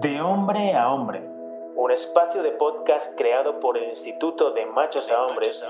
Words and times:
De 0.00 0.20
Hombre 0.20 0.74
a 0.74 0.92
Hombre, 0.92 1.22
un 1.76 1.90
espacio 1.90 2.42
de 2.42 2.50
podcast 2.52 3.16
creado 3.16 3.60
por 3.60 3.78
el 3.78 3.88
Instituto 3.88 4.52
de 4.52 4.66
Machos 4.66 5.10
a 5.10 5.22
Hombres 5.24 5.64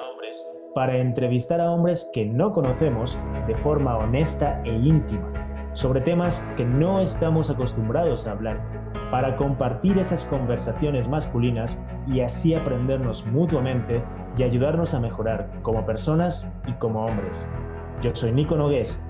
para 0.75 0.97
entrevistar 0.97 1.61
a 1.61 1.71
hombres 1.71 2.11
que 2.13 2.25
no 2.25 2.53
conocemos 2.53 3.17
de 3.47 3.55
forma 3.57 3.97
honesta 3.97 4.61
e 4.65 4.73
íntima 4.73 5.31
sobre 5.75 6.01
temas 6.01 6.41
que 6.57 6.65
no 6.65 7.01
estamos 7.01 7.51
acostumbrados 7.51 8.27
a 8.27 8.33
hablar, 8.33 8.61
para 9.11 9.37
compartir 9.37 9.99
esas 9.99 10.25
conversaciones 10.25 11.07
masculinas 11.07 11.81
y 12.09 12.21
así 12.21 12.55
aprendernos 12.55 13.27
mutuamente 13.27 14.03
y 14.37 14.43
ayudarnos 14.43 14.95
a 14.95 15.01
mejorar 15.01 15.51
como 15.63 15.85
personas 15.85 16.59
y 16.67 16.73
como 16.73 17.05
hombres. 17.05 17.49
Yo 18.03 18.15
soy 18.15 18.33
Nico 18.33 18.57
Nogués 18.57 19.06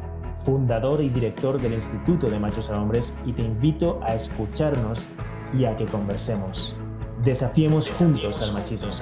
fundador 0.46 1.02
y 1.02 1.08
director 1.08 1.60
del 1.60 1.74
Instituto 1.74 2.30
de 2.30 2.38
Machos 2.38 2.70
a 2.70 2.80
Hombres, 2.80 3.18
y 3.26 3.32
te 3.32 3.42
invito 3.42 3.98
a 4.04 4.14
escucharnos 4.14 5.08
y 5.52 5.64
a 5.64 5.76
que 5.76 5.86
conversemos. 5.86 6.76
Desafiemos, 7.24 7.90
juntos 7.90 8.40
al 8.40 8.52
machismo. 8.52 8.92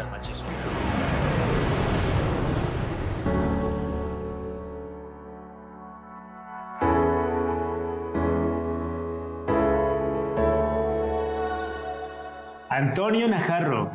Antonio 12.70 13.28
Najarro, 13.28 13.90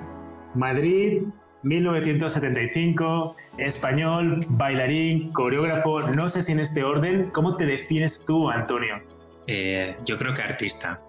Madrid, 0.54 1.23
1975, 1.63 3.36
español, 3.58 4.40
bailarín, 4.49 5.31
coreógrafo, 5.34 6.02
no 6.02 6.30
sé 6.30 6.41
si 6.41 6.54
en 6.54 6.59
este 6.59 6.84
orden, 6.84 7.30
¿cómo 7.32 7.58
te 7.58 7.66
defines 7.66 8.26
tú, 8.26 8.49
Antonio? 8.49 9.02
Eh, 9.48 9.98
yo 10.05 10.18
creo 10.18 10.34
que 10.34 10.41
artista. 10.41 11.02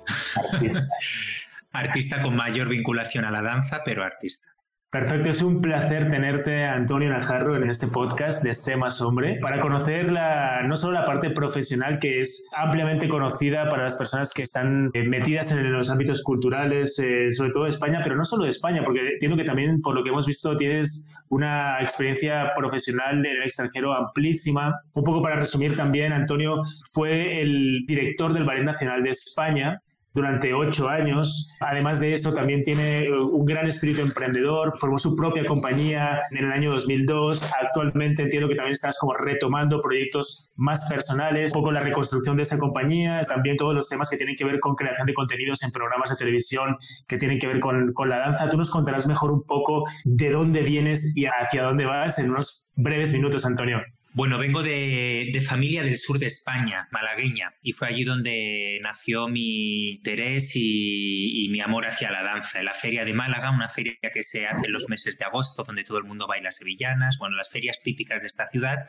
Artista. 0.52 0.88
artista 1.72 2.22
con 2.22 2.34
mayor 2.34 2.68
vinculación 2.68 3.24
a 3.24 3.30
la 3.30 3.42
danza, 3.42 3.82
pero 3.84 4.02
artista. 4.02 4.49
Perfecto, 4.90 5.30
es 5.30 5.40
un 5.40 5.62
placer 5.62 6.10
tenerte, 6.10 6.64
Antonio 6.64 7.10
Najarro, 7.10 7.54
en 7.54 7.70
este 7.70 7.86
podcast 7.86 8.42
de 8.42 8.54
Sé 8.54 8.76
Más 8.76 9.00
Hombre, 9.00 9.38
para 9.40 9.60
conocer 9.60 10.10
la, 10.10 10.64
no 10.64 10.74
solo 10.76 10.94
la 10.94 11.04
parte 11.04 11.30
profesional, 11.30 12.00
que 12.00 12.20
es 12.20 12.48
ampliamente 12.56 13.08
conocida 13.08 13.70
para 13.70 13.84
las 13.84 13.94
personas 13.94 14.32
que 14.32 14.42
están 14.42 14.90
eh, 14.92 15.04
metidas 15.04 15.52
en 15.52 15.72
los 15.72 15.90
ámbitos 15.90 16.24
culturales, 16.24 16.98
eh, 16.98 17.30
sobre 17.30 17.52
todo 17.52 17.64
de 17.64 17.70
España, 17.70 18.00
pero 18.02 18.16
no 18.16 18.24
solo 18.24 18.42
de 18.42 18.50
España, 18.50 18.82
porque 18.84 19.12
entiendo 19.12 19.36
que 19.36 19.44
también, 19.44 19.80
por 19.80 19.94
lo 19.94 20.02
que 20.02 20.10
hemos 20.10 20.26
visto, 20.26 20.56
tienes 20.56 21.08
una 21.28 21.80
experiencia 21.80 22.50
profesional 22.56 23.24
en 23.24 23.26
el 23.26 23.42
extranjero 23.44 23.94
amplísima. 23.94 24.80
Un 24.94 25.04
poco 25.04 25.22
para 25.22 25.36
resumir 25.36 25.76
también, 25.76 26.12
Antonio 26.12 26.62
fue 26.92 27.40
el 27.40 27.84
director 27.86 28.32
del 28.32 28.42
Ballet 28.42 28.64
Nacional 28.64 29.04
de 29.04 29.10
España 29.10 29.80
durante 30.12 30.52
ocho 30.54 30.88
años. 30.88 31.48
Además 31.60 32.00
de 32.00 32.12
eso, 32.12 32.32
también 32.32 32.62
tiene 32.62 33.04
eh, 33.04 33.12
un 33.12 33.44
gran 33.44 33.66
espíritu 33.66 34.02
emprendedor, 34.02 34.76
formó 34.78 34.98
su 34.98 35.14
propia 35.14 35.44
compañía 35.44 36.20
en 36.30 36.44
el 36.44 36.52
año 36.52 36.72
2002. 36.72 37.42
Actualmente 37.62 38.22
entiendo 38.22 38.48
que 38.48 38.54
también 38.54 38.72
estás 38.72 38.98
como 38.98 39.14
retomando 39.14 39.80
proyectos 39.80 40.50
más 40.56 40.88
personales, 40.88 41.54
un 41.54 41.60
poco 41.60 41.72
la 41.72 41.80
reconstrucción 41.80 42.36
de 42.36 42.42
esa 42.42 42.58
compañía, 42.58 43.22
también 43.22 43.56
todos 43.56 43.74
los 43.74 43.88
temas 43.88 44.10
que 44.10 44.16
tienen 44.16 44.36
que 44.36 44.44
ver 44.44 44.60
con 44.60 44.74
creación 44.74 45.06
de 45.06 45.14
contenidos 45.14 45.62
en 45.62 45.70
programas 45.70 46.10
de 46.10 46.16
televisión 46.16 46.76
que 47.06 47.16
tienen 47.16 47.38
que 47.38 47.46
ver 47.46 47.60
con, 47.60 47.92
con 47.92 48.08
la 48.08 48.18
danza. 48.18 48.48
Tú 48.48 48.56
nos 48.56 48.70
contarás 48.70 49.06
mejor 49.06 49.30
un 49.30 49.44
poco 49.44 49.84
de 50.04 50.30
dónde 50.30 50.62
vienes 50.62 51.16
y 51.16 51.26
hacia 51.26 51.62
dónde 51.62 51.86
vas 51.86 52.18
en 52.18 52.30
unos 52.30 52.64
breves 52.74 53.12
minutos, 53.12 53.44
Antonio. 53.44 53.80
Bueno, 54.12 54.38
vengo 54.38 54.64
de, 54.64 55.40
familia 55.46 55.84
del 55.84 55.96
sur 55.96 56.18
de 56.18 56.26
España, 56.26 56.88
malagueña, 56.90 57.54
y 57.62 57.72
fue 57.72 57.86
allí 57.86 58.02
donde 58.02 58.80
nació 58.82 59.28
mi 59.28 59.90
interés 59.90 60.50
y, 60.56 61.46
mi 61.50 61.60
amor 61.60 61.86
hacia 61.86 62.10
la 62.10 62.24
danza. 62.24 62.60
La 62.64 62.74
Feria 62.74 63.04
de 63.04 63.14
Málaga, 63.14 63.52
una 63.52 63.68
feria 63.68 63.94
que 64.12 64.24
se 64.24 64.48
hace 64.48 64.66
en 64.66 64.72
los 64.72 64.88
meses 64.88 65.16
de 65.16 65.24
agosto, 65.24 65.62
donde 65.62 65.84
todo 65.84 65.98
el 65.98 66.04
mundo 66.04 66.26
baila 66.26 66.50
sevillanas, 66.50 67.18
bueno, 67.18 67.36
las 67.36 67.50
ferias 67.50 67.82
típicas 67.84 68.20
de 68.20 68.26
esta 68.26 68.48
ciudad, 68.50 68.88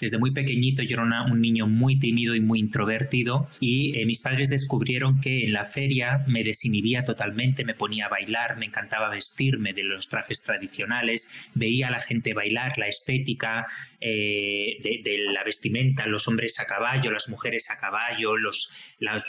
desde 0.00 0.18
muy 0.18 0.32
pequeñito 0.32 0.82
yo 0.82 0.96
era 0.96 1.22
un 1.22 1.40
niño 1.40 1.66
muy 1.66 1.98
tímido 1.98 2.34
y 2.34 2.40
muy 2.40 2.60
introvertido 2.60 3.48
y 3.60 3.98
eh, 3.98 4.06
mis 4.06 4.20
padres 4.20 4.48
descubrieron 4.48 5.20
que 5.20 5.44
en 5.44 5.52
la 5.52 5.64
feria 5.64 6.24
me 6.26 6.42
desinhibía 6.42 7.04
totalmente, 7.04 7.64
me 7.64 7.74
ponía 7.74 8.06
a 8.06 8.08
bailar, 8.08 8.56
me 8.56 8.66
encantaba 8.66 9.10
vestirme 9.10 9.72
de 9.72 9.84
los 9.84 10.08
trajes 10.08 10.42
tradicionales, 10.42 11.30
veía 11.54 11.88
a 11.88 11.90
la 11.90 12.00
gente 12.00 12.34
bailar, 12.34 12.78
la 12.78 12.88
estética 12.88 13.66
eh, 14.00 14.78
de, 14.82 15.18
la 15.32 15.44
vestimenta, 15.44 16.06
los 16.06 16.26
hombres 16.28 16.58
a 16.60 16.66
caballo, 16.66 17.10
las 17.10 17.28
mujeres 17.28 17.70
a 17.70 17.78
caballo, 17.78 18.36
los, 18.36 18.70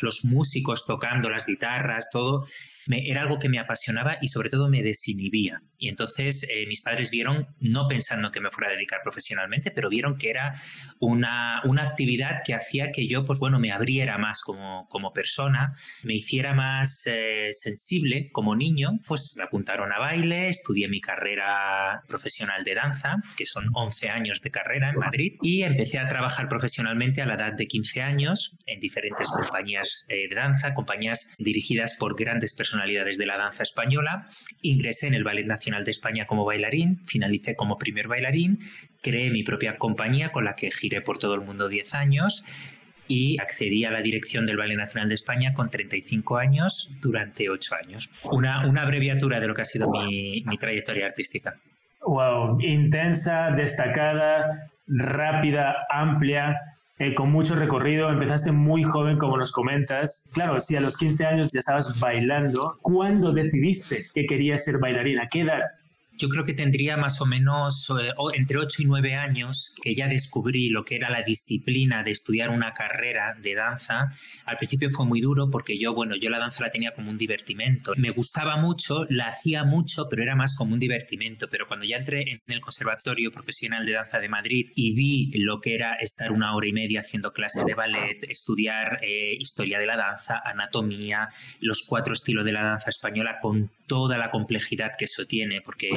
los 0.02 0.26
músicos 0.26 0.86
tocando 0.86 1.30
las 1.30 1.46
guitarras, 1.46 2.10
todo 2.12 2.48
era 3.00 3.22
algo 3.22 3.40
que 3.40 3.50
me 3.50 3.60
apasionaba 3.60 4.18
y 4.22 4.28
sobre 4.28 4.50
todo 4.50 4.70
me 4.70 4.84
desinhibía. 4.84 5.62
Y 5.78 5.90
entonces 5.90 6.48
eh, 6.50 6.66
mis 6.68 6.82
padres 6.82 7.10
vieron, 7.10 7.48
no 7.60 7.88
pensando 7.88 8.32
que 8.32 8.40
me 8.40 8.52
fuera 8.52 8.72
a 8.72 8.76
dedicar 8.76 9.00
profesionalmente, 9.04 9.72
pero 9.72 9.90
vieron 9.90 10.18
que 10.18 10.30
era 10.30 10.62
una, 11.00 11.62
una 11.66 11.84
actividad 11.84 12.42
que 12.46 12.54
hacía 12.54 12.92
que 12.92 13.08
yo, 13.08 13.26
pues 13.26 13.40
bueno, 13.40 13.60
me 13.60 13.72
abriera 13.72 14.18
más 14.18 14.42
como, 14.42 14.88
como 14.90 15.12
persona, 15.14 15.76
me 16.04 16.16
hiciera 16.16 16.54
más 16.54 17.08
eh, 17.08 17.50
sensible 17.54 18.30
como 18.32 18.56
niño, 18.56 19.00
pues 19.08 19.34
me 19.38 19.44
apuntaron 19.44 19.92
a 19.92 20.00
baile, 20.00 20.50
estudié 20.50 20.88
mi 20.88 21.02
carrera 21.02 22.04
profesional 22.08 22.64
de 22.64 22.76
danza, 22.76 23.18
que 23.38 23.46
son 23.46 23.66
11 23.74 24.10
años 24.10 24.42
de 24.42 24.52
carrera 24.52 24.90
en 24.90 24.98
Madrid, 24.98 25.34
y 25.42 25.64
empecé 25.64 26.00
a 26.00 26.08
trabajar 26.08 26.48
profesionalmente 26.48 27.22
a 27.22 27.26
la 27.26 27.36
edad 27.36 27.54
de 27.54 27.68
15 27.68 28.02
años 28.02 28.58
en 28.66 28.80
diferentes 28.80 29.30
compañías 29.30 30.06
eh, 30.08 30.28
de 30.30 30.36
danza, 30.36 30.74
compañías 30.74 31.36
dirigidas 31.38 31.96
por 31.98 32.16
grandes 32.16 32.54
personas 32.54 32.81
personalidades 32.82 33.18
de 33.18 33.26
la 33.26 33.38
danza 33.38 33.64
española, 33.64 34.28
ingresé 34.62 35.08
en 35.08 35.14
el 35.14 35.24
Ballet 35.24 35.46
Nacional 35.46 35.84
de 35.84 35.92
España 35.92 36.26
como 36.26 36.46
bailarín, 36.46 37.06
finalicé 37.06 37.56
como 37.56 37.78
primer 37.78 38.08
bailarín, 38.08 38.60
creé 39.02 39.30
mi 39.30 39.44
propia 39.44 39.78
compañía 39.78 40.32
con 40.32 40.46
la 40.46 40.56
que 40.56 40.72
giré 40.72 41.02
por 41.02 41.18
todo 41.18 41.36
el 41.36 41.42
mundo 41.42 41.70
10 41.70 41.94
años 41.94 42.44
y 43.08 43.40
accedí 43.40 43.86
a 43.86 43.92
la 43.92 44.02
dirección 44.02 44.46
del 44.46 44.58
Ballet 44.58 44.78
Nacional 44.78 45.10
de 45.10 45.16
España 45.16 45.54
con 45.54 45.70
35 45.70 46.38
años 46.38 46.90
durante 47.02 47.50
8 47.50 47.76
años. 47.84 48.10
Una, 48.24 48.68
una 48.68 48.82
abreviatura 48.82 49.40
de 49.40 49.48
lo 49.48 49.54
que 49.54 49.62
ha 49.62 49.66
sido 49.66 49.92
mi, 49.92 50.44
mi 50.46 50.58
trayectoria 50.58 51.06
artística. 51.06 51.56
Wow, 52.02 52.60
intensa, 52.62 53.52
destacada, 53.52 54.72
rápida, 54.88 55.76
amplia. 55.92 56.58
Eh, 57.02 57.16
con 57.16 57.32
mucho 57.32 57.56
recorrido, 57.56 58.12
empezaste 58.12 58.52
muy 58.52 58.84
joven, 58.84 59.18
como 59.18 59.36
nos 59.36 59.52
comentas. 59.52 60.24
Claro, 60.34 60.60
si 60.60 60.76
a 60.76 60.82
los 60.82 60.96
15 60.98 61.26
años 61.26 61.52
ya 61.52 61.58
estabas 61.58 62.00
bailando, 62.00 62.78
¿cuándo 62.80 63.34
decidiste 63.34 64.06
que 64.14 64.28
querías 64.28 64.64
ser 64.64 64.78
bailarina? 64.78 65.28
¿Qué 65.28 65.42
edad? 65.42 65.62
Yo 66.18 66.30
creo 66.30 66.44
que 66.44 66.54
tendría 66.54 66.98
más 66.98 67.22
o 67.22 67.26
menos 67.26 67.90
eh, 68.00 68.12
entre 68.36 68.58
8 68.58 68.84
y 68.84 68.86
9 68.86 69.16
años 69.16 69.74
que 69.82 69.96
ya 69.96 70.08
descubrí 70.08 70.70
lo 70.70 70.84
que 70.86 70.96
era 70.96 71.10
la 71.10 71.24
disciplina 71.24 72.04
de 72.04 72.12
estudiar 72.12 72.50
una 72.50 72.74
carrera 72.74 73.36
de 73.42 73.56
danza. 73.56 74.14
Al 74.46 74.58
principio 74.58 74.90
fue 74.92 75.06
muy 75.06 75.22
duro 75.22 75.50
porque 75.50 75.80
yo, 75.80 75.94
bueno, 75.94 76.16
yo 76.16 76.30
la 76.30 76.40
danza 76.40 76.64
la 76.64 76.72
tenía 76.72 76.94
como 76.94 77.10
un 77.10 77.18
divertimento. 77.18 77.94
Me 77.98 78.12
gustaba 78.12 78.58
mucho, 78.58 79.06
la 79.10 79.30
hacía 79.30 79.64
mucho, 79.64 80.08
pero 80.10 80.24
era 80.24 80.36
más 80.36 80.56
como 80.56 80.74
un 80.74 80.80
divertimento. 80.80 81.48
Pero 81.50 81.68
cuando 81.68 81.86
ya 81.86 81.98
entré 81.98 82.22
en 82.22 82.42
el 82.48 82.62
Conservatorio 82.62 83.32
Profesional 83.32 83.86
de 83.86 83.94
Danza 83.94 84.20
de 84.20 84.30
Madrid 84.30 84.72
y 84.76 84.94
vi 84.94 85.32
lo 85.40 85.60
que 85.60 85.76
era 85.76 85.96
estar 85.96 86.32
una 86.32 86.56
hora 86.56 86.68
y 86.68 86.74
media 86.74 87.02
haciendo 87.02 87.32
clases 87.32 87.66
de 87.66 87.74
ballet, 87.74 88.24
estudiar 88.30 89.00
eh, 89.02 89.36
historia 89.40 89.80
de 89.80 89.86
la 89.86 89.98
danza, 89.98 90.42
anatomía, 90.44 91.30
los 91.60 91.84
cuatro 91.88 92.14
estilos 92.14 92.46
de 92.46 92.52
la 92.52 92.64
danza 92.64 92.90
española 92.90 93.40
con 93.42 93.72
toda 93.92 94.18
la 94.18 94.30
complejidad 94.30 94.94
que 94.98 95.04
eso 95.04 95.26
tiene, 95.26 95.60
porque 95.60 95.90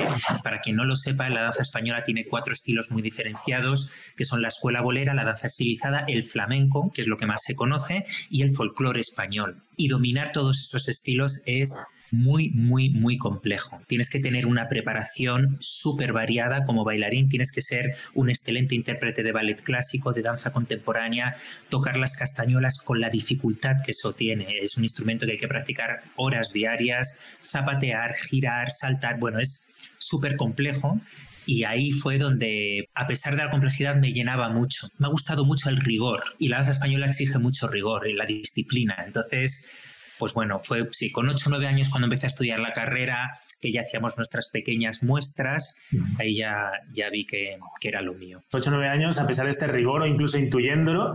para 0.42 0.60
quien 0.60 0.74
no 0.74 0.84
lo 0.84 0.96
sepa, 0.96 1.30
la 1.30 1.42
danza 1.42 1.62
española 1.62 2.02
tiene 2.02 2.26
cuatro 2.26 2.52
estilos 2.52 2.90
muy 2.90 3.02
diferenciados, 3.02 3.88
que 4.16 4.24
son 4.24 4.42
la 4.42 4.48
escuela 4.48 4.80
bolera, 4.80 5.14
la 5.14 5.22
danza 5.22 5.46
estilizada, 5.46 6.04
el 6.08 6.24
flamenco, 6.24 6.90
que 6.92 7.02
es 7.02 7.06
lo 7.06 7.16
que 7.16 7.26
más 7.26 7.42
se 7.44 7.54
conoce, 7.54 8.04
y 8.30 8.42
el 8.42 8.50
folclore 8.50 8.98
español. 8.98 9.62
Y 9.76 9.86
dominar 9.86 10.32
todos 10.32 10.60
esos 10.60 10.88
estilos 10.88 11.44
es 11.46 11.72
muy, 12.14 12.50
muy, 12.50 12.90
muy 12.90 13.16
complejo. 13.16 13.80
Tienes 13.86 14.08
que 14.08 14.20
tener 14.20 14.46
una 14.46 14.68
preparación 14.68 15.56
súper 15.60 16.12
variada 16.12 16.64
como 16.64 16.84
bailarín, 16.84 17.28
tienes 17.28 17.52
que 17.52 17.60
ser 17.60 17.94
un 18.14 18.30
excelente 18.30 18.74
intérprete 18.74 19.22
de 19.22 19.32
ballet 19.32 19.60
clásico, 19.62 20.12
de 20.12 20.22
danza 20.22 20.52
contemporánea, 20.52 21.36
tocar 21.68 21.96
las 21.96 22.16
castañuelas 22.16 22.78
con 22.78 23.00
la 23.00 23.10
dificultad 23.10 23.76
que 23.84 23.90
eso 23.90 24.12
tiene. 24.12 24.58
Es 24.62 24.76
un 24.76 24.84
instrumento 24.84 25.26
que 25.26 25.32
hay 25.32 25.38
que 25.38 25.48
practicar 25.48 26.02
horas 26.16 26.52
diarias, 26.52 27.20
zapatear, 27.42 28.14
girar, 28.14 28.70
saltar, 28.70 29.18
bueno, 29.18 29.38
es 29.38 29.72
súper 29.98 30.36
complejo. 30.36 31.00
Y 31.46 31.64
ahí 31.64 31.90
fue 31.90 32.18
donde, 32.18 32.88
a 32.94 33.06
pesar 33.06 33.36
de 33.36 33.44
la 33.44 33.50
complejidad, 33.50 33.96
me 33.96 34.12
llenaba 34.12 34.48
mucho. 34.48 34.88
Me 34.98 35.06
ha 35.06 35.10
gustado 35.10 35.44
mucho 35.44 35.68
el 35.68 35.76
rigor. 35.76 36.22
Y 36.38 36.48
la 36.48 36.56
danza 36.56 36.72
española 36.72 37.06
exige 37.06 37.38
mucho 37.38 37.68
rigor 37.68 38.08
y 38.08 38.14
la 38.14 38.24
disciplina. 38.24 38.96
Entonces, 39.04 39.70
pues 40.18 40.34
bueno, 40.34 40.58
fue 40.58 40.88
sí, 40.92 41.10
con 41.10 41.28
8 41.28 41.44
o 41.46 41.50
9 41.50 41.66
años 41.66 41.88
cuando 41.90 42.06
empecé 42.06 42.26
a 42.26 42.28
estudiar 42.28 42.60
la 42.60 42.72
carrera, 42.72 43.40
que 43.60 43.72
ya 43.72 43.82
hacíamos 43.82 44.16
nuestras 44.16 44.48
pequeñas 44.48 45.02
muestras, 45.02 45.80
ahí 46.18 46.36
ya, 46.36 46.70
ya 46.92 47.08
vi 47.10 47.26
que, 47.26 47.56
que 47.80 47.88
era 47.88 48.02
lo 48.02 48.14
mío. 48.14 48.42
8 48.52 48.70
o 48.70 48.72
9 48.72 48.88
años, 48.88 49.18
a 49.18 49.26
pesar 49.26 49.46
de 49.46 49.52
este 49.52 49.66
rigor 49.66 50.02
o 50.02 50.06
incluso 50.06 50.38
intuyéndolo, 50.38 51.14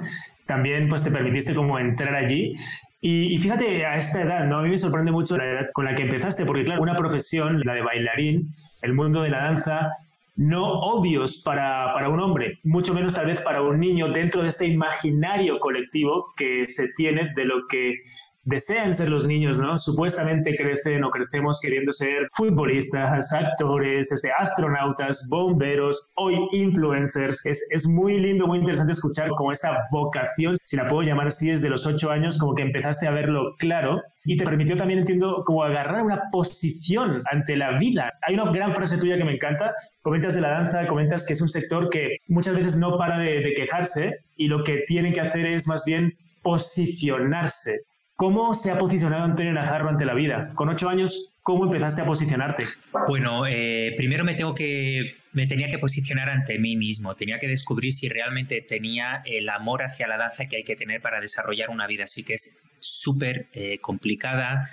también 0.50 0.90
pues 0.90 1.04
te 1.04 1.12
permitiste 1.12 1.54
como 1.54 1.78
entrar 1.78 2.16
allí 2.16 2.56
Y, 3.01 3.38
fíjate 3.38 3.86
a 3.86 3.96
esta 3.96 4.24
edad, 4.24 4.48
¿no? 4.48 4.57
A 4.57 4.62
mí 4.63 4.69
me 4.69 4.80
sorprende 4.80 5.12
mucho 5.12 5.38
la 5.38 5.45
edad 5.45 5.69
con 5.74 5.86
la 5.86 5.94
que 5.94 6.02
empezaste, 6.02 6.44
porque 6.44 6.66
claro, 6.66 6.81
una 6.81 6.95
profesión, 6.95 7.62
la 7.63 7.75
de 7.75 7.84
bailarín, 7.84 8.50
el 8.81 8.94
mundo 8.94 9.22
de 9.22 9.30
la 9.30 9.44
danza, 9.44 9.92
no 10.36 10.63
obvios 10.66 11.42
para, 11.45 11.94
para, 11.94 12.10
un 12.10 12.19
hombre, 12.19 12.60
mucho 12.63 12.94
menos 12.94 13.13
tal 13.13 13.28
vez 13.28 13.42
para 13.42 13.62
un 13.62 13.80
niño 13.80 14.12
dentro 14.12 14.42
de 14.42 14.50
este 14.50 14.66
imaginario 14.66 15.60
colectivo 15.60 16.34
que 16.36 16.68
se 16.68 16.88
tiene 16.98 17.31
de 17.36 17.45
lo 17.45 17.68
que 17.69 18.00
desean 18.44 18.94
ser 18.94 19.09
los 19.09 19.27
niños, 19.27 19.57
¿no? 19.57 19.77
Supuestamente 19.77 20.56
crecen 20.56 21.03
o 21.03 21.12
crecemos 21.12 21.59
queriendo 21.62 21.91
ser 21.91 22.27
futbolistas, 22.33 23.33
actores, 23.33 24.12
este, 24.12 24.31
astronautas, 24.38 25.27
bomberos, 25.30 26.12
hoy 26.15 26.38
influencers. 26.51 27.45
Es, 27.45 27.68
es 27.71 27.88
muy 27.88 28.19
lindo, 28.19 28.47
muy 28.47 28.59
interesante 28.59 28.94
escuchar 28.94 29.30
como 29.30 29.51
esta 29.51 29.83
vocación, 29.91 30.57
si 30.63 30.77
la 30.77 30.88
puedo 30.88 31.03
llamar 31.03 31.27
así, 31.27 31.50
desde 31.50 31.69
los 31.69 31.86
ocho 31.86 32.12
años, 32.12 32.38
como 32.38 32.56
que 32.56 32.63
empezaste 32.63 33.07
a 33.07 33.12
verlo 33.12 33.56
claro 33.57 34.01
y 34.25 34.38
te 34.38 34.45
permitió 34.45 34.75
también, 34.75 35.00
entiendo, 35.00 35.44
como 35.45 35.63
agarrar 35.63 36.03
una 36.03 36.30
posición 36.31 37.21
ante 37.31 37.56
la 37.56 37.77
vida. 37.77 38.13
Hay 38.21 38.35
una 38.35 38.51
gran 38.51 38.74
frase 38.74 38.97
tuya 38.97 39.18
que 39.18 39.24
me 39.24 39.35
encanta. 39.35 39.74
Comentas 40.01 40.33
de 40.33 40.42
la 40.42 40.50
danza, 40.50 40.88
comentas 40.88 41.25
que 41.25 41.33
es 41.33 41.42
un 41.42 41.50
sector 41.50 41.89
que 41.89 42.18
muchas 42.27 42.56
veces 42.56 42.77
no 42.77 42.97
para 42.97 43.18
de, 43.18 43.42
de 43.42 43.53
quejarse 43.53 44.19
y 44.35 44.47
lo 44.47 44.63
que 44.63 44.83
tienen 44.88 45.13
que 45.13 45.21
hacer 45.21 45.45
es 45.45 45.68
más 45.68 45.83
bien 45.85 46.18
posicionarse. 46.42 47.81
¿Cómo 48.19 48.54
se 48.54 48.69
ha 48.69 48.77
posicionado 48.77 49.24
Antonio 49.24 49.54
Najarro 49.54 49.88
ante 49.88 50.04
la 50.04 50.13
vida? 50.13 50.50
Con 50.54 50.68
ocho 50.68 50.89
años, 50.89 51.31
¿cómo 51.42 51.63
empezaste 51.63 52.01
a 52.01 52.06
posicionarte? 52.06 52.66
Bueno, 53.07 53.48
eh, 53.48 53.94
primero 53.95 54.25
me 54.25 54.36
tengo 54.36 54.54
que 54.54 55.16
me 55.31 55.48
tenía 55.48 55.69
que 55.69 55.80
posicionar 55.80 56.30
ante 56.30 56.60
mí 56.60 56.75
mismo, 56.75 57.16
tenía 57.16 57.39
que 57.39 57.48
descubrir 57.48 57.94
si 57.94 58.10
realmente 58.10 58.62
tenía 58.62 59.21
el 59.24 59.48
amor 59.48 59.83
hacia 59.83 60.06
la 60.06 60.18
danza 60.18 60.48
que 60.48 60.57
hay 60.57 60.63
que 60.66 60.75
tener 60.75 61.01
para 61.01 61.21
desarrollar 61.21 61.69
una 61.69 61.88
vida 61.88 62.04
así 62.04 62.25
que 62.25 62.33
es 62.33 62.62
súper 62.81 63.48
eh, 63.54 63.80
complicada, 63.80 64.69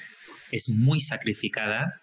es 0.51 0.69
muy 0.69 0.99
sacrificada 0.99 2.01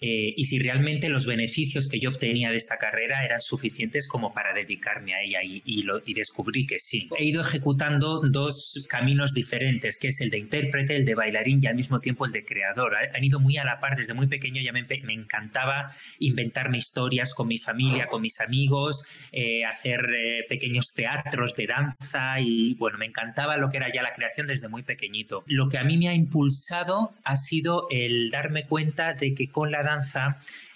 eh, 0.00 0.34
y 0.36 0.44
si 0.44 0.58
realmente 0.58 1.08
los 1.08 1.26
beneficios 1.26 1.88
que 1.88 1.98
yo 1.98 2.10
obtenía 2.10 2.50
de 2.50 2.56
esta 2.56 2.78
carrera 2.78 3.24
eran 3.24 3.40
suficientes 3.40 4.06
como 4.06 4.32
para 4.32 4.54
dedicarme 4.54 5.14
a 5.14 5.22
ella 5.22 5.40
y, 5.42 5.62
y, 5.64 6.14
descubrí 6.14 6.66
que 6.66 6.78
sí. 6.78 7.08
He 7.16 7.24
ido 7.24 7.42
ejecutando 7.42 8.20
dos 8.20 8.86
caminos 8.88 9.32
diferentes, 9.32 9.98
que 9.98 10.08
es 10.08 10.20
el 10.20 10.30
de 10.30 10.38
intérprete, 10.38 10.96
el 10.96 11.04
de 11.04 11.14
bailarín 11.14 11.60
y 11.62 11.66
al 11.66 11.74
mismo 11.74 12.00
tiempo 12.00 12.26
el 12.26 12.32
de 12.32 12.44
creador. 12.44 12.94
Han 12.96 13.24
ido 13.24 13.40
muy 13.40 13.56
a 13.56 13.64
la 13.64 13.80
par, 13.80 13.96
desde 13.96 14.14
muy 14.14 14.26
pequeño 14.26 14.62
ya 14.62 14.72
me, 14.72 14.84
me 15.04 15.12
encantaba 15.12 15.90
inventarme 16.18 16.78
historias 16.78 17.34
con 17.34 17.48
mi 17.48 17.58
familia, 17.58 18.06
con 18.06 18.22
mis 18.22 18.40
amigos, 18.40 19.04
eh, 19.32 19.64
hacer 19.64 20.00
eh, 20.14 20.44
pequeños 20.48 20.92
teatros 20.94 21.54
de 21.54 21.66
danza 21.66 22.40
y 22.40 22.74
bueno, 22.74 22.98
me 22.98 23.06
encantaba 23.06 23.56
lo 23.56 23.68
que 23.68 23.78
era 23.78 23.92
ya 23.92 24.02
la 24.02 24.12
creación 24.12 24.46
desde 24.46 24.68
muy 24.68 24.82
pequeñito. 24.82 25.44
Lo 25.46 25.68
que 25.68 25.78
a 25.78 25.84
mí 25.84 25.96
me 25.96 26.08
ha 26.08 26.14
impulsado 26.14 27.12
ha 27.24 27.36
sido 27.36 27.86
el 27.90 28.30
darme 28.30 28.66
cuenta 28.66 29.14
de 29.14 29.34
que 29.34 29.48
con 29.48 29.70
la 29.70 29.82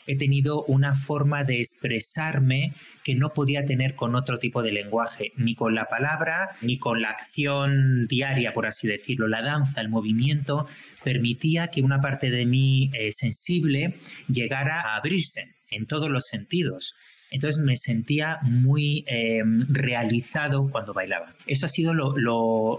he 0.06 0.17
tenido 0.17 0.64
una 0.64 0.94
forma 0.94 1.44
de 1.44 1.61
expresarme 1.61 2.75
que 3.05 3.14
no 3.14 3.31
podía 3.31 3.64
tener 3.64 3.94
con 3.94 4.14
otro 4.14 4.38
tipo 4.38 4.62
de 4.62 4.73
lenguaje, 4.73 5.32
ni 5.37 5.55
con 5.55 5.75
la 5.75 5.87
palabra, 5.87 6.50
ni 6.61 6.79
con 6.79 7.03
la 7.03 7.11
acción 7.11 8.06
diaria, 8.06 8.53
por 8.53 8.67
así 8.67 8.88
decirlo. 8.88 9.29
La 9.29 9.43
danza, 9.43 9.81
el 9.81 9.88
movimiento, 9.88 10.67
permitía 11.05 11.69
que 11.69 11.82
una 11.82 12.00
parte 12.00 12.31
de 12.31 12.47
mí 12.47 12.91
eh, 12.94 13.12
sensible 13.12 14.00
llegara 14.29 14.81
a 14.81 14.97
abrirse 14.97 15.56
en 15.70 15.87
todos 15.87 16.11
los 16.11 16.26
sentidos. 16.26 16.94
Entonces 17.32 17.62
me 17.62 17.76
sentía 17.76 18.38
muy 18.43 19.05
em, 19.06 19.67
realizado 19.70 20.69
cuando 20.70 20.93
bailaba. 20.93 21.34
Eso 21.46 21.64
ha 21.64 21.69
sido 21.69 21.93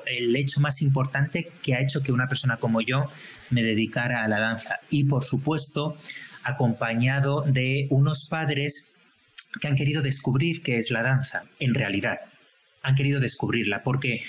el 0.05 0.35
hecho 0.35 0.61
más 0.61 0.83
importante 0.83 1.51
que 1.63 1.73
ha 1.73 1.81
hecho 1.81 2.03
que 2.03 2.11
una 2.11 2.27
persona 2.27 2.57
como 2.57 2.79
yo 2.81 3.09
me 3.50 3.63
dedicara 3.63 4.23
a 4.23 4.27
la 4.27 4.39
danza. 4.39 4.79
Y 4.91 5.05
por 5.05 5.23
supuesto, 5.23 5.97
acompañado 6.44 7.41
de 7.41 7.88
unos 7.89 8.27
padres 8.29 8.91
que 9.59 9.67
han 9.67 9.75
querido 9.75 10.03
descubrir 10.03 10.61
qué 10.61 10.77
es 10.77 10.91
la 10.91 11.01
danza, 11.01 11.45
en 11.59 11.73
realidad. 11.73 12.19
Han 12.83 12.94
querido 12.94 13.19
descubrirla, 13.19 13.81
porque 13.81 14.23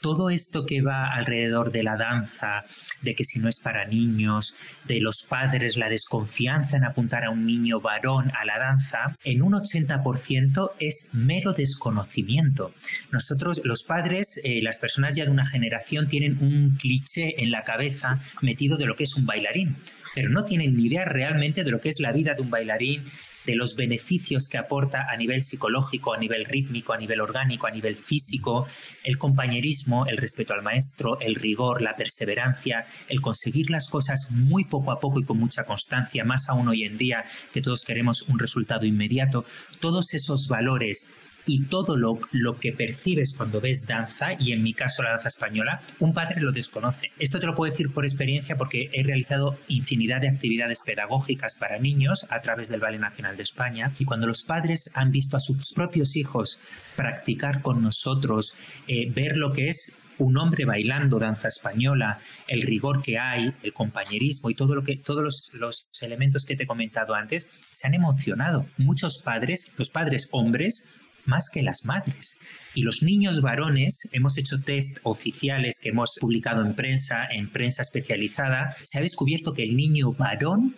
todo 0.00 0.30
esto 0.30 0.64
que 0.66 0.82
va 0.82 1.12
alrededor 1.12 1.72
de 1.72 1.82
la 1.82 1.96
danza, 1.96 2.64
de 3.02 3.14
que 3.14 3.24
si 3.24 3.38
no 3.38 3.48
es 3.48 3.60
para 3.60 3.86
niños, 3.86 4.56
de 4.84 5.00
los 5.00 5.22
padres, 5.28 5.76
la 5.76 5.88
desconfianza 5.88 6.76
en 6.76 6.84
apuntar 6.84 7.24
a 7.24 7.30
un 7.30 7.46
niño 7.46 7.80
varón 7.80 8.30
a 8.38 8.44
la 8.44 8.58
danza, 8.58 9.16
en 9.24 9.42
un 9.42 9.52
80% 9.52 10.72
es 10.78 11.10
mero 11.12 11.52
desconocimiento. 11.52 12.74
Nosotros, 13.10 13.60
los 13.64 13.82
padres, 13.82 14.40
eh, 14.44 14.60
las 14.62 14.78
personas 14.78 15.14
ya 15.14 15.24
de 15.24 15.30
una 15.30 15.46
generación, 15.46 16.08
tienen 16.08 16.38
un 16.40 16.76
cliché 16.76 17.42
en 17.42 17.50
la 17.50 17.64
cabeza 17.64 18.20
metido 18.42 18.76
de 18.76 18.86
lo 18.86 18.96
que 18.96 19.04
es 19.04 19.14
un 19.16 19.26
bailarín 19.26 19.76
pero 20.14 20.30
no 20.30 20.44
tienen 20.44 20.76
ni 20.76 20.86
idea 20.86 21.04
realmente 21.04 21.64
de 21.64 21.70
lo 21.70 21.80
que 21.80 21.88
es 21.88 22.00
la 22.00 22.12
vida 22.12 22.34
de 22.34 22.42
un 22.42 22.50
bailarín, 22.50 23.04
de 23.48 23.56
los 23.56 23.76
beneficios 23.76 24.46
que 24.46 24.58
aporta 24.58 25.06
a 25.10 25.16
nivel 25.16 25.40
psicológico, 25.40 26.12
a 26.12 26.18
nivel 26.18 26.44
rítmico, 26.44 26.92
a 26.92 26.98
nivel 26.98 27.22
orgánico, 27.22 27.66
a 27.66 27.70
nivel 27.70 27.96
físico, 27.96 28.66
el 29.02 29.16
compañerismo, 29.16 30.04
el 30.04 30.18
respeto 30.18 30.52
al 30.52 30.60
maestro, 30.60 31.18
el 31.18 31.34
rigor, 31.34 31.80
la 31.80 31.96
perseverancia, 31.96 32.84
el 33.08 33.22
conseguir 33.22 33.70
las 33.70 33.88
cosas 33.88 34.30
muy 34.30 34.66
poco 34.66 34.92
a 34.92 35.00
poco 35.00 35.18
y 35.18 35.24
con 35.24 35.38
mucha 35.38 35.64
constancia, 35.64 36.26
más 36.26 36.50
aún 36.50 36.68
hoy 36.68 36.82
en 36.82 36.98
día 36.98 37.24
que 37.50 37.62
todos 37.62 37.86
queremos 37.86 38.20
un 38.28 38.38
resultado 38.38 38.84
inmediato, 38.84 39.46
todos 39.80 40.12
esos 40.12 40.46
valores 40.48 41.10
y 41.48 41.64
todo 41.64 41.96
lo, 41.96 42.20
lo, 42.30 42.58
que 42.58 42.72
percibes 42.72 43.34
cuando 43.36 43.60
ves 43.60 43.86
danza, 43.86 44.34
y 44.38 44.52
en 44.52 44.62
mi 44.62 44.74
caso 44.74 45.02
la 45.02 45.12
danza 45.12 45.28
española, 45.28 45.80
un 45.98 46.12
padre 46.12 46.42
lo 46.42 46.52
desconoce. 46.52 47.10
Esto 47.18 47.40
te 47.40 47.46
lo 47.46 47.54
puedo 47.54 47.72
decir 47.72 47.90
por 47.90 48.04
experiencia 48.04 48.56
porque 48.56 48.90
he 48.92 49.02
realizado 49.02 49.58
infinidad 49.66 50.20
de 50.20 50.28
actividades 50.28 50.82
pedagógicas 50.84 51.56
para 51.58 51.78
niños 51.78 52.26
a 52.28 52.40
través 52.42 52.68
del 52.68 52.80
Ballet 52.80 53.00
Nacional 53.00 53.36
de 53.36 53.44
España 53.44 53.92
y 53.98 54.04
cuando 54.04 54.26
los 54.26 54.44
padres 54.44 54.90
han 54.94 55.10
visto 55.10 55.38
a 55.38 55.40
sus 55.40 55.72
propios 55.72 56.16
hijos 56.16 56.60
practicar 56.96 57.62
con 57.62 57.82
nosotros, 57.82 58.54
eh, 58.86 59.10
ver 59.10 59.36
lo 59.36 59.52
que 59.52 59.68
es 59.68 59.98
un 60.18 60.36
hombre 60.36 60.64
bailando 60.64 61.18
danza 61.18 61.48
española, 61.48 62.18
el 62.46 62.62
rigor 62.62 63.02
que 63.02 63.18
hay, 63.18 63.52
el 63.62 63.72
compañerismo 63.72 64.50
y 64.50 64.54
todo 64.54 64.74
lo 64.74 64.82
que, 64.82 64.96
todos 64.96 65.22
los, 65.22 65.50
los, 65.54 65.88
elementos 66.02 66.44
que 66.44 66.56
te 66.56 66.64
he 66.64 66.66
comentado 66.66 67.14
antes, 67.14 67.46
se 67.70 67.86
han 67.86 67.94
emocionado. 67.94 68.66
Muchos 68.76 69.22
padres, 69.24 69.70
los 69.76 69.90
padres 69.90 70.28
hombres, 70.32 70.88
más 71.28 71.50
que 71.52 71.62
las 71.62 71.84
madres. 71.84 72.36
Y 72.74 72.82
los 72.82 73.02
niños 73.02 73.40
varones, 73.40 74.08
hemos 74.12 74.36
hecho 74.38 74.60
test 74.60 74.98
oficiales 75.02 75.78
que 75.80 75.90
hemos 75.90 76.16
publicado 76.20 76.64
en 76.64 76.74
prensa, 76.74 77.28
en 77.30 77.50
prensa 77.50 77.82
especializada, 77.82 78.74
se 78.82 78.98
ha 78.98 79.02
descubierto 79.02 79.52
que 79.52 79.62
el 79.62 79.76
niño 79.76 80.12
varón 80.12 80.74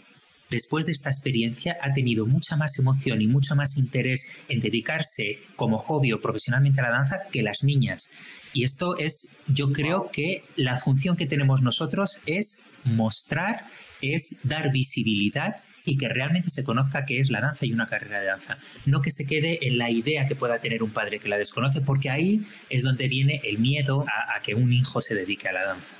después 0.50 0.84
de 0.84 0.92
esta 0.92 1.10
experiencia 1.10 1.78
ha 1.80 1.92
tenido 1.92 2.26
mucha 2.26 2.56
más 2.56 2.76
emoción 2.78 3.22
y 3.22 3.28
mucho 3.28 3.54
más 3.54 3.78
interés 3.78 4.36
en 4.48 4.58
dedicarse 4.60 5.38
como 5.54 5.78
hobby 5.78 6.12
o 6.12 6.20
profesionalmente 6.20 6.80
a 6.80 6.84
la 6.84 6.90
danza 6.90 7.20
que 7.30 7.42
las 7.42 7.62
niñas. 7.62 8.10
Y 8.52 8.64
esto 8.64 8.98
es, 8.98 9.38
yo 9.46 9.72
creo 9.72 10.10
que 10.10 10.42
la 10.56 10.78
función 10.78 11.16
que 11.16 11.26
tenemos 11.26 11.62
nosotros 11.62 12.20
es 12.26 12.64
mostrar, 12.84 13.66
es 14.02 14.40
dar 14.42 14.72
visibilidad 14.72 15.62
y 15.84 15.96
que 15.96 16.08
realmente 16.08 16.50
se 16.50 16.64
conozca 16.64 17.04
qué 17.04 17.18
es 17.18 17.30
la 17.30 17.40
danza 17.40 17.66
y 17.66 17.72
una 17.72 17.86
carrera 17.86 18.20
de 18.20 18.26
danza. 18.26 18.58
No 18.86 19.02
que 19.02 19.10
se 19.10 19.26
quede 19.26 19.66
en 19.66 19.78
la 19.78 19.90
idea 19.90 20.26
que 20.26 20.34
pueda 20.34 20.58
tener 20.58 20.82
un 20.82 20.90
padre 20.90 21.18
que 21.18 21.28
la 21.28 21.38
desconoce, 21.38 21.80
porque 21.80 22.10
ahí 22.10 22.46
es 22.68 22.82
donde 22.82 23.08
viene 23.08 23.40
el 23.44 23.58
miedo 23.58 24.04
a, 24.08 24.40
que 24.42 24.54
un 24.54 24.72
hijo 24.72 25.00
se 25.00 25.14
dedique 25.14 25.48
a 25.48 25.52
la 25.52 25.64
danza. 25.64 25.94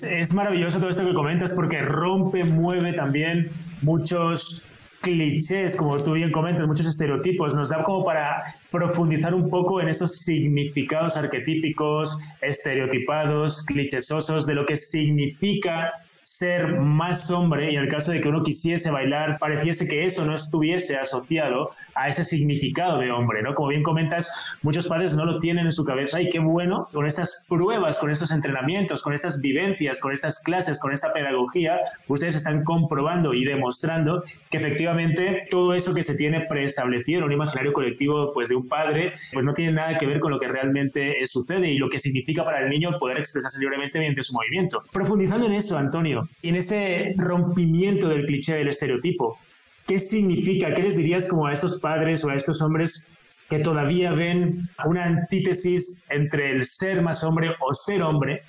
Es 0.00 0.32
maravilloso 0.32 0.78
todo 0.78 0.90
esto 0.90 1.04
que 1.04 1.12
comentas 1.12 1.52
porque 1.52 1.80
rompe, 1.82 2.44
mueve 2.44 2.94
también 2.94 3.50
muchos 3.82 4.62
clichés, 5.00 5.76
como 5.76 5.96
tú 6.02 6.12
bien 6.12 6.30
comentas, 6.30 6.66
muchos 6.66 6.86
estereotipos, 6.86 7.54
nos 7.54 7.70
da 7.70 7.82
como 7.82 8.04
para 8.04 8.42
profundizar 8.70 9.34
un 9.34 9.48
poco 9.48 9.80
en 9.80 9.88
estos 9.88 10.18
significados 10.18 11.16
arquetípicos, 11.16 12.18
estereotipados, 12.40 13.64
clichesosos, 13.64 14.46
de 14.46 14.54
lo 14.54 14.66
que 14.66 14.76
significa 14.76 15.92
ser 16.22 16.78
más 16.78 17.30
hombre 17.30 17.72
y 17.72 17.76
el 17.76 17.88
caso 17.88 18.12
de 18.12 18.20
que 18.20 18.28
uno 18.28 18.42
quisiese 18.42 18.90
bailar, 18.90 19.36
pareciese 19.38 19.86
que 19.86 20.04
eso 20.04 20.24
no 20.24 20.34
estuviese 20.34 20.96
asociado 20.96 21.70
a 21.94 22.08
ese 22.08 22.24
significado 22.24 22.98
de 22.98 23.10
hombre, 23.10 23.42
¿no? 23.42 23.54
Como 23.54 23.68
bien 23.68 23.82
comentas, 23.82 24.30
muchos 24.62 24.86
padres 24.86 25.14
no 25.14 25.26
lo 25.26 25.38
tienen 25.38 25.66
en 25.66 25.72
su 25.72 25.84
cabeza 25.84 26.20
y 26.20 26.30
qué 26.30 26.38
bueno, 26.38 26.88
con 26.92 27.06
estas 27.06 27.44
pruebas, 27.48 27.98
con 27.98 28.10
estos 28.10 28.32
entrenamientos, 28.32 29.02
con 29.02 29.12
estas 29.12 29.40
vivencias, 29.40 30.00
con 30.00 30.12
estas 30.12 30.40
clases, 30.40 30.80
con 30.80 30.92
esta 30.92 31.12
pedagogía, 31.12 31.78
ustedes 32.08 32.36
están 32.36 32.64
comprobando 32.64 33.34
y 33.34 33.44
demostrando 33.44 34.24
que 34.50 34.58
efectivamente 34.58 35.46
todo 35.50 35.74
eso 35.74 35.94
que 35.94 36.02
se 36.02 36.16
tiene 36.16 36.40
preestablecido 36.42 37.18
en 37.18 37.24
un 37.24 37.32
imaginario 37.32 37.72
colectivo 37.72 38.32
pues 38.32 38.48
de 38.48 38.56
un 38.56 38.68
padre, 38.68 39.12
pues 39.32 39.44
no 39.44 39.52
tiene 39.52 39.72
nada 39.72 39.98
que 39.98 40.06
ver 40.06 40.20
con 40.20 40.30
lo 40.30 40.38
que 40.38 40.48
realmente 40.48 41.26
sucede 41.26 41.70
y 41.70 41.78
lo 41.78 41.88
que 41.88 41.98
significa 41.98 42.44
para 42.44 42.60
el 42.60 42.70
niño 42.70 42.90
poder 42.98 43.18
expresarse 43.18 43.60
libremente 43.60 43.98
mediante 43.98 44.22
su 44.22 44.32
movimiento. 44.32 44.82
Profundizando 44.92 45.46
en 45.46 45.52
eso, 45.52 45.76
Antonio, 45.76 46.09
en 46.42 46.56
ese 46.56 47.14
rompimiento 47.16 48.08
del 48.08 48.26
cliché 48.26 48.54
del 48.54 48.68
estereotipo, 48.68 49.38
¿qué 49.86 49.98
significa? 49.98 50.72
¿Qué 50.74 50.82
les 50.82 50.96
dirías 50.96 51.26
como 51.26 51.46
a 51.46 51.52
estos 51.52 51.80
padres 51.80 52.24
o 52.24 52.30
a 52.30 52.34
estos 52.34 52.60
hombres 52.62 53.04
que 53.50 53.58
todavía 53.58 54.12
ven 54.12 54.70
una 54.86 55.04
antítesis 55.04 55.96
entre 56.08 56.52
el 56.52 56.64
ser 56.64 57.02
más 57.02 57.24
hombre 57.24 57.50
o 57.60 57.74
ser 57.74 58.00
hombre 58.00 58.44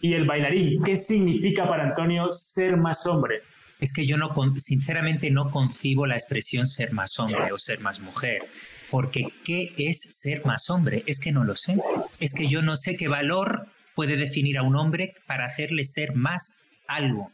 y 0.00 0.14
el 0.14 0.26
bailarín. 0.26 0.82
¿Qué 0.82 0.96
significa 0.96 1.68
para 1.68 1.84
Antonio 1.84 2.28
ser 2.30 2.76
más 2.76 3.06
hombre? 3.06 3.42
Es 3.78 3.92
que 3.92 4.06
yo 4.06 4.16
no, 4.16 4.34
sinceramente 4.56 5.30
no 5.30 5.50
concibo 5.50 6.04
la 6.06 6.16
expresión 6.16 6.66
ser 6.66 6.92
más 6.92 7.18
hombre 7.18 7.52
o 7.52 7.58
ser 7.58 7.80
más 7.80 8.00
mujer. 8.00 8.42
Porque 8.90 9.28
¿qué 9.44 9.72
es 9.78 10.00
ser 10.00 10.44
más 10.44 10.68
hombre? 10.68 11.04
Es 11.06 11.20
que 11.20 11.32
no 11.32 11.44
lo 11.44 11.54
sé. 11.54 11.76
Es 12.18 12.34
que 12.34 12.48
yo 12.48 12.60
no 12.60 12.76
sé 12.76 12.96
qué 12.96 13.06
valor 13.06 13.68
puede 13.94 14.16
definir 14.16 14.58
a 14.58 14.62
un 14.62 14.74
hombre 14.74 15.14
para 15.26 15.46
hacerle 15.46 15.84
ser 15.84 16.14
más 16.14 16.58
algo. 16.90 17.30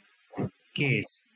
¿Qué 0.72 1.00
es? 1.00 1.30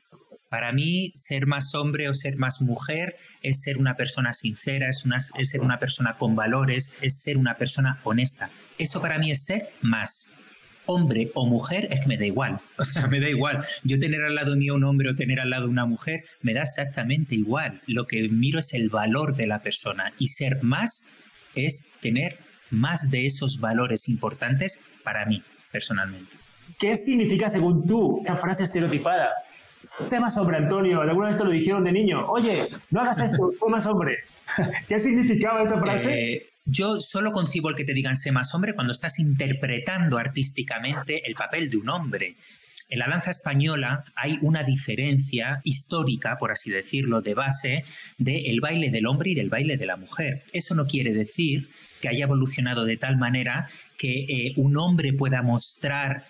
Para 0.49 0.73
mí, 0.73 1.11
ser 1.15 1.47
más 1.47 1.73
hombre 1.75 2.09
o 2.09 2.13
ser 2.13 2.35
más 2.35 2.61
mujer 2.61 3.15
es 3.41 3.61
ser 3.61 3.77
una 3.77 3.95
persona 3.95 4.33
sincera, 4.33 4.89
es, 4.89 5.05
es 5.37 5.49
ser 5.49 5.61
una 5.61 5.79
persona 5.79 6.17
con 6.17 6.35
valores, 6.35 6.93
es 7.01 7.21
ser 7.21 7.37
una 7.37 7.55
persona 7.55 8.01
honesta. 8.03 8.49
Eso 8.77 9.01
para 9.01 9.17
mí 9.17 9.31
es 9.31 9.45
ser 9.45 9.69
más 9.81 10.35
hombre 10.85 11.31
o 11.35 11.45
mujer, 11.47 11.87
es 11.91 12.01
que 12.01 12.07
me 12.07 12.17
da 12.17 12.25
igual. 12.25 12.59
O 12.77 12.83
sea, 12.83 13.07
me 13.07 13.19
da 13.19 13.29
igual. 13.29 13.63
Yo 13.83 13.97
tener 13.97 14.23
al 14.23 14.35
lado 14.35 14.55
mío 14.55 14.75
un 14.75 14.83
hombre 14.83 15.09
o 15.09 15.15
tener 15.15 15.39
al 15.39 15.51
lado 15.51 15.69
una 15.69 15.85
mujer, 15.85 16.25
me 16.41 16.53
da 16.53 16.63
exactamente 16.63 17.35
igual. 17.35 17.81
Lo 17.87 18.05
que 18.05 18.27
miro 18.27 18.59
es 18.59 18.73
el 18.73 18.89
valor 18.89 19.35
de 19.35 19.47
la 19.47 19.61
persona 19.61 20.13
y 20.17 20.27
ser 20.27 20.63
más 20.63 21.11
es 21.55 21.87
tener 22.01 22.39
más 22.69 23.09
de 23.09 23.25
esos 23.25 23.59
valores 23.59 24.09
importantes 24.09 24.81
para 25.03 25.25
mí, 25.25 25.43
personalmente. 25.71 26.40
¿Qué 26.81 26.95
significa, 26.95 27.47
según 27.47 27.85
tú, 27.85 28.21
esa 28.23 28.35
frase 28.37 28.63
estereotipada? 28.63 29.29
Sé 29.99 30.19
más 30.19 30.35
hombre, 30.35 30.57
Antonio. 30.57 31.01
¿Alguna 31.01 31.27
vez 31.27 31.37
te 31.37 31.43
lo 31.43 31.51
dijeron 31.51 31.83
de 31.83 31.91
niño? 31.91 32.25
Oye, 32.25 32.69
no 32.89 33.01
hagas 33.01 33.19
esto, 33.19 33.51
sé 33.51 33.69
más 33.69 33.85
hombre. 33.85 34.17
¿Qué 34.87 34.97
significaba 34.97 35.61
esa 35.61 35.79
frase? 35.79 36.33
Eh, 36.33 36.49
yo 36.65 36.99
solo 36.99 37.31
concibo 37.31 37.69
el 37.69 37.75
que 37.75 37.85
te 37.85 37.93
digan 37.93 38.17
sé 38.17 38.31
más 38.31 38.55
hombre 38.55 38.73
cuando 38.73 38.93
estás 38.93 39.19
interpretando 39.19 40.17
artísticamente 40.17 41.21
el 41.27 41.35
papel 41.35 41.69
de 41.69 41.77
un 41.77 41.89
hombre. 41.89 42.35
En 42.89 42.97
la 42.97 43.07
danza 43.07 43.29
española 43.29 44.03
hay 44.15 44.39
una 44.41 44.63
diferencia 44.63 45.61
histórica, 45.63 46.37
por 46.39 46.51
así 46.51 46.71
decirlo, 46.71 47.21
de 47.21 47.35
base 47.35 47.85
del 48.17 48.59
baile 48.59 48.89
del 48.89 49.05
hombre 49.05 49.29
y 49.29 49.35
del 49.35 49.49
baile 49.49 49.77
de 49.77 49.85
la 49.85 49.97
mujer. 49.97 50.45
Eso 50.51 50.73
no 50.73 50.87
quiere 50.87 51.13
decir 51.13 51.69
que 52.01 52.09
haya 52.09 52.25
evolucionado 52.25 52.85
de 52.85 52.97
tal 52.97 53.17
manera 53.17 53.69
que 53.99 54.25
eh, 54.27 54.53
un 54.57 54.77
hombre 54.77 55.13
pueda 55.13 55.43
mostrar 55.43 56.25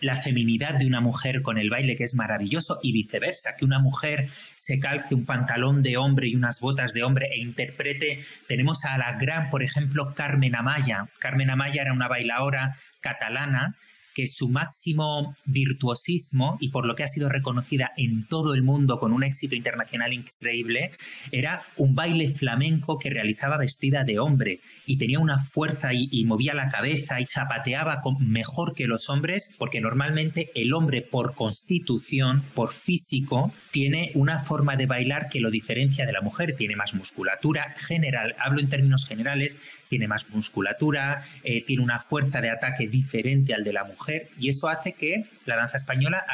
la 0.00 0.16
feminidad 0.22 0.74
de 0.74 0.86
una 0.86 1.00
mujer 1.00 1.42
con 1.42 1.58
el 1.58 1.70
baile, 1.70 1.96
que 1.96 2.04
es 2.04 2.14
maravilloso, 2.14 2.78
y 2.82 2.92
viceversa, 2.92 3.56
que 3.56 3.64
una 3.64 3.78
mujer 3.78 4.28
se 4.56 4.78
calce 4.78 5.14
un 5.14 5.24
pantalón 5.24 5.82
de 5.82 5.96
hombre 5.96 6.28
y 6.28 6.36
unas 6.36 6.60
botas 6.60 6.92
de 6.92 7.02
hombre 7.02 7.28
e 7.32 7.38
interprete. 7.38 8.24
Tenemos 8.46 8.84
a 8.84 8.98
la 8.98 9.12
gran, 9.14 9.50
por 9.50 9.62
ejemplo, 9.62 10.14
Carmen 10.14 10.54
Amaya. 10.54 11.08
Carmen 11.18 11.50
Amaya 11.50 11.82
era 11.82 11.92
una 11.92 12.08
bailadora 12.08 12.76
catalana 13.00 13.76
que 14.18 14.26
su 14.26 14.48
máximo 14.48 15.36
virtuosismo 15.44 16.58
y 16.58 16.70
por 16.70 16.86
lo 16.86 16.96
que 16.96 17.04
ha 17.04 17.06
sido 17.06 17.28
reconocida 17.28 17.92
en 17.96 18.26
todo 18.26 18.52
el 18.52 18.64
mundo 18.64 18.98
con 18.98 19.12
un 19.12 19.22
éxito 19.22 19.54
internacional 19.54 20.12
increíble, 20.12 20.90
era 21.30 21.62
un 21.76 21.94
baile 21.94 22.28
flamenco 22.30 22.98
que 22.98 23.10
realizaba 23.10 23.58
vestida 23.58 24.02
de 24.02 24.18
hombre 24.18 24.58
y 24.86 24.98
tenía 24.98 25.20
una 25.20 25.38
fuerza 25.38 25.94
y, 25.94 26.24
movía 26.24 26.52
la 26.52 26.68
cabeza 26.68 27.20
y 27.20 27.26
zapateaba 27.26 28.00
mejor 28.18 28.74
que 28.74 28.88
los 28.88 29.08
hombres, 29.08 29.54
porque 29.56 29.80
normalmente 29.80 30.50
el 30.56 30.74
hombre 30.74 31.02
por 31.02 31.36
constitución, 31.36 32.42
por 32.56 32.72
físico, 32.72 33.52
tiene 33.70 34.10
una 34.14 34.40
forma 34.40 34.74
de 34.74 34.86
bailar 34.86 35.28
que 35.28 35.38
lo 35.38 35.52
diferencia 35.52 36.06
de 36.06 36.12
la 36.12 36.22
mujer, 36.22 36.56
tiene 36.56 36.74
más 36.74 36.92
musculatura 36.92 37.76
general, 37.78 38.34
hablo 38.40 38.58
en 38.58 38.68
términos 38.68 39.06
generales, 39.06 39.56
tiene 39.88 40.08
más 40.08 40.28
musculatura, 40.30 41.24
eh, 41.44 41.64
tiene 41.64 41.84
una 41.84 42.00
fuerza 42.00 42.40
de 42.40 42.50
ataque 42.50 42.88
diferente 42.88 43.54
al 43.54 43.62
de 43.62 43.72
la 43.72 43.84
mujer 43.84 44.07
y 44.38 44.48
eso 44.48 44.68
hace 44.68 44.92
que 44.92 45.24
la 45.46 45.56
danza 45.56 45.76
española 45.76 46.24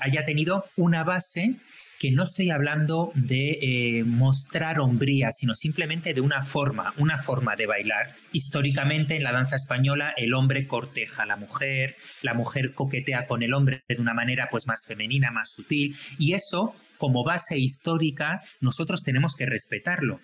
haya 0.00 0.24
tenido 0.24 0.64
una 0.76 1.04
base 1.04 1.56
que 2.00 2.10
no 2.10 2.24
estoy 2.24 2.50
hablando 2.50 3.12
de 3.14 3.58
eh, 3.60 4.04
mostrar 4.04 4.80
hombría, 4.80 5.30
sino 5.32 5.54
simplemente 5.54 6.14
de 6.14 6.22
una 6.22 6.42
forma, 6.42 6.94
una 6.96 7.22
forma 7.22 7.56
de 7.56 7.66
bailar. 7.66 8.14
Históricamente 8.32 9.16
en 9.16 9.22
la 9.22 9.32
danza 9.32 9.56
española 9.56 10.14
el 10.16 10.32
hombre 10.32 10.66
corteja 10.66 11.24
a 11.24 11.26
la 11.26 11.36
mujer, 11.36 11.96
la 12.22 12.32
mujer 12.32 12.72
coquetea 12.72 13.26
con 13.26 13.42
el 13.42 13.52
hombre 13.52 13.84
de 13.86 14.00
una 14.00 14.14
manera 14.14 14.48
pues 14.50 14.66
más 14.66 14.86
femenina, 14.86 15.30
más 15.30 15.50
sutil, 15.50 15.94
y 16.18 16.32
eso 16.32 16.74
como 16.96 17.22
base 17.22 17.58
histórica 17.58 18.40
nosotros 18.60 19.02
tenemos 19.02 19.34
que 19.36 19.44
respetarlo. 19.44 20.20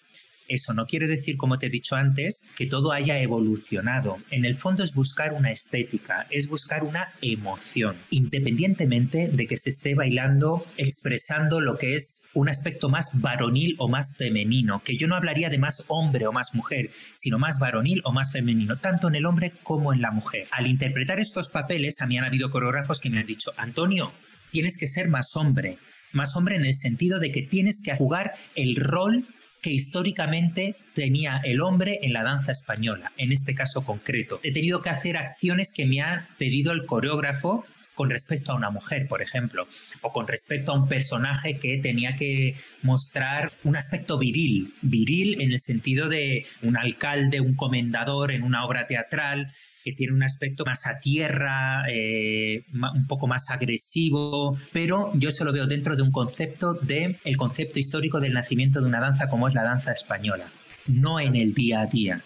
Eso 0.48 0.74
no 0.74 0.86
quiere 0.86 1.06
decir, 1.06 1.36
como 1.36 1.58
te 1.58 1.66
he 1.66 1.70
dicho 1.70 1.96
antes, 1.96 2.48
que 2.56 2.66
todo 2.66 2.92
haya 2.92 3.18
evolucionado. 3.18 4.18
En 4.30 4.44
el 4.44 4.56
fondo 4.56 4.82
es 4.82 4.94
buscar 4.94 5.32
una 5.32 5.50
estética, 5.50 6.26
es 6.30 6.48
buscar 6.48 6.84
una 6.84 7.08
emoción, 7.20 7.96
independientemente 8.10 9.28
de 9.32 9.46
que 9.46 9.56
se 9.56 9.70
esté 9.70 9.94
bailando, 9.94 10.66
expresando 10.76 11.60
lo 11.60 11.78
que 11.78 11.94
es 11.94 12.28
un 12.34 12.48
aspecto 12.48 12.88
más 12.88 13.20
varonil 13.20 13.74
o 13.78 13.88
más 13.88 14.16
femenino, 14.16 14.82
que 14.84 14.96
yo 14.96 15.08
no 15.08 15.16
hablaría 15.16 15.50
de 15.50 15.58
más 15.58 15.84
hombre 15.88 16.26
o 16.26 16.32
más 16.32 16.54
mujer, 16.54 16.90
sino 17.14 17.38
más 17.38 17.58
varonil 17.58 18.00
o 18.04 18.12
más 18.12 18.32
femenino, 18.32 18.76
tanto 18.78 19.08
en 19.08 19.16
el 19.16 19.26
hombre 19.26 19.52
como 19.62 19.92
en 19.92 20.00
la 20.00 20.10
mujer. 20.10 20.46
Al 20.52 20.66
interpretar 20.66 21.20
estos 21.20 21.48
papeles, 21.48 22.00
a 22.00 22.06
mí 22.06 22.18
han 22.18 22.24
habido 22.24 22.50
coreógrafos 22.50 23.00
que 23.00 23.10
me 23.10 23.18
han 23.18 23.26
dicho, 23.26 23.52
Antonio, 23.56 24.12
tienes 24.50 24.78
que 24.78 24.88
ser 24.88 25.08
más 25.08 25.34
hombre, 25.36 25.78
más 26.12 26.36
hombre 26.36 26.56
en 26.56 26.64
el 26.64 26.74
sentido 26.74 27.18
de 27.18 27.30
que 27.30 27.42
tienes 27.42 27.82
que 27.84 27.96
jugar 27.96 28.34
el 28.54 28.76
rol 28.76 29.26
que 29.60 29.70
históricamente 29.70 30.76
tenía 30.94 31.40
el 31.44 31.60
hombre 31.60 32.00
en 32.02 32.12
la 32.12 32.22
danza 32.22 32.52
española, 32.52 33.12
en 33.16 33.32
este 33.32 33.54
caso 33.54 33.84
concreto. 33.84 34.40
He 34.42 34.52
tenido 34.52 34.82
que 34.82 34.90
hacer 34.90 35.16
acciones 35.16 35.72
que 35.72 35.86
me 35.86 36.02
ha 36.02 36.28
pedido 36.38 36.72
el 36.72 36.86
coreógrafo 36.86 37.64
con 37.96 38.10
respecto 38.10 38.52
a 38.52 38.56
una 38.56 38.70
mujer, 38.70 39.08
por 39.08 39.22
ejemplo, 39.22 39.66
o 40.02 40.12
con 40.12 40.28
respecto 40.28 40.70
a 40.70 40.78
un 40.78 40.86
personaje 40.86 41.58
que 41.58 41.78
tenía 41.78 42.14
que 42.14 42.54
mostrar 42.82 43.52
un 43.64 43.74
aspecto 43.74 44.18
viril, 44.18 44.74
viril 44.82 45.40
en 45.40 45.50
el 45.50 45.58
sentido 45.58 46.08
de 46.08 46.44
un 46.62 46.76
alcalde, 46.76 47.40
un 47.40 47.54
comendador 47.54 48.32
en 48.32 48.42
una 48.42 48.66
obra 48.66 48.86
teatral, 48.86 49.52
que 49.86 49.92
tiene 49.92 50.12
un 50.12 50.24
aspecto 50.24 50.64
más 50.64 50.84
a 50.88 50.98
tierra, 50.98 51.84
eh, 51.88 52.64
un 52.72 53.06
poco 53.06 53.28
más 53.28 53.48
agresivo, 53.52 54.58
pero 54.72 55.12
yo 55.14 55.30
se 55.30 55.44
lo 55.44 55.52
veo 55.52 55.68
dentro 55.68 55.94
de 55.94 56.02
un 56.02 56.10
concepto 56.10 56.74
de 56.74 57.20
el 57.22 57.36
concepto 57.36 57.78
histórico 57.78 58.18
del 58.18 58.32
nacimiento 58.32 58.80
de 58.80 58.88
una 58.88 58.98
danza 58.98 59.28
como 59.28 59.46
es 59.46 59.54
la 59.54 59.62
danza 59.62 59.92
española, 59.92 60.50
no 60.88 61.20
en 61.20 61.36
el 61.36 61.54
día 61.54 61.82
a 61.82 61.86
día. 61.86 62.24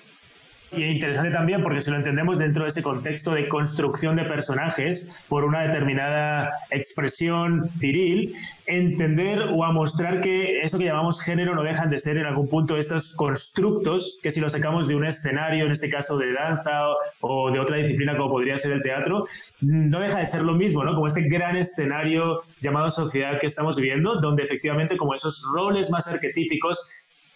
Y 0.73 0.85
es 0.85 0.95
interesante 0.95 1.31
también 1.31 1.63
porque 1.63 1.81
si 1.81 1.91
lo 1.91 1.97
entendemos 1.97 2.39
dentro 2.39 2.63
de 2.63 2.69
ese 2.69 2.83
contexto 2.83 3.33
de 3.33 3.49
construcción 3.49 4.15
de 4.15 4.25
personajes 4.25 5.11
por 5.29 5.45
una 5.45 5.63
determinada 5.63 6.53
expresión 6.71 7.71
viril, 7.75 8.37
entender 8.67 9.41
o 9.53 9.65
a 9.65 9.73
mostrar 9.73 10.21
que 10.21 10.61
eso 10.61 10.79
que 10.79 10.85
llamamos 10.85 11.21
género 11.21 11.57
no 11.57 11.65
dejan 11.65 11.91
de 11.91 11.99
ser 11.99 12.19
en 12.19 12.27
algún 12.27 12.49
punto 12.49 12.77
estos 12.77 13.15
constructos 13.15 14.19
que 14.23 14.31
si 14.31 14.41
lo 14.41 14.49
sacamos 14.49 14.87
de 14.87 14.95
un 14.95 15.05
escenario, 15.05 15.67
en 15.67 15.73
este 15.73 15.91
caso 15.91 16.17
de 16.17 16.33
danza 16.33 16.83
o 17.21 17.51
de 17.51 17.59
otra 17.59 17.79
disciplina 17.79 18.17
como 18.17 18.31
podría 18.31 18.57
ser 18.57 18.73
el 18.73 18.83
teatro, 18.83 19.27
no 19.61 19.99
deja 19.99 20.19
de 20.19 20.25
ser 20.25 20.43
lo 20.43 20.55
mismo, 20.55 20.85
¿no? 20.85 20.95
Como 20.95 21.09
este 21.09 21.23
gran 21.23 21.57
escenario 21.57 22.43
llamado 22.61 22.91
sociedad 22.91 23.41
que 23.41 23.49
estamos 23.49 23.75
viviendo, 23.75 24.21
donde 24.21 24.45
efectivamente 24.45 24.97
como 24.97 25.15
esos 25.15 25.43
roles 25.53 25.91
más 25.91 26.07
arquetípicos 26.07 26.89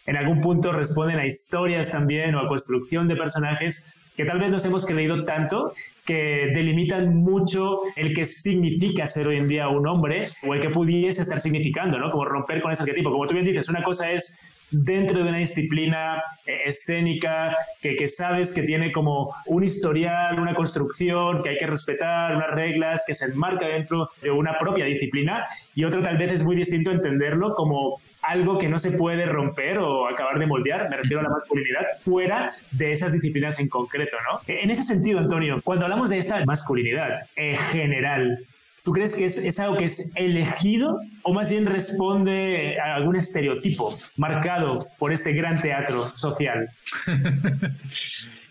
en 0.07 0.17
algún 0.17 0.41
punto 0.41 0.73
responden 0.73 1.19
a 1.19 1.27
historias 1.27 1.91
también 1.91 2.35
o 2.35 2.41
a 2.41 2.49
construcción 2.49 3.09
de 3.09 3.17
personajes 3.17 3.89
que 4.17 4.25
tal 4.25 4.39
vez 4.39 4.51
nos 4.51 4.65
hemos 4.65 4.87
creído 4.87 5.25
tanto 5.25 5.75
que 6.05 6.51
delimitan 6.55 7.17
mucho 7.17 7.81
el 7.97 8.15
que 8.15 8.27
significa 8.27 9.07
ser 9.07 9.27
hoy 9.27 9.37
en 9.37 9.49
día 9.49 9.69
un 9.69 9.87
hombre 9.87 10.29
o 10.47 10.55
el 10.55 10.61
que 10.61 10.69
pudiese 10.69 11.23
estar 11.23 11.41
significando, 11.41 11.99
¿no? 11.99 12.11
Como 12.11 12.27
romper 12.27 12.61
con 12.61 12.73
ese 12.73 12.83
arquetipo. 12.83 13.11
Como 13.11 13.27
tú 13.27 13.35
bien 13.35 13.47
dices, 13.47 13.69
una 13.69 13.83
cosa 13.83 14.11
es 14.11 14.39
dentro 14.71 15.23
de 15.23 15.29
una 15.29 15.39
disciplina 15.39 16.23
eh, 16.47 16.63
escénica 16.67 17.57
que, 17.81 17.97
que, 17.97 18.09
sabes 18.09 18.53
que 18.53 18.63
tiene 18.63 18.93
como 18.93 19.33
un 19.47 19.65
historial, 19.65 20.39
una 20.39 20.55
construcción, 20.55 21.43
que 21.43 21.51
hay 21.51 21.57
que 21.57 21.67
respetar, 21.67 22.37
unas 22.37 22.51
reglas, 22.51 23.05
que 23.07 23.15
se 23.15 23.27
enmarca 23.27 23.67
dentro 23.67 24.11
de 24.21 24.31
una 24.31 24.59
propia 24.59 24.85
disciplina, 24.85 25.47
y 25.75 25.85
otro 25.85 26.03
tal 26.03 26.19
vez 26.19 26.33
es 26.33 26.43
muy 26.43 26.57
distinto 26.57 26.91
entenderlo 26.91 27.55
como 27.55 28.01
algo 28.27 28.59
que 28.59 28.69
no 28.69 28.79
se 28.79 28.93
puede 28.93 29.27
romper 29.27 29.79
o 29.79 30.09
acabar 30.09 30.39
de 30.39 30.47
moldear, 30.47 30.89
me 30.89 30.97
refiero 30.97 31.21
a 31.21 31.23
la 31.23 31.29
masculinidad, 31.29 31.83
fuera 31.99 32.53
de 32.71 32.93
esas 32.93 33.13
disciplinas 33.13 33.59
en 33.61 33.69
concreto, 33.69 34.17
¿no? 34.31 34.41
En 34.47 34.71
ese 34.71 34.83
sentido, 34.83 35.19
Antonio, 35.19 35.61
cuando 35.63 35.85
hablamos 35.85 36.11
de 36.11 36.19
esta 36.19 36.45
masculinidad 36.45 37.29
en 37.37 37.57
general, 37.57 38.47
¿Tú 38.85 38.93
crees 38.93 39.15
que 39.15 39.25
es, 39.25 39.59
algo 39.61 39.79
que 39.79 39.87
es 39.87 40.13
elegido 40.15 41.01
o 41.23 41.33
más 41.33 41.49
bien 41.49 41.65
responde 41.65 42.79
a 42.79 42.97
algún 42.97 43.17
estereotipo 43.17 43.97
marcado 44.17 44.87
por 44.99 45.11
este 45.11 45.33
gran 45.33 45.61
teatro 45.61 46.15
social? 46.17 46.69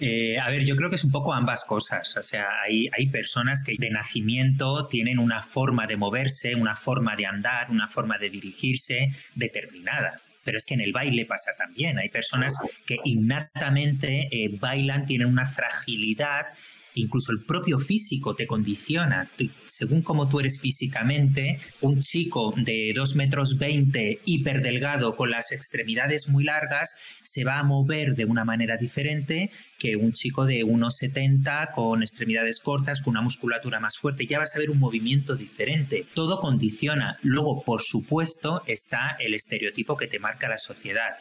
Eh, 0.05 0.37
a 0.37 0.49
ver, 0.49 0.65
yo 0.65 0.75
creo 0.75 0.89
que 0.89 0.97
es 0.97 1.03
un 1.05 1.11
poco 1.11 1.31
ambas 1.31 1.63
cosas. 1.63 2.17
O 2.17 2.23
sea, 2.23 2.45
hay, 2.65 2.89
hay 2.91 3.07
personas 3.07 3.63
que 3.63 3.75
de 3.77 3.89
nacimiento 3.89 4.87
tienen 4.87 5.17
una 5.17 5.41
forma 5.41 5.87
de 5.87 5.95
moverse, 5.95 6.55
una 6.55 6.75
forma 6.75 7.15
de 7.15 7.25
andar, 7.25 7.71
una 7.71 7.87
forma 7.87 8.17
de 8.17 8.29
dirigirse 8.29 9.13
determinada. 9.33 10.19
Pero 10.43 10.57
es 10.57 10.65
que 10.65 10.73
en 10.73 10.81
el 10.81 10.91
baile 10.91 11.25
pasa 11.25 11.51
también. 11.57 11.99
Hay 11.99 12.09
personas 12.09 12.57
que 12.85 12.97
innatamente 13.05 14.27
eh, 14.29 14.49
bailan, 14.59 15.05
tienen 15.05 15.27
una 15.27 15.45
fragilidad 15.45 16.47
incluso 16.95 17.31
el 17.31 17.43
propio 17.43 17.79
físico 17.79 18.35
te 18.35 18.47
condiciona. 18.47 19.29
según 19.65 20.01
cómo 20.01 20.29
tú 20.29 20.39
eres 20.39 20.59
físicamente, 20.62 21.59
un 21.81 22.00
chico 22.00 22.53
de 22.55 22.93
2 22.95 23.15
metros 23.15 23.57
20, 23.57 24.21
hiperdelgado, 24.25 25.15
con 25.15 25.31
las 25.31 25.51
extremidades 25.51 26.29
muy 26.29 26.43
largas, 26.43 26.97
se 27.23 27.43
va 27.43 27.59
a 27.59 27.63
mover 27.63 28.15
de 28.15 28.25
una 28.25 28.45
manera 28.45 28.77
diferente 28.77 29.51
que 29.77 29.95
un 29.95 30.13
chico 30.13 30.45
de 30.45 30.63
1,70 30.63 31.73
con 31.73 32.03
extremidades 32.03 32.59
cortas, 32.59 33.01
con 33.01 33.12
una 33.12 33.21
musculatura 33.21 33.79
más 33.79 33.97
fuerte. 33.97 34.25
Ya 34.25 34.39
vas 34.39 34.55
a 34.55 34.59
ver 34.59 34.69
un 34.69 34.79
movimiento 34.79 35.35
diferente. 35.35 36.05
Todo 36.13 36.39
condiciona. 36.39 37.17
Luego, 37.21 37.63
por 37.63 37.81
supuesto, 37.81 38.62
está 38.65 39.17
el 39.19 39.33
estereotipo 39.33 39.97
que 39.97 40.07
te 40.07 40.19
marca 40.19 40.47
la 40.47 40.57
sociedad, 40.57 41.17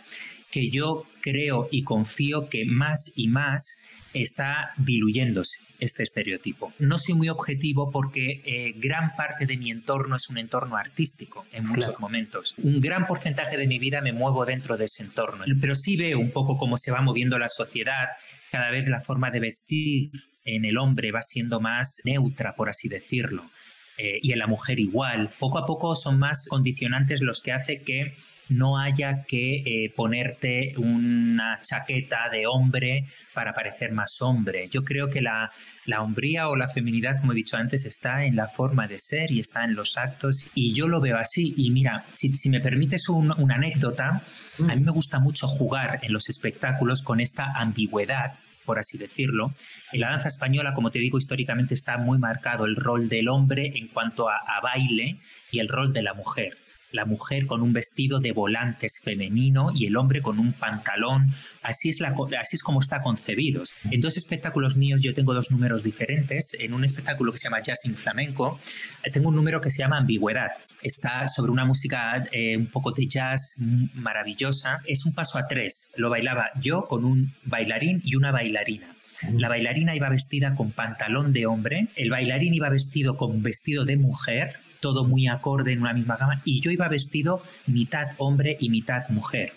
que 0.50 0.70
yo 0.70 1.04
creo 1.20 1.68
y 1.72 1.82
confío 1.82 2.48
que 2.48 2.64
más 2.64 3.12
y 3.16 3.28
más 3.28 3.82
está 4.14 4.72
diluyéndose 4.76 5.64
este 5.78 6.02
estereotipo. 6.02 6.72
No 6.78 6.98
soy 6.98 7.14
muy 7.14 7.28
objetivo 7.28 7.90
porque 7.90 8.42
eh, 8.44 8.74
gran 8.76 9.16
parte 9.16 9.46
de 9.46 9.56
mi 9.56 9.70
entorno 9.70 10.16
es 10.16 10.28
un 10.28 10.38
entorno 10.38 10.76
artístico 10.76 11.46
en 11.52 11.66
muchos 11.66 11.98
momentos. 11.98 12.54
Un 12.58 12.80
gran 12.80 13.06
porcentaje 13.06 13.56
de 13.56 13.66
mi 13.66 13.78
vida 13.78 14.00
me 14.00 14.12
muevo 14.12 14.44
dentro 14.44 14.76
de 14.76 14.84
ese 14.84 15.02
entorno, 15.02 15.44
pero 15.60 15.74
sí 15.74 15.96
veo 15.96 16.18
un 16.18 16.30
poco 16.30 16.56
cómo 16.56 16.76
se 16.76 16.92
va 16.92 17.00
moviendo 17.00 17.38
la 17.38 17.48
sociedad. 17.48 18.08
Cada 18.50 18.70
vez 18.70 18.88
la 18.88 19.00
forma 19.00 19.30
de 19.30 19.40
vestir 19.40 20.10
en 20.44 20.64
el 20.64 20.76
hombre 20.76 21.12
va 21.12 21.22
siendo 21.22 21.60
más 21.60 22.00
neutra, 22.04 22.54
por 22.54 22.68
así 22.68 22.88
decirlo. 22.88 23.50
Eh, 23.98 24.18
y 24.22 24.32
en 24.32 24.38
la 24.38 24.46
mujer 24.46 24.80
igual. 24.80 25.30
Poco 25.38 25.58
a 25.58 25.66
poco 25.66 25.94
son 25.94 26.18
más 26.18 26.46
condicionantes 26.48 27.20
los 27.20 27.40
que 27.40 27.52
hace 27.52 27.82
que 27.82 28.16
no 28.52 28.78
haya 28.78 29.24
que 29.24 29.62
eh, 29.64 29.92
ponerte 29.94 30.74
una 30.76 31.60
chaqueta 31.62 32.28
de 32.30 32.46
hombre 32.46 33.06
para 33.34 33.52
parecer 33.52 33.92
más 33.92 34.20
hombre. 34.20 34.68
Yo 34.70 34.84
creo 34.84 35.08
que 35.08 35.20
la, 35.20 35.50
la 35.86 36.02
hombría 36.02 36.48
o 36.48 36.56
la 36.56 36.68
feminidad, 36.68 37.20
como 37.20 37.32
he 37.32 37.36
dicho 37.36 37.56
antes, 37.56 37.84
está 37.84 38.24
en 38.24 38.36
la 38.36 38.48
forma 38.48 38.86
de 38.86 38.98
ser 38.98 39.30
y 39.32 39.40
está 39.40 39.64
en 39.64 39.74
los 39.74 39.96
actos. 39.96 40.48
Y 40.54 40.74
yo 40.74 40.88
lo 40.88 41.00
veo 41.00 41.16
así. 41.18 41.54
Y 41.56 41.70
mira, 41.70 42.04
si, 42.12 42.50
me 42.50 42.60
permites 42.60 43.08
una 43.08 43.54
anécdota, 43.54 44.22
a 44.58 44.76
mí 44.76 44.82
me 44.82 44.92
gusta 44.92 45.18
mucho 45.18 45.48
jugar 45.48 46.00
en 46.02 46.12
los 46.12 46.28
espectáculos 46.28 47.02
con 47.02 47.20
esta 47.20 47.52
ambigüedad 47.54 48.34
por 48.64 48.78
así 48.78 48.96
decirlo. 48.96 49.52
En 49.90 50.02
la 50.02 50.10
danza 50.10 50.28
española, 50.28 50.72
como 50.72 50.92
te 50.92 51.00
digo, 51.00 51.18
históricamente 51.18 51.74
está 51.74 51.98
muy 51.98 52.18
marcado 52.18 52.64
el 52.64 52.76
rol 52.76 53.08
del 53.08 53.28
hombre 53.28 53.72
en 53.74 53.88
cuanto 53.88 54.28
a 54.28 54.60
baile 54.62 55.18
y 55.50 55.58
el 55.58 55.68
rol 55.68 55.92
de 55.92 56.02
la 56.02 56.14
mujer 56.14 56.61
la 56.92 57.04
mujer 57.04 57.46
con 57.46 57.62
un 57.62 57.72
vestido 57.72 58.20
de 58.20 58.32
volantes 58.32 59.00
femenino 59.02 59.70
y 59.74 59.86
el 59.86 59.96
hombre 59.96 60.22
con 60.22 60.38
un 60.38 60.52
pantalón. 60.52 61.34
Así 61.62 61.88
es, 61.88 62.00
la, 62.00 62.14
así 62.40 62.56
es 62.56 62.62
como 62.62 62.80
está 62.80 63.02
concebido. 63.02 63.64
En 63.90 64.00
dos 64.00 64.16
espectáculos 64.16 64.76
míos 64.76 65.00
yo 65.02 65.14
tengo 65.14 65.34
dos 65.34 65.50
números 65.50 65.82
diferentes. 65.82 66.56
En 66.58 66.74
un 66.74 66.84
espectáculo 66.84 67.32
que 67.32 67.38
se 67.38 67.44
llama 67.44 67.62
Jazz 67.62 67.84
in 67.84 67.96
Flamenco, 67.96 68.60
eh, 69.04 69.10
tengo 69.10 69.28
un 69.28 69.36
número 69.36 69.60
que 69.60 69.70
se 69.70 69.78
llama 69.78 69.98
Ambigüedad. 69.98 70.50
Está 70.82 71.28
sobre 71.28 71.50
una 71.50 71.64
música 71.64 72.24
eh, 72.32 72.56
un 72.56 72.66
poco 72.66 72.92
de 72.92 73.06
jazz 73.06 73.56
maravillosa. 73.94 74.80
Es 74.86 75.04
un 75.04 75.14
paso 75.14 75.38
a 75.38 75.46
tres. 75.46 75.92
Lo 75.96 76.10
bailaba 76.10 76.50
yo 76.60 76.86
con 76.86 77.04
un 77.04 77.34
bailarín 77.44 78.00
y 78.04 78.16
una 78.16 78.32
bailarina. 78.32 78.96
La 79.30 79.48
bailarina 79.48 79.94
iba 79.94 80.08
vestida 80.08 80.54
con 80.56 80.72
pantalón 80.72 81.32
de 81.32 81.46
hombre, 81.46 81.88
el 81.94 82.10
bailarín 82.10 82.54
iba 82.54 82.68
vestido 82.68 83.16
con 83.16 83.42
vestido 83.42 83.84
de 83.84 83.96
mujer, 83.96 84.56
todo 84.82 85.04
muy 85.04 85.28
acorde 85.28 85.72
en 85.72 85.80
una 85.80 85.94
misma 85.94 86.18
gama, 86.18 86.42
y 86.44 86.60
yo 86.60 86.70
iba 86.70 86.88
vestido 86.88 87.42
mitad 87.66 88.08
hombre 88.18 88.58
y 88.60 88.68
mitad 88.68 89.08
mujer. 89.08 89.54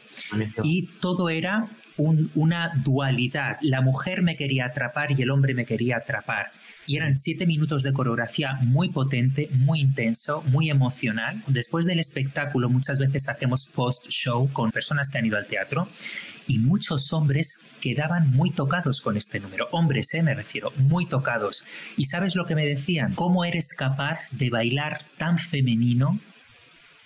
Y 0.64 0.84
todo 1.02 1.28
era 1.30 1.68
una 1.98 2.72
dualidad. 2.84 3.58
La 3.62 3.82
mujer 3.82 4.22
me 4.22 4.38
quería 4.38 4.66
atrapar 4.68 5.12
y 5.12 5.22
el 5.22 5.32
hombre 5.32 5.54
me 5.54 5.66
quería 5.66 5.98
atrapar. 5.98 6.52
Y 6.88 6.98
eran 6.98 7.16
siete 7.16 7.48
minutos 7.48 7.84
de 7.84 7.94
coreografía 7.94 8.60
muy 8.62 8.90
potente, 8.90 9.50
muy 9.52 9.80
intenso, 9.80 10.44
muy 10.44 10.70
emocional. 10.70 11.44
Después 11.48 11.86
del 11.86 12.00
espectáculo 12.00 12.70
muchas 12.70 13.00
veces 13.00 13.28
hacemos 13.28 13.66
post-show 13.66 14.52
con 14.54 14.72
personas 14.72 15.10
que 15.10 15.18
han 15.18 15.26
ido 15.26 15.38
al 15.38 15.48
teatro 15.48 15.88
y 16.48 16.60
muchos 16.60 17.12
hombres 17.14 17.66
quedaban 17.82 18.32
muy 18.32 18.52
tocados 18.52 19.02
con 19.02 19.18
este 19.18 19.40
número. 19.40 19.68
Hombres, 19.72 20.14
eh, 20.14 20.24
me 20.24 20.34
refiero, 20.34 20.72
muy 20.78 21.06
tocados. 21.06 21.64
¿Y 21.98 22.06
sabes 22.06 22.36
lo 22.36 22.46
que 22.46 22.56
me 22.56 22.66
decían? 22.66 23.16
¿Cómo 23.16 23.46
eres 23.46 23.74
capaz 23.74 24.30
de 24.32 24.50
bailar 24.50 25.06
tan 25.18 25.38
femenino 25.38 26.20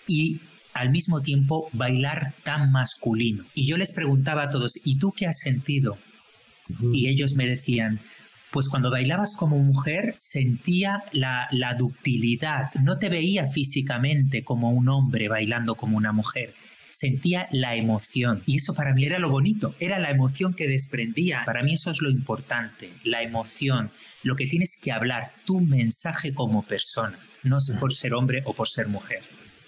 y 0.07 0.41
al 0.73 0.89
mismo 0.89 1.21
tiempo 1.21 1.69
bailar 1.73 2.33
tan 2.43 2.71
masculino? 2.71 3.45
Y 3.53 3.65
yo 3.65 3.77
les 3.77 3.93
preguntaba 3.93 4.43
a 4.43 4.49
todos, 4.49 4.79
¿y 4.83 4.97
tú 4.97 5.11
qué 5.11 5.27
has 5.27 5.39
sentido? 5.39 5.97
Y 6.93 7.07
ellos 7.07 7.33
me 7.33 7.47
decían, 7.47 7.99
pues 8.51 8.67
cuando 8.69 8.89
bailabas 8.89 9.35
como 9.37 9.57
mujer 9.59 10.13
sentía 10.15 11.03
la, 11.11 11.47
la, 11.51 11.75
ductilidad, 11.75 12.73
no 12.81 12.97
te 12.97 13.09
veía 13.09 13.47
físicamente 13.47 14.43
como 14.43 14.71
un 14.71 14.89
hombre 14.89 15.27
bailando 15.27 15.75
como 15.75 15.97
una 15.97 16.11
mujer, 16.11 16.55
sentía 16.89 17.47
la 17.51 17.75
emoción. 17.75 18.43
Y 18.45 18.57
eso 18.57 18.73
para 18.73 18.93
mí 18.93 19.05
era 19.05 19.19
lo 19.19 19.29
bonito, 19.29 19.75
era 19.79 19.99
la 19.99 20.09
emoción 20.09 20.53
que 20.53 20.67
desprendía. 20.67 21.43
Para 21.45 21.63
mí 21.63 21.73
eso 21.73 21.91
es 21.91 22.01
lo 22.01 22.09
importante, 22.09 22.91
la 23.03 23.21
emoción, 23.21 23.91
lo 24.23 24.35
que 24.35 24.47
tienes 24.47 24.79
que 24.81 24.91
hablar, 24.91 25.31
tu 25.45 25.61
mensaje 25.61 26.33
como 26.33 26.63
persona, 26.63 27.19
no 27.43 27.59
por 27.79 27.93
ser 27.93 28.13
hombre 28.13 28.41
o 28.45 28.53
por 28.53 28.67
ser 28.67 28.87
mujer. 28.87 29.21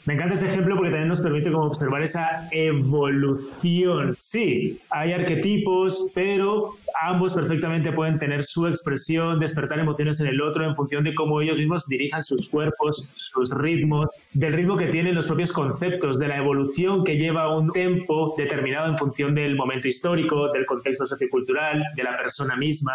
Me 0.05 0.15
encanta 0.15 0.33
este 0.33 0.47
ejemplo 0.47 0.75
porque 0.75 0.89
también 0.89 1.09
nos 1.09 1.21
permite 1.21 1.51
como 1.51 1.65
observar 1.65 2.01
esa 2.01 2.49
evolución. 2.51 4.15
Sí, 4.17 4.79
hay 4.89 5.13
arquetipos, 5.13 6.07
pero 6.15 6.71
ambos 7.03 7.35
perfectamente 7.35 7.91
pueden 7.91 8.17
tener 8.17 8.43
su 8.43 8.65
expresión, 8.65 9.39
despertar 9.39 9.77
emociones 9.77 10.19
en 10.19 10.27
el 10.27 10.41
otro 10.41 10.65
en 10.65 10.75
función 10.75 11.03
de 11.03 11.13
cómo 11.13 11.39
ellos 11.39 11.59
mismos 11.59 11.87
dirijan 11.87 12.23
sus 12.23 12.49
cuerpos, 12.49 13.07
sus 13.13 13.51
ritmos, 13.55 14.09
del 14.33 14.53
ritmo 14.53 14.75
que 14.75 14.87
tienen 14.87 15.13
los 15.13 15.27
propios 15.27 15.51
conceptos, 15.51 16.17
de 16.17 16.29
la 16.29 16.37
evolución 16.37 17.03
que 17.03 17.17
lleva 17.17 17.55
un 17.55 17.71
tiempo 17.71 18.33
determinado 18.35 18.87
en 18.87 18.97
función 18.97 19.35
del 19.35 19.55
momento 19.55 19.87
histórico, 19.87 20.51
del 20.51 20.65
contexto 20.65 21.05
sociocultural, 21.05 21.83
de 21.95 22.03
la 22.03 22.17
persona 22.17 22.55
misma. 22.55 22.93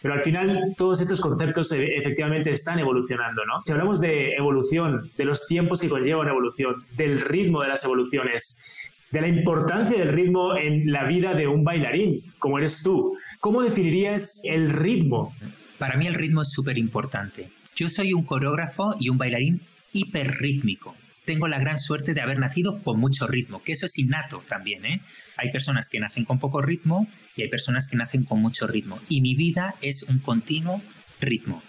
Pero 0.00 0.14
al 0.14 0.20
final 0.20 0.74
todos 0.76 1.00
estos 1.00 1.20
conceptos 1.20 1.72
eh, 1.72 1.96
efectivamente 1.96 2.50
están 2.50 2.78
evolucionando, 2.78 3.44
¿no? 3.44 3.62
Si 3.64 3.72
hablamos 3.72 4.00
de 4.00 4.34
evolución, 4.34 5.10
de 5.16 5.24
los 5.24 5.46
tiempos 5.46 5.80
que 5.80 5.88
conlleva 5.88 6.20
una 6.20 6.30
evolución, 6.30 6.84
del 6.96 7.20
ritmo 7.20 7.62
de 7.62 7.68
las 7.68 7.84
evoluciones, 7.84 8.62
de 9.10 9.20
la 9.20 9.28
importancia 9.28 9.98
del 9.98 10.12
ritmo 10.12 10.56
en 10.56 10.92
la 10.92 11.04
vida 11.04 11.34
de 11.34 11.48
un 11.48 11.64
bailarín, 11.64 12.22
como 12.38 12.58
eres 12.58 12.82
tú, 12.82 13.16
¿cómo 13.40 13.62
definirías 13.62 14.40
el 14.44 14.70
ritmo? 14.70 15.34
Para 15.78 15.96
mí 15.96 16.06
el 16.06 16.14
ritmo 16.14 16.42
es 16.42 16.50
súper 16.50 16.78
importante. 16.78 17.50
Yo 17.74 17.88
soy 17.88 18.12
un 18.12 18.24
coreógrafo 18.24 18.94
y 19.00 19.08
un 19.08 19.18
bailarín 19.18 19.62
hiperrítmico 19.92 20.94
tengo 21.28 21.46
la 21.46 21.58
gran 21.58 21.78
suerte 21.78 22.14
de 22.14 22.22
haber 22.22 22.38
nacido 22.38 22.82
con 22.82 22.98
mucho 22.98 23.26
ritmo, 23.26 23.62
que 23.62 23.72
eso 23.72 23.84
es 23.84 23.98
innato 23.98 24.42
también. 24.48 24.86
¿eh? 24.86 25.02
Hay 25.36 25.52
personas 25.52 25.90
que 25.90 26.00
nacen 26.00 26.24
con 26.24 26.38
poco 26.38 26.62
ritmo 26.62 27.06
y 27.38 27.42
hay 27.42 27.48
personas 27.48 27.86
que 27.86 27.96
nacen 27.96 28.24
con 28.24 28.42
mucho 28.42 28.66
ritmo. 28.66 28.98
Y 29.08 29.20
mi 29.20 29.36
vida 29.36 29.76
es 29.80 30.02
un 30.02 30.18
continuo 30.18 30.82
ritmo. 31.20 31.62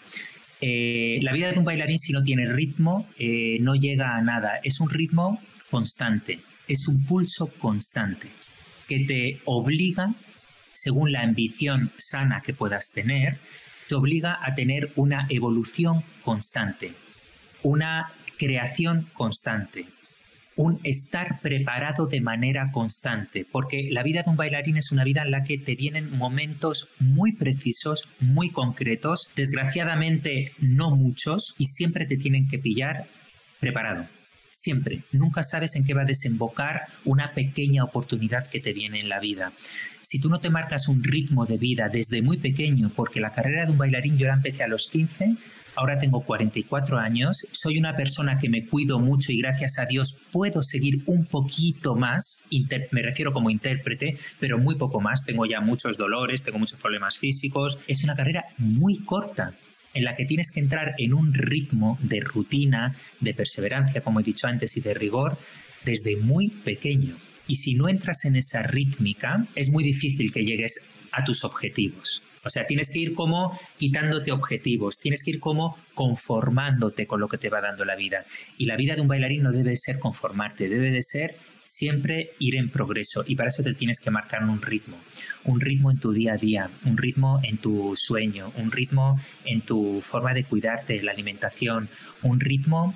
Eh, 0.62 1.20
la 1.22 1.32
vida 1.32 1.52
de 1.52 1.60
un 1.60 1.64
bailarín 1.64 2.00
si 2.00 2.12
no 2.12 2.24
tiene 2.24 2.52
ritmo 2.52 3.08
eh, 3.18 3.60
no 3.62 3.76
llega 3.76 4.18
a 4.18 4.22
nada. 4.22 4.60
Es 4.64 4.80
un 4.80 4.90
ritmo 4.90 5.40
constante, 5.70 6.42
es 6.68 6.88
un 6.88 7.06
pulso 7.06 7.48
constante 7.60 8.30
que 8.88 9.06
te 9.06 9.42
obliga, 9.46 10.16
según 10.74 11.12
la 11.12 11.22
ambición 11.22 11.92
sana 12.00 12.42
que 12.42 12.56
puedas 12.56 12.90
tener, 12.92 13.38
te 13.88 13.94
obliga 13.94 14.40
a 14.42 14.56
tener 14.56 14.92
una 14.96 15.28
evolución 15.30 16.04
constante, 16.24 16.94
una 17.62 18.12
creación 18.40 19.08
constante, 19.14 19.86
un 20.60 20.78
estar 20.84 21.39
preparado 21.39 22.06
de 22.06 22.19
manera 22.19 22.69
constante, 22.74 23.45
porque 23.50 23.88
la 23.91 24.04
vida 24.04 24.24
de 24.24 24.30
un 24.30 24.36
bailarín 24.36 24.76
es 24.76 24.91
una 24.91 25.06
vida 25.06 25.22
en 25.22 25.32
la 25.32 25.43
que 25.43 25.58
te 25.58 25.74
vienen 25.74 26.17
momentos 26.17 26.89
muy 27.00 27.32
precisos, 27.32 28.10
muy 28.19 28.50
concretos, 28.50 29.32
desgraciadamente 29.38 30.52
no 30.60 30.93
muchos, 30.93 31.56
y 31.58 31.67
siempre 31.67 32.06
te 32.06 32.17
tienen 32.17 32.50
que 32.50 32.60
pillar 32.60 33.08
preparado. 33.62 34.06
Siempre. 34.52 35.04
Nunca 35.13 35.43
sabes 35.43 35.78
en 35.78 35.86
qué 35.86 35.93
va 35.93 36.02
a 36.02 36.06
desembocar 36.06 36.88
una 37.06 37.34
pequeña 37.34 37.86
oportunidad 37.86 38.48
que 38.48 38.60
te 38.60 38.74
viene 38.74 39.00
en 39.00 39.08
la 39.08 39.22
vida. 39.22 39.54
Si 40.02 40.19
tú 40.19 40.28
no 40.28 40.41
te 40.41 40.50
marcas 40.50 40.89
un 40.89 41.02
ritmo 41.02 41.45
de 41.45 41.58
vida 41.58 41.88
desde 41.88 42.22
muy 42.22 42.36
pequeño, 42.36 42.91
porque 42.93 43.22
la 43.22 43.32
carrera 43.32 43.65
de 43.65 43.72
un 43.72 43.78
bailarín 43.78 44.17
yo 44.17 44.28
la 44.28 44.34
empecé 44.34 44.63
a 44.63 44.67
los 44.67 44.89
15, 44.91 45.38
ahora 45.76 46.00
tengo 46.00 46.22
44 46.22 46.98
años, 46.98 47.48
soy 47.52 47.78
una 47.78 47.96
persona 47.96 48.38
que 48.38 48.50
me 48.50 48.66
cuido 48.66 49.00
mucho 49.00 49.32
y 49.32 49.40
gracias 49.40 49.80
a 49.80 49.86
Dios 49.86 50.20
puedo 50.32 50.64
seguir 50.64 51.04
un 51.06 51.26
poquito 51.26 51.96
más, 51.96 52.46
me 52.92 53.02
refiero 53.02 53.34
como 53.34 53.50
intérprete, 53.50 54.18
pero 54.40 54.58
muy 54.58 54.76
poco 54.76 55.02
más, 55.02 55.26
tengo 55.26 55.46
ya 55.46 55.62
muchos 55.62 55.98
dolores, 55.98 56.44
tengo 56.44 56.60
muchos 56.60 56.80
problemas 56.80 57.18
físicos, 57.18 57.78
es 57.88 58.04
una 58.04 58.16
carrera 58.16 58.46
muy 58.58 59.00
corta 59.00 59.54
en 59.94 60.04
la 60.04 60.16
que 60.16 60.26
tienes 60.26 60.52
que 60.52 60.60
entrar 60.60 60.94
en 60.98 61.14
un 61.14 61.34
ritmo 61.34 61.98
de 62.02 62.20
rutina, 62.20 62.96
de 63.20 63.34
perseverancia, 63.34 64.02
como 64.02 64.20
he 64.20 64.24
dicho 64.24 64.48
antes, 64.48 64.78
y 64.78 64.82
de 64.82 64.94
rigor 64.94 65.38
desde 65.84 66.18
muy 66.18 66.50
pequeño. 66.50 67.18
Y 67.48 67.56
si 67.56 67.74
no 67.74 67.90
entras 67.90 68.26
en 68.26 68.36
esa 68.36 68.62
rítmica, 68.62 69.48
es 69.56 69.70
muy 69.72 69.84
difícil 69.84 70.32
que 70.32 70.46
llegues 70.46 70.88
a 71.12 71.24
tus 71.24 71.44
objetivos. 71.44 72.22
O 72.43 72.49
sea, 72.49 72.65
tienes 72.65 72.91
que 72.91 72.99
ir 72.99 73.13
como 73.13 73.60
quitándote 73.78 74.32
objetivos, 74.32 74.97
tienes 74.99 75.23
que 75.23 75.32
ir 75.32 75.39
como 75.39 75.78
conformándote 75.93 77.08
con 77.08 77.19
lo 77.19 77.28
que 77.28 77.38
te 77.38 77.49
va 77.49 77.62
dando 77.62 77.86
la 77.86 77.95
vida. 77.95 78.25
Y 78.58 78.65
la 78.65 78.78
vida 78.78 78.95
de 78.95 79.02
un 79.02 79.08
bailarín 79.08 79.43
no 79.43 79.52
debe 79.52 79.75
ser 79.75 79.99
conformarte, 79.99 80.69
debe 80.69 80.91
de 80.91 81.02
ser 81.02 81.38
siempre 81.69 82.32
ir 82.39 82.56
en 82.56 82.69
progreso 82.69 83.23
y 83.28 83.36
para 83.36 83.49
eso 83.49 83.62
te 83.62 83.73
tienes 83.73 83.99
que 83.99 84.10
marcar 84.10 84.43
un 84.43 84.62
ritmo, 84.62 84.97
un 85.43 85.62
ritmo 85.62 85.91
en 85.91 85.99
tu 85.99 86.12
día 86.12 86.34
a 86.34 86.38
día, 86.38 86.71
un 86.84 86.97
ritmo 86.97 87.39
en 87.43 87.58
tu 87.58 87.93
sueño, 87.95 88.52
un 88.56 88.71
ritmo 88.71 89.19
en 89.45 89.62
tu 89.62 90.02
forma 90.02 90.34
de 90.34 90.45
cuidarte, 90.45 91.02
la 91.04 91.12
alimentación, 91.12 91.89
un 92.23 92.39
ritmo 92.39 92.95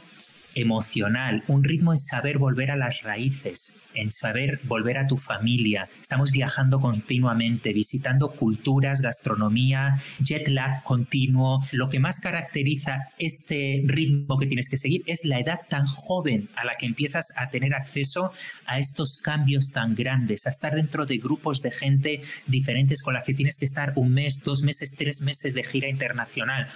emocional, 0.55 1.43
un 1.47 1.63
ritmo 1.63 1.93
en 1.93 1.99
saber 1.99 2.37
volver 2.37 2.71
a 2.71 2.75
las 2.75 3.01
raíces, 3.03 3.75
en 3.93 4.11
saber 4.11 4.59
volver 4.63 4.97
a 4.97 5.07
tu 5.07 5.17
familia. 5.17 5.89
Estamos 6.01 6.31
viajando 6.31 6.79
continuamente, 6.79 7.73
visitando 7.73 8.31
culturas, 8.31 9.01
gastronomía, 9.01 10.01
jet 10.19 10.47
lag 10.47 10.83
continuo. 10.83 11.63
Lo 11.71 11.89
que 11.89 11.99
más 11.99 12.19
caracteriza 12.19 13.09
este 13.17 13.83
ritmo 13.85 14.37
que 14.37 14.47
tienes 14.47 14.69
que 14.69 14.77
seguir 14.77 15.03
es 15.05 15.25
la 15.25 15.39
edad 15.39 15.61
tan 15.69 15.85
joven 15.85 16.49
a 16.55 16.65
la 16.65 16.75
que 16.75 16.85
empiezas 16.85 17.33
a 17.37 17.49
tener 17.49 17.73
acceso 17.73 18.31
a 18.65 18.79
estos 18.79 19.21
cambios 19.21 19.71
tan 19.71 19.95
grandes, 19.95 20.47
a 20.47 20.49
estar 20.49 20.75
dentro 20.75 21.05
de 21.05 21.17
grupos 21.17 21.61
de 21.61 21.71
gente 21.71 22.21
diferentes 22.47 23.01
con 23.01 23.13
las 23.13 23.23
que 23.23 23.33
tienes 23.33 23.57
que 23.57 23.65
estar 23.65 23.93
un 23.95 24.13
mes, 24.13 24.41
dos 24.43 24.63
meses, 24.63 24.95
tres 24.97 25.21
meses 25.21 25.53
de 25.53 25.63
gira 25.63 25.89
internacional. 25.89 26.67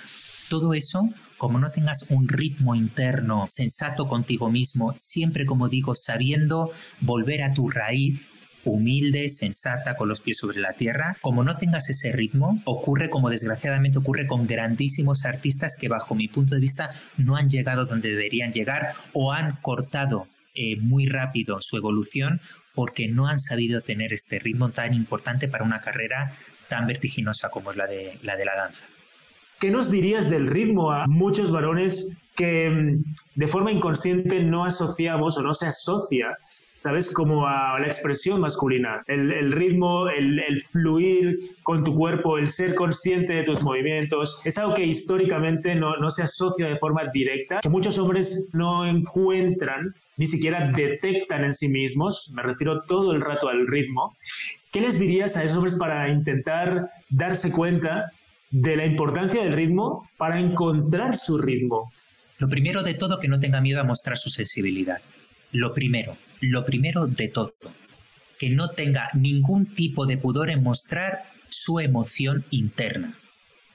Todo 0.50 0.74
eso 0.74 1.10
como 1.38 1.60
no 1.60 1.72
tengas 1.72 2.06
un 2.10 2.28
ritmo 2.28 2.76
interno 2.76 3.46
sensato 3.48 4.08
contigo 4.08 4.50
mismo, 4.50 4.94
siempre 4.96 5.46
como 5.46 5.70
digo, 5.70 5.96
sabiendo 5.96 6.72
volver 7.02 7.44
a 7.44 7.54
tu 7.54 7.70
raíz, 7.70 8.30
humilde, 8.64 9.30
sensata, 9.30 9.96
con 9.96 10.10
los 10.10 10.22
pies 10.22 10.38
sobre 10.38 10.60
la 10.60 10.74
tierra, 10.74 11.18
como 11.22 11.44
no 11.44 11.58
tengas 11.58 11.90
ese 11.90 12.12
ritmo, 12.12 12.62
ocurre 12.66 13.10
como 13.10 13.30
desgraciadamente 13.30 14.00
ocurre 14.00 14.28
con 14.28 14.46
grandísimos 14.46 15.26
artistas 15.26 15.78
que 15.80 15.88
bajo 15.88 16.16
mi 16.16 16.28
punto 16.28 16.56
de 16.56 16.62
vista 16.62 16.90
no 17.18 17.36
han 17.36 17.50
llegado 17.50 17.86
donde 17.86 18.10
deberían 18.10 18.52
llegar 18.52 18.94
o 19.14 19.32
han 19.32 19.58
cortado 19.62 20.28
eh, 20.54 20.76
muy 20.78 21.06
rápido 21.06 21.62
su 21.62 21.78
evolución 21.78 22.42
porque 22.74 23.08
no 23.08 23.28
han 23.28 23.40
sabido 23.40 23.82
tener 23.82 24.14
este 24.14 24.40
ritmo 24.40 24.70
tan 24.70 24.94
importante 24.94 25.48
para 25.48 25.64
una 25.64 25.82
carrera 25.82 26.34
tan 26.68 26.88
vertiginosa 26.88 27.50
como 27.50 27.72
es 27.72 27.78
la 27.78 27.88
de 27.88 28.20
la, 28.22 28.36
de 28.36 28.46
la 28.46 28.56
danza. 28.56 28.86
¿Qué 29.60 29.72
nos 29.72 29.90
dirías 29.90 30.30
del 30.30 30.48
ritmo 30.48 30.92
a 30.92 31.08
muchos 31.08 31.52
varones 31.52 32.10
que 32.36 32.70
mm, 32.70 33.04
de 33.36 33.48
forma 33.48 33.72
inconsciente 33.72 34.40
no 34.42 34.66
asociamos 34.66 35.38
o 35.38 35.42
no 35.42 35.54
se 35.54 35.66
asocia, 35.66 36.38
¿sabes? 36.80 37.12
Como 37.12 37.48
a 37.48 37.80
la 37.80 37.88
expresión 37.88 38.40
masculina. 38.40 39.04
El, 39.08 39.52
ritmo, 39.52 40.10
el, 40.10 40.62
fluir 40.62 41.40
con 41.64 41.84
tu 41.84 41.96
cuerpo, 41.96 42.38
el 42.38 42.50
ser 42.50 42.76
consciente 42.76 43.34
de 43.34 43.44
tus 43.44 43.64
movimientos, 43.64 44.40
es 44.46 44.58
algo 44.60 44.76
que 44.76 44.86
históricamente 44.86 45.74
no, 45.74 45.98
no 45.98 46.12
se 46.12 46.24
asocia 46.24 46.68
de 46.68 46.78
forma 46.78 47.06
directa, 47.12 47.60
que 47.62 47.70
muchos 47.70 47.98
hombres 47.98 48.48
no 48.54 48.86
encuentran 48.86 49.96
ni 50.18 50.26
siquiera 50.26 50.72
detectan 50.76 51.44
en 51.44 51.54
sí 51.54 51.68
mismos, 51.68 52.32
me 52.34 52.42
refiero 52.42 52.82
todo 52.84 53.12
el 53.12 53.22
rato 53.22 53.50
al 53.50 53.68
ritmo. 53.68 54.16
¿Qué 54.72 54.82
les 54.82 55.00
dirías 55.00 55.38
a 55.38 55.44
esos 55.44 55.58
hombres 55.58 55.76
para 55.76 56.10
intentar 56.10 56.90
darse 57.10 57.52
cuenta 57.52 58.12
de 58.50 58.78
la 58.78 58.86
importancia 58.86 59.44
del 59.44 59.54
ritmo 59.54 60.10
para 60.18 60.40
encontrar 60.40 61.18
su 61.18 61.38
ritmo. 61.38 61.92
Lo 62.38 62.48
primero 62.48 62.84
de 62.84 62.94
todo, 62.94 63.20
que 63.20 63.28
no 63.28 63.40
tenga 63.40 63.62
miedo 63.62 63.82
a 63.82 63.86
mostrar 63.86 64.18
su 64.18 64.30
sensibilidad. 64.30 65.02
Lo 65.52 65.74
primero, 65.74 66.18
lo 66.40 66.66
primero 66.66 67.08
de 67.08 67.28
todo, 67.28 67.54
que 68.38 68.50
no 68.50 68.70
tenga 68.70 69.10
ningún 69.14 69.74
tipo 69.74 70.06
de 70.06 70.18
pudor 70.18 70.50
en 70.50 70.64
mostrar 70.64 71.24
su 71.50 71.80
emoción 71.80 72.46
interna. 72.52 73.18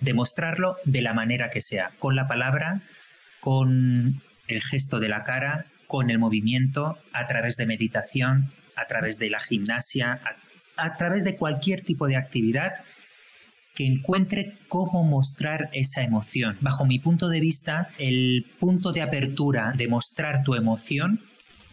Demostrarlo 0.01 0.77
de 0.85 1.03
la 1.03 1.15
manera 1.15 1.51
que 1.51 1.61
sea, 1.61 1.93
con 1.99 2.17
la 2.17 2.29
palabra, 2.29 2.83
con 3.41 4.23
el 4.47 4.63
gesto 4.63 5.01
de 5.01 5.09
la 5.09 5.25
cara, 5.25 5.67
con 5.87 6.11
el 6.11 6.19
movimiento, 6.19 6.99
a 7.13 7.27
través 7.27 7.57
de 7.57 7.67
meditación, 7.67 8.53
a 8.77 8.87
través 8.87 9.19
de 9.19 9.31
la 9.31 9.41
gimnasia, 9.41 10.21
a, 10.77 10.85
a 10.85 10.97
través 10.97 11.25
de 11.25 11.37
cualquier 11.37 11.83
tipo 11.83 12.07
de 12.07 12.17
actividad 12.17 12.73
que 13.75 13.87
encuentre 13.87 14.59
cómo 14.69 15.05
mostrar 15.05 15.71
esa 15.73 16.03
emoción. 16.03 16.57
Bajo 16.61 16.85
mi 16.85 16.99
punto 16.99 17.29
de 17.29 17.41
vista, 17.41 17.89
el 17.99 18.47
punto 18.61 18.93
de 18.93 19.03
apertura 19.03 19.73
de 19.77 19.89
mostrar 19.89 20.43
tu 20.45 20.55
emoción 20.55 21.21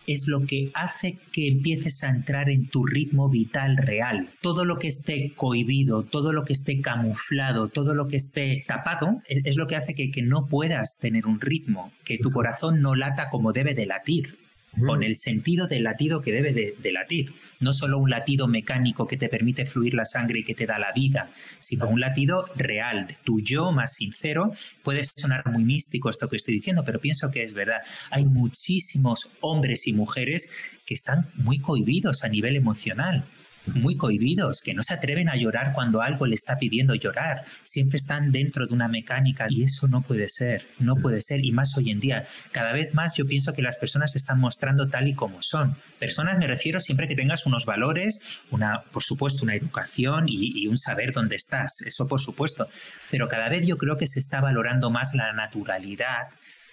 es 0.08 0.28
lo 0.28 0.46
que 0.46 0.72
hace 0.74 1.20
que 1.32 1.48
empieces 1.48 2.04
a 2.04 2.10
entrar 2.10 2.50
en 2.50 2.68
tu 2.68 2.84
ritmo 2.84 3.30
vital 3.30 3.78
real. 3.78 4.32
Todo 4.42 4.66
lo 4.66 4.80
que 4.80 4.88
esté 4.88 5.34
cohibido, 5.36 6.04
todo 6.04 6.34
lo 6.34 6.46
que 6.46 6.54
esté 6.54 6.82
camuflado, 6.82 7.68
todo 7.68 7.94
lo 7.94 8.08
que 8.08 8.18
esté 8.18 8.64
tapado, 8.68 9.22
es, 9.28 9.56
lo 9.56 9.68
que 9.68 9.76
hace 9.76 9.94
que, 9.94 10.10
que 10.10 10.24
no 10.24 10.48
puedas 10.48 10.98
tener 10.98 11.28
un 11.28 11.40
ritmo, 11.40 11.92
que 12.04 12.18
tu 12.18 12.32
corazón 12.32 12.82
no 12.82 12.96
lata 12.96 13.30
como 13.30 13.54
debe 13.54 13.76
de 13.76 13.86
latir 13.86 14.38
con 14.86 15.03
el 15.03 15.15
sentido 15.15 15.67
del 15.67 15.84
latido 15.84 16.21
que 16.21 16.32
debe 16.32 16.53
de, 16.53 16.91
latir. 16.91 17.34
No 17.60 17.73
solo 17.73 17.97
un 17.97 18.10
latido 18.10 18.47
mecánico 18.47 19.05
que 19.05 19.17
te 19.17 19.29
permite 19.29 19.65
fluir 19.65 19.93
la 19.93 20.05
sangre 20.05 20.39
y 20.39 20.43
que 20.43 20.55
te 20.55 20.65
da 20.65 20.79
la 20.79 20.91
vida, 20.93 21.32
sino 21.60 21.88
un 21.88 21.99
latido 21.99 22.45
real, 22.55 23.08
de 23.08 23.17
tu 23.23 23.41
yo 23.41 23.71
más 23.71 23.93
sincero. 23.95 24.53
Puede 24.84 25.03
sonar 25.03 25.45
muy 25.49 25.63
místico 25.63 26.10
esto 26.10 26.29
que 26.29 26.38
estoy 26.38 26.55
diciendo, 26.55 26.84
pero 26.86 26.99
pienso 26.99 27.32
que 27.32 27.43
es 27.43 27.53
verdad. 27.53 27.82
Hay 28.12 28.25
muchísimos 28.25 29.32
hombres 29.41 29.88
y 29.88 29.93
mujeres 29.93 30.51
que 30.86 30.93
están 30.93 31.29
muy 31.36 31.60
cohibidos 31.60 32.23
a 32.23 32.29
nivel 32.29 32.55
emocional 32.55 33.25
muy 33.65 33.98
cohibidos, 33.98 34.62
que 34.62 34.74
no 34.74 34.84
se 34.84 34.93
atreven 34.93 35.30
a 35.30 35.36
llorar 35.36 35.74
cuando 35.74 36.02
algo 36.02 36.26
le 36.26 36.36
está 36.36 36.58
pidiendo 36.58 36.95
llorar. 36.95 37.43
Siempre 37.63 37.98
están 37.98 38.32
dentro 38.32 38.65
de 38.67 38.74
una 38.74 38.88
mecánica 38.88 39.48
y 39.50 39.63
eso 39.63 39.88
no 39.88 40.02
puede 40.02 40.28
ser, 40.28 40.65
no 40.80 40.95
puede 40.95 41.22
ser. 41.22 41.43
Y 41.43 41.52
más 41.52 41.78
hoy 41.78 41.91
en 41.91 42.00
día, 42.00 42.28
cada 42.52 42.74
vez 42.74 42.93
más 42.93 43.13
yo 43.15 43.26
pienso 43.26 43.54
que 43.54 43.62
las 43.62 43.78
personas 43.78 44.12
se 44.12 44.17
están 44.17 44.39
mostrando 44.39 44.88
tal 44.88 45.08
y 45.08 45.13
como 45.13 45.41
son. 45.41 45.76
Personas 46.00 46.38
me 46.38 46.48
refiero 46.48 46.80
siempre 46.80 47.08
que 47.08 47.15
tengas 47.15 47.45
unos 47.45 47.65
valores, 47.65 48.22
una, 48.52 48.84
por 48.91 49.04
supuesto, 49.04 49.43
una 49.43 49.56
educación 49.56 50.26
y, 50.28 50.63
y 50.63 50.67
un 50.67 50.78
saber 50.78 51.12
dónde 51.12 51.36
estás, 51.36 51.82
eso 51.86 52.08
por 52.08 52.22
supuesto. 52.22 52.67
Pero 53.12 53.28
cada 53.28 53.50
vez 53.50 53.65
yo 53.65 53.78
creo 53.78 53.98
que 53.98 54.08
se 54.08 54.19
está 54.19 54.41
valorando 54.41 54.89
más 54.89 55.13
la 55.13 55.34
naturalidad, 55.34 56.30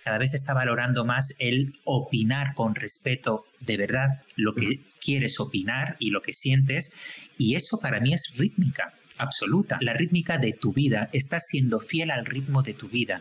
cada 0.07 0.19
vez 0.19 0.31
se 0.31 0.37
está 0.37 0.55
valorando 0.55 1.05
más 1.05 1.35
el 1.41 1.75
opinar 1.83 2.55
con 2.55 2.77
respeto 2.77 3.47
de 3.59 3.77
verdad 3.77 4.23
lo 4.37 4.55
que 4.55 4.85
quieres 5.01 5.41
opinar 5.41 5.97
y 5.99 6.11
lo 6.11 6.23
que 6.23 6.33
sientes. 6.33 6.93
Y 7.37 7.57
eso 7.57 7.81
para 7.83 7.99
mí 7.99 8.15
es 8.15 8.33
rítmica 8.37 8.95
absoluta. 9.19 9.79
La 9.81 9.95
rítmica 9.95 10.39
de 10.39 10.53
tu 10.53 10.73
vida. 10.73 11.11
Estás 11.13 11.47
siendo 11.49 11.81
fiel 11.81 12.13
al 12.13 12.25
ritmo 12.25 12.63
de 12.63 12.75
tu 12.75 12.89
vida 12.89 13.21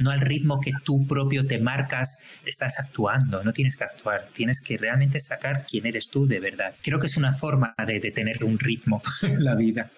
no 0.00 0.12
al 0.12 0.20
ritmo 0.20 0.60
que 0.60 0.70
tú 0.84 1.08
propio 1.08 1.44
te 1.44 1.58
marcas, 1.58 2.32
estás 2.46 2.78
actuando, 2.78 3.42
no 3.42 3.52
tienes 3.52 3.74
que 3.74 3.82
actuar, 3.82 4.28
tienes 4.32 4.62
que 4.64 4.76
realmente 4.76 5.18
sacar 5.18 5.66
quién 5.68 5.86
eres 5.86 6.08
tú 6.08 6.24
de 6.24 6.38
verdad. 6.38 6.76
Creo 6.84 7.00
que 7.00 7.08
es 7.08 7.16
una 7.16 7.32
forma 7.32 7.74
de, 7.84 7.98
de 7.98 8.12
tener 8.12 8.44
un 8.44 8.60
ritmo 8.60 9.02
en 9.22 9.42
la 9.44 9.56
vida 9.56 9.90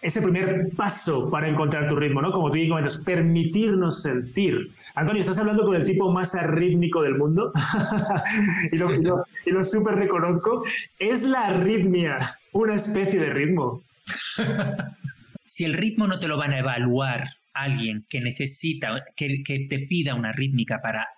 ese 0.00 0.22
primer 0.22 0.68
paso 0.76 1.30
para 1.30 1.48
encontrar 1.48 1.88
tu 1.88 1.96
ritmo, 1.96 2.22
¿no? 2.22 2.30
Como 2.30 2.50
tú 2.50 2.58
comentas, 2.68 2.98
permitirnos 2.98 4.02
sentir. 4.02 4.70
Antonio, 4.94 5.20
estás 5.20 5.38
hablando 5.38 5.64
con 5.64 5.74
el 5.74 5.84
tipo 5.84 6.12
más 6.12 6.34
arrítmico 6.34 7.02
del 7.02 7.16
mundo 7.16 7.52
y 8.72 8.76
lo, 8.76 9.24
y 9.44 9.50
lo 9.50 9.64
súper 9.64 9.96
reconozco. 9.96 10.64
¿Es 10.98 11.22
la 11.22 11.46
arritmia 11.46 12.38
una 12.52 12.74
especie 12.74 13.18
de 13.18 13.30
ritmo? 13.30 13.82
si 15.44 15.64
el 15.64 15.74
ritmo 15.74 16.06
no 16.06 16.18
te 16.18 16.28
lo 16.28 16.36
van 16.36 16.52
a 16.52 16.58
evaluar 16.58 17.30
alguien 17.54 18.04
que 18.08 18.20
necesita, 18.20 19.04
que, 19.16 19.42
que 19.42 19.66
te 19.68 19.78
pida 19.80 20.14
una 20.14 20.32
rítmica 20.32 20.80
para, 20.82 21.08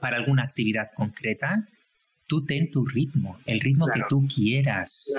para 0.00 0.16
alguna 0.16 0.42
actividad 0.42 0.88
concreta, 0.94 1.68
tú 2.26 2.44
ten 2.44 2.70
tu 2.70 2.84
ritmo, 2.86 3.38
el 3.46 3.60
ritmo 3.60 3.86
que 3.92 4.02
tú 4.08 4.26
quieras. 4.26 5.12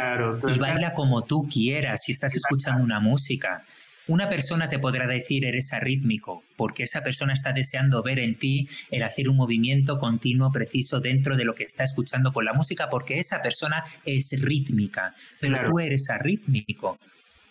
y 0.48 0.60
baila 0.60 0.94
como 0.94 1.24
tú 1.24 1.48
quieras 1.48 2.04
si 2.04 2.12
estás 2.12 2.36
escuchando 2.36 2.84
una 2.84 3.00
música. 3.00 3.66
Una 4.06 4.28
persona 4.28 4.68
te 4.68 4.80
podrá 4.80 5.08
decir 5.08 5.46
eres 5.46 5.72
arrítmico, 5.72 6.44
porque 6.58 6.84
esa 6.84 7.02
persona 7.02 7.32
está 7.32 7.54
deseando 7.54 8.04
ver 8.04 8.20
en 8.20 8.38
ti 8.38 8.68
el 8.92 9.02
hacer 9.04 9.30
un 9.30 9.38
movimiento 9.38 9.98
continuo, 9.98 10.52
preciso 10.52 11.00
dentro 11.00 11.38
de 11.38 11.46
lo 11.46 11.56
que 11.56 11.64
está 11.64 11.86
escuchando 11.86 12.34
con 12.34 12.44
la 12.44 12.54
música, 12.54 12.90
porque 12.90 13.20
esa 13.20 13.42
persona 13.42 13.86
es 14.04 14.42
rítmica, 14.42 15.16
pero 15.40 15.70
tú 15.70 15.80
eres 15.80 16.10
arrítmico. 16.10 17.00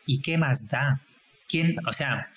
¿Y 0.05 0.21
qué 0.21 0.37
más 0.37 0.69
da? 0.69 1.01
¿Quién, 1.49 1.77
o 1.87 1.93
sea, 1.95 2.31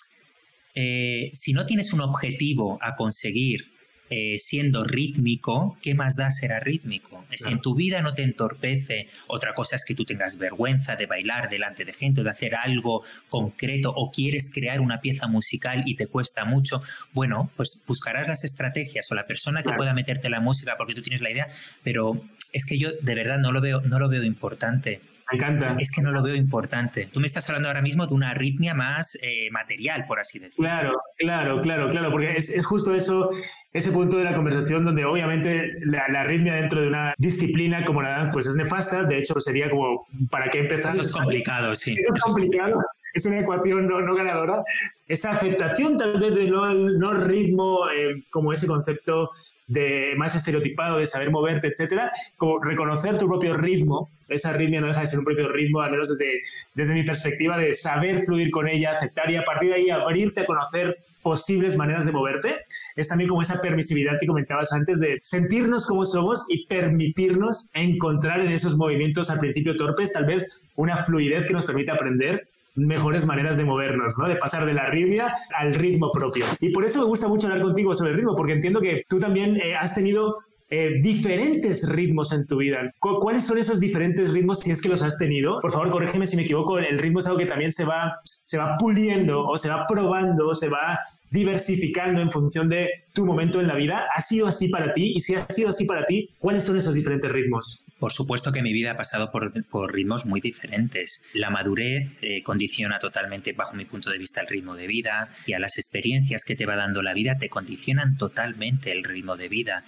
eh, 0.75 1.31
si 1.33 1.51
no 1.51 1.65
tienes 1.65 1.91
un 1.91 1.99
objetivo 1.99 2.79
a 2.81 2.95
conseguir 2.95 3.74
eh, 4.09 4.37
siendo 4.37 4.83
rítmico, 4.83 5.77
¿qué 5.81 5.95
más 5.95 6.15
da 6.15 6.29
ser 6.29 6.51
rítmico? 6.63 7.25
Si 7.35 7.51
en 7.51 7.59
tu 7.59 7.73
vida 7.73 8.01
no 8.01 8.13
te 8.13 8.23
entorpece, 8.23 9.09
otra 9.27 9.53
cosa 9.53 9.75
es 9.75 9.83
que 9.83 9.95
tú 9.95 10.05
tengas 10.05 10.37
vergüenza 10.37 10.95
de 10.95 11.07
bailar 11.07 11.49
delante 11.49 11.85
de 11.85 11.93
gente, 11.93 12.23
de 12.23 12.29
hacer 12.29 12.55
algo 12.55 13.03
concreto, 13.29 13.91
o 13.95 14.11
quieres 14.11 14.51
crear 14.53 14.79
una 14.79 15.01
pieza 15.01 15.27
musical 15.27 15.83
y 15.85 15.95
te 15.95 16.07
cuesta 16.07 16.45
mucho, 16.45 16.83
bueno, 17.13 17.49
pues 17.55 17.81
buscarás 17.87 18.27
las 18.27 18.43
estrategias 18.43 19.11
o 19.11 19.15
la 19.15 19.25
persona 19.25 19.63
que 19.63 19.73
pueda 19.73 19.93
meterte 19.93 20.29
la 20.29 20.39
música 20.39 20.75
porque 20.77 20.93
tú 20.93 21.01
tienes 21.01 21.21
la 21.21 21.31
idea, 21.31 21.47
pero 21.83 22.21
es 22.53 22.65
que 22.65 22.77
yo 22.77 22.91
de 22.91 23.15
verdad 23.15 23.39
no 23.39 23.51
lo 23.51 23.59
veo, 23.59 23.81
no 23.81 23.97
lo 23.97 24.07
veo 24.07 24.23
importante 24.23 25.01
me 25.31 25.37
encanta. 25.37 25.75
Es 25.79 25.91
que 25.91 26.01
no 26.01 26.11
lo 26.11 26.21
veo 26.21 26.35
importante. 26.35 27.09
Tú 27.11 27.19
me 27.19 27.25
estás 27.25 27.47
hablando 27.49 27.67
ahora 27.67 27.81
mismo 27.81 28.05
de 28.05 28.13
una 28.13 28.29
arritmia 28.29 28.75
más 28.75 29.17
eh, 29.23 29.49
material, 29.51 30.05
por 30.07 30.19
así 30.19 30.39
decirlo. 30.39 30.63
Claro, 30.63 31.01
claro, 31.17 31.61
claro, 31.61 31.89
claro, 31.89 32.11
porque 32.11 32.35
es, 32.37 32.49
es 32.49 32.65
justo 32.65 32.93
eso 32.93 33.31
ese 33.75 33.91
punto 33.91 34.17
de 34.17 34.23
la 34.23 34.33
conversación 34.33 34.85
donde 34.85 35.03
obviamente 35.03 35.73
la, 35.81 36.05
arritmia 36.05 36.53
dentro 36.53 36.79
de 36.79 36.87
una 36.87 37.13
disciplina 37.17 37.83
como 37.83 38.01
la 38.01 38.11
danza 38.11 38.31
pues 38.31 38.45
es 38.45 38.55
nefasta, 38.55 39.03
de 39.03 39.17
hecho 39.17 39.37
sería 39.41 39.69
como, 39.69 40.07
¿para 40.31 40.49
qué 40.49 40.59
empezar? 40.59 40.93
Eso 40.93 41.01
es 41.01 41.11
complicado, 41.11 41.75
sí. 41.75 41.93
Eso 41.99 42.15
es 42.15 42.23
complicado, 42.23 42.81
es 43.13 43.25
una 43.25 43.41
ecuación 43.41 43.85
no, 43.85 43.99
no 43.99 44.15
ganadora. 44.15 44.63
Esa 45.09 45.31
aceptación 45.31 45.97
tal 45.97 46.17
vez 46.21 46.33
de 46.33 46.47
no, 46.47 46.73
no 46.73 47.13
ritmo, 47.15 47.89
eh, 47.89 48.23
como 48.31 48.53
ese 48.53 48.65
concepto 48.65 49.31
de 49.67 50.13
más 50.17 50.35
estereotipado 50.35 50.99
de 50.99 51.05
saber 51.05 51.31
moverte, 51.31 51.67
etcétera, 51.67 52.11
como 52.37 52.63
reconocer 52.63 53.17
tu 53.17 53.27
propio 53.27 53.57
ritmo, 53.57 54.09
esa 54.27 54.49
arritmia 54.49 54.81
no 54.81 54.87
deja 54.87 55.01
de 55.01 55.07
ser 55.07 55.19
un 55.19 55.25
propio 55.25 55.49
ritmo, 55.49 55.81
al 55.81 55.91
menos 55.91 56.09
desde, 56.09 56.41
desde 56.73 56.93
mi 56.93 57.03
perspectiva, 57.03 57.57
de 57.57 57.73
saber 57.73 58.21
fluir 58.21 58.51
con 58.51 58.67
ella, 58.67 58.93
aceptar 58.93 59.29
y 59.31 59.35
a 59.35 59.43
partir 59.43 59.69
de 59.69 59.75
ahí 59.75 59.89
abrirte 59.89 60.41
a 60.41 60.45
conocer 60.45 60.97
posibles 61.21 61.75
maneras 61.75 62.05
de 62.05 62.11
moverte, 62.11 62.55
es 62.95 63.07
también 63.07 63.27
como 63.27 63.41
esa 63.41 63.59
permisividad 63.59 64.19
que 64.19 64.27
comentabas 64.27 64.71
antes 64.71 64.99
de 64.99 65.17
sentirnos 65.23 65.87
como 65.87 66.05
somos 66.05 66.45
y 66.49 66.67
permitirnos 66.67 67.69
encontrar 67.73 68.41
en 68.41 68.51
esos 68.51 68.77
movimientos 68.77 69.31
al 69.31 69.39
principio 69.39 69.75
torpes 69.75 70.13
tal 70.13 70.25
vez 70.25 70.47
una 70.75 70.97
fluidez 70.97 71.47
que 71.47 71.53
nos 71.53 71.65
permite 71.65 71.89
aprender 71.89 72.47
mejores 72.75 73.25
maneras 73.25 73.57
de 73.57 73.63
movernos, 73.63 74.17
¿no? 74.17 74.27
De 74.27 74.35
pasar 74.35 74.65
de 74.65 74.73
la 74.73 74.83
arritmia 74.83 75.33
al 75.57 75.73
ritmo 75.73 76.11
propio. 76.11 76.45
Y 76.59 76.69
por 76.69 76.85
eso 76.85 76.99
me 76.99 77.05
gusta 77.05 77.27
mucho 77.27 77.47
hablar 77.47 77.63
contigo 77.63 77.95
sobre 77.95 78.11
el 78.11 78.17
ritmo, 78.17 78.35
porque 78.35 78.53
entiendo 78.53 78.81
que 78.81 79.03
tú 79.07 79.19
también 79.19 79.59
eh, 79.61 79.75
has 79.75 79.95
tenido 79.95 80.37
eh, 80.67 80.99
diferentes 81.01 81.87
ritmos 81.87 82.31
en 82.31 82.47
tu 82.47 82.57
vida. 82.57 82.91
¿Cuáles 82.99 83.45
son 83.45 83.59
esos 83.59 83.79
diferentes 83.79 84.33
ritmos 84.33 84.61
si 84.61 84.71
es 84.71 84.81
que 84.81 84.89
los 84.89 85.03
has 85.03 85.17
tenido? 85.17 85.59
Por 85.61 85.71
favor, 85.71 85.91
corrígeme 85.91 86.25
si 86.25 86.35
me 86.35 86.41
equivoco. 86.41 86.79
El 86.79 86.97
ritmo 86.97 87.19
es 87.19 87.27
algo 87.27 87.37
que 87.37 87.45
también 87.45 87.71
se 87.71 87.85
va, 87.85 88.15
se 88.23 88.57
va 88.57 88.75
puliendo 88.77 89.45
o 89.45 89.57
se 89.57 89.69
va 89.69 89.85
probando, 89.87 90.55
se 90.55 90.67
va 90.67 90.99
diversificando 91.29 92.19
en 92.19 92.31
función 92.31 92.67
de 92.67 92.89
tu 93.13 93.25
momento 93.25 93.61
en 93.61 93.67
la 93.67 93.75
vida. 93.75 94.07
¿Ha 94.15 94.21
sido 94.21 94.47
así 94.47 94.67
para 94.69 94.91
ti? 94.91 95.13
Y 95.15 95.21
si 95.21 95.35
ha 95.35 95.45
sido 95.49 95.69
así 95.69 95.85
para 95.85 96.03
ti, 96.05 96.29
¿cuáles 96.39 96.63
son 96.63 96.77
esos 96.77 96.95
diferentes 96.95 97.31
ritmos? 97.31 97.84
Por 97.99 98.11
supuesto 98.11 98.51
que 98.51 98.61
mi 98.61 98.73
vida 98.73 98.91
ha 98.91 98.97
pasado 98.97 99.31
por, 99.31 99.93
ritmos 99.93 100.25
muy 100.25 100.41
diferentes. 100.41 101.23
La 101.33 101.49
madurez 101.49 102.17
eh, 102.21 102.43
condiciona 102.43 102.99
totalmente, 102.99 103.53
bajo 103.53 103.75
mi 103.75 103.85
punto 103.85 104.09
de 104.09 104.17
vista, 104.17 104.41
el 104.41 104.47
ritmo 104.47 104.75
de 104.75 104.87
vida 104.87 105.29
y 105.45 105.53
a 105.53 105.59
las 105.59 105.77
experiencias 105.77 106.43
que 106.43 106.57
te 106.57 106.65
va 106.65 106.75
dando 106.75 107.01
la 107.01 107.13
vida 107.13 107.37
te 107.37 107.47
condicionan 107.47 108.17
totalmente 108.17 108.91
el 108.91 109.03
ritmo 109.03 109.37
de 109.37 109.47
vida. 109.47 109.85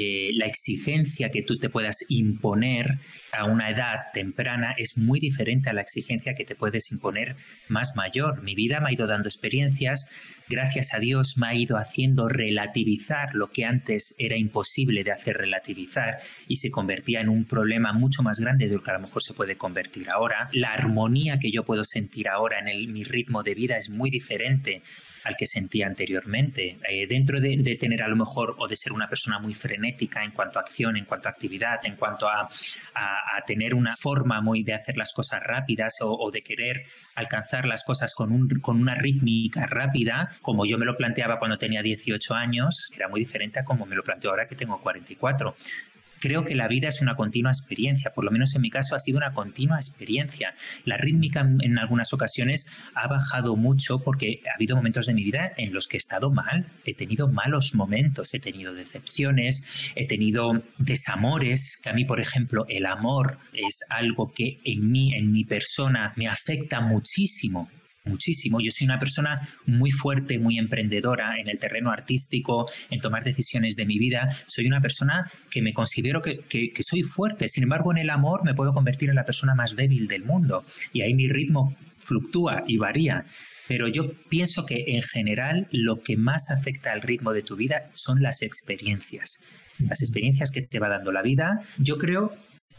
Eh, 0.00 0.30
la 0.34 0.46
exigencia 0.46 1.30
que 1.30 1.42
tú 1.42 1.58
te 1.58 1.70
puedas 1.70 1.96
imponer 2.08 3.00
a 3.32 3.46
una 3.46 3.68
edad 3.68 4.12
temprana 4.14 4.72
es 4.76 4.96
muy 4.96 5.18
diferente 5.18 5.68
a 5.68 5.72
la 5.72 5.80
exigencia 5.80 6.34
que 6.34 6.44
te 6.44 6.54
puedes 6.54 6.92
imponer 6.92 7.34
más 7.66 7.96
mayor. 7.96 8.44
Mi 8.44 8.54
vida 8.54 8.78
me 8.78 8.90
ha 8.90 8.92
ido 8.92 9.08
dando 9.08 9.28
experiencias, 9.28 10.08
gracias 10.48 10.94
a 10.94 10.98
Dios 10.98 11.36
me 11.36 11.46
ha 11.46 11.54
ido 11.54 11.76
haciendo 11.76 12.28
relativizar 12.28 13.34
lo 13.34 13.50
que 13.50 13.64
antes 13.64 14.14
era 14.18 14.36
imposible 14.36 15.04
de 15.04 15.12
hacer 15.12 15.36
relativizar 15.36 16.18
y 16.46 16.56
se 16.56 16.70
convertía 16.70 17.20
en 17.20 17.28
un 17.28 17.44
problema 17.44 17.92
mucho 17.92 18.22
más 18.22 18.40
grande 18.40 18.68
de 18.68 18.74
lo 18.74 18.82
que 18.82 18.90
a 18.90 18.94
lo 18.94 19.00
mejor 19.00 19.22
se 19.22 19.34
puede 19.34 19.56
convertir 19.56 20.10
ahora. 20.10 20.48
La 20.52 20.72
armonía 20.72 21.38
que 21.38 21.50
yo 21.50 21.64
puedo 21.64 21.84
sentir 21.84 22.28
ahora 22.28 22.58
en 22.60 22.92
mi 22.92 23.04
ritmo 23.04 23.42
de 23.42 23.54
vida 23.54 23.76
es 23.76 23.90
muy 23.90 24.10
diferente 24.10 24.82
al 25.28 25.36
que 25.36 25.46
sentía 25.46 25.86
anteriormente. 25.86 26.78
Eh, 26.88 27.06
dentro 27.06 27.38
de, 27.38 27.76
tener 27.78 28.02
a 28.02 28.08
lo 28.08 28.16
mejor 28.16 28.56
o 28.58 28.66
de 28.66 28.74
ser 28.74 28.92
una 28.92 29.08
persona 29.08 29.38
muy 29.38 29.54
frenética 29.54 30.24
en 30.24 30.30
cuanto 30.30 30.58
a 30.58 30.62
acción, 30.62 30.96
en 30.96 31.04
cuanto 31.04 31.28
a 31.28 31.32
actividad, 31.32 31.84
en 31.84 31.96
cuanto 31.96 32.26
a, 32.28 32.48
tener 33.46 33.74
una 33.74 33.94
forma 33.96 34.40
muy 34.40 34.62
de 34.62 34.74
hacer 34.74 34.96
las 34.96 35.12
cosas 35.12 35.40
rápidas 35.42 35.94
o, 36.00 36.30
de 36.30 36.42
querer 36.42 36.84
alcanzar 37.14 37.66
las 37.66 37.84
cosas 37.84 38.14
con, 38.14 38.32
un, 38.32 38.48
con 38.60 38.80
una 38.80 38.94
rítmica 38.94 39.66
rápida, 39.66 40.36
como 40.42 40.66
yo 40.66 40.76
me 40.78 40.84
lo 40.84 40.96
planteaba 40.96 41.38
cuando 41.38 41.56
tenía 41.56 41.82
18 41.82 42.34
años, 42.34 42.90
era 42.94 43.08
muy 43.08 43.20
diferente 43.20 43.60
a 43.60 43.64
como 43.64 43.86
me 43.86 43.96
lo 43.96 44.02
planteo 44.02 44.30
ahora 44.30 44.48
que 44.48 44.56
tengo 44.56 44.80
44 44.80 45.56
creo 46.20 46.44
que 46.44 46.54
la 46.54 46.68
vida 46.68 46.88
es 46.88 47.00
una 47.00 47.14
continua 47.14 47.50
experiencia, 47.50 48.12
por 48.12 48.24
lo 48.24 48.30
menos 48.30 48.54
en 48.54 48.62
mi 48.62 48.70
caso 48.70 48.94
ha 48.94 49.00
sido 49.00 49.18
una 49.18 49.32
continua 49.32 49.76
experiencia. 49.76 50.54
La 50.84 50.96
rítmica 50.96 51.40
en 51.40 51.78
algunas 51.78 52.12
ocasiones 52.12 52.78
ha 52.94 53.08
bajado 53.08 53.56
mucho 53.56 54.02
porque 54.02 54.42
ha 54.50 54.54
habido 54.54 54.76
momentos 54.76 55.06
de 55.06 55.14
mi 55.14 55.24
vida 55.24 55.52
en 55.56 55.72
los 55.72 55.88
que 55.88 55.96
he 55.96 55.98
estado 55.98 56.30
mal, 56.30 56.66
he 56.84 56.94
tenido 56.94 57.28
malos 57.28 57.74
momentos, 57.74 58.34
he 58.34 58.40
tenido 58.40 58.74
decepciones, 58.74 59.92
he 59.94 60.06
tenido 60.06 60.62
desamores, 60.78 61.80
que 61.82 61.90
a 61.90 61.92
mí, 61.92 62.04
por 62.04 62.20
ejemplo, 62.20 62.64
el 62.68 62.86
amor 62.86 63.38
es 63.52 63.80
algo 63.90 64.32
que 64.32 64.60
en 64.64 64.90
mí, 64.90 65.14
en 65.14 65.32
mi 65.32 65.44
persona, 65.44 66.12
me 66.16 66.28
afecta 66.28 66.80
muchísimo 66.80 67.68
muchísimo. 68.08 68.60
Yo 68.60 68.70
soy 68.70 68.86
una 68.86 68.98
persona 68.98 69.48
muy 69.66 69.90
fuerte, 69.90 70.38
muy 70.38 70.58
emprendedora 70.58 71.38
en 71.38 71.48
el 71.48 71.58
terreno 71.58 71.90
artístico, 71.90 72.68
en 72.90 73.00
tomar 73.00 73.24
decisiones 73.24 73.76
de 73.76 73.86
mi 73.86 73.98
vida. 73.98 74.30
Soy 74.46 74.66
una 74.66 74.80
persona 74.80 75.30
que 75.50 75.62
me 75.62 75.72
considero 75.72 76.22
que, 76.22 76.42
soy 76.80 77.02
fuerte. 77.02 77.48
Sin 77.48 77.62
embargo, 77.62 77.92
en 77.92 77.98
el 77.98 78.10
amor 78.10 78.44
me 78.44 78.54
puedo 78.54 78.72
convertir 78.72 79.10
en 79.10 79.16
la 79.16 79.24
persona 79.24 79.54
más 79.54 79.76
débil 79.76 80.08
del 80.08 80.24
mundo. 80.24 80.64
Y 80.92 81.02
ahí 81.02 81.14
mi 81.14 81.28
ritmo 81.28 81.76
fluctúa 81.98 82.64
y 82.66 82.78
varía. 82.78 83.26
Pero 83.66 83.88
yo 83.88 84.12
pienso 84.28 84.64
que 84.64 84.84
en 84.88 85.02
general 85.02 85.68
lo 85.70 86.02
que 86.02 86.16
más 86.16 86.50
afecta 86.50 86.92
al 86.92 87.02
ritmo 87.02 87.32
de 87.32 87.42
tu 87.42 87.56
vida 87.56 87.90
son 87.92 88.22
las 88.22 88.42
experiencias. 88.42 89.44
Las 89.78 90.00
experiencias 90.00 90.50
que 90.50 90.62
te 90.62 90.78
va 90.78 90.88
dando 90.88 91.12
la 91.12 91.22
vida. 91.22 91.60
Yo 91.76 91.98
creo 91.98 92.34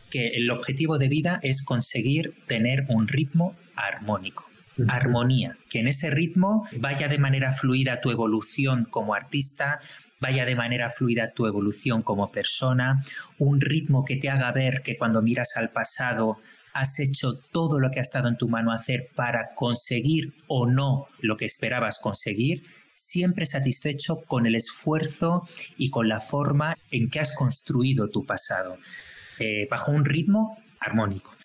que 0.10 0.30
el 0.30 0.50
objetivo 0.50 0.98
de 0.98 1.08
vida 1.08 1.40
es 1.44 1.64
conseguir 1.64 2.34
tener 2.48 2.86
un 2.90 3.08
ritmo 3.08 3.56
armónico 3.76 4.49
armonía, 4.88 5.58
que 5.70 5.80
en 5.80 5.88
ese 5.88 6.10
ritmo 6.10 6.68
vaya 6.78 7.08
de 7.08 7.20
manera 7.20 7.54
fluida 7.54 8.02
tu 8.02 8.12
evolución 8.12 8.86
como 8.86 9.14
artista, 9.14 9.80
vaya 10.20 10.46
de 10.46 10.56
manera 10.56 10.92
fluida 10.92 11.32
tu 11.34 11.46
evolución 11.46 12.02
como 12.02 12.32
persona, 12.32 13.04
un 13.38 13.62
ritmo 13.62 14.06
que 14.06 14.18
te 14.18 14.30
haga 14.30 14.52
ver 14.52 14.82
que 14.82 14.98
cuando 14.98 15.22
miras 15.22 15.56
al 15.56 15.70
pasado 15.70 16.38
has 16.74 17.00
hecho 17.00 17.40
todo 17.52 17.80
lo 17.80 17.90
que 17.90 18.00
ha 18.00 18.04
estado 18.04 18.28
en 18.28 18.38
tu 18.38 18.48
mano 18.48 18.72
hacer 18.72 19.10
para 19.16 19.56
conseguir 19.56 20.34
o 20.48 20.68
no 20.68 21.08
lo 21.20 21.36
que 21.36 21.46
esperabas 21.46 22.00
conseguir, 22.00 22.64
siempre 22.94 23.46
satisfecho 23.46 24.22
con 24.28 24.46
el 24.46 24.56
esfuerzo 24.56 25.48
y 25.78 25.90
con 25.90 26.10
la 26.10 26.20
forma 26.20 26.78
en 26.92 27.10
que 27.10 27.20
has 27.20 27.36
construido 27.36 28.10
tu 28.10 28.26
pasado, 28.26 28.78
eh, 29.40 29.68
bajo 29.70 29.92
un 29.92 30.06
ritmo 30.06 30.58
armónico 30.80 31.39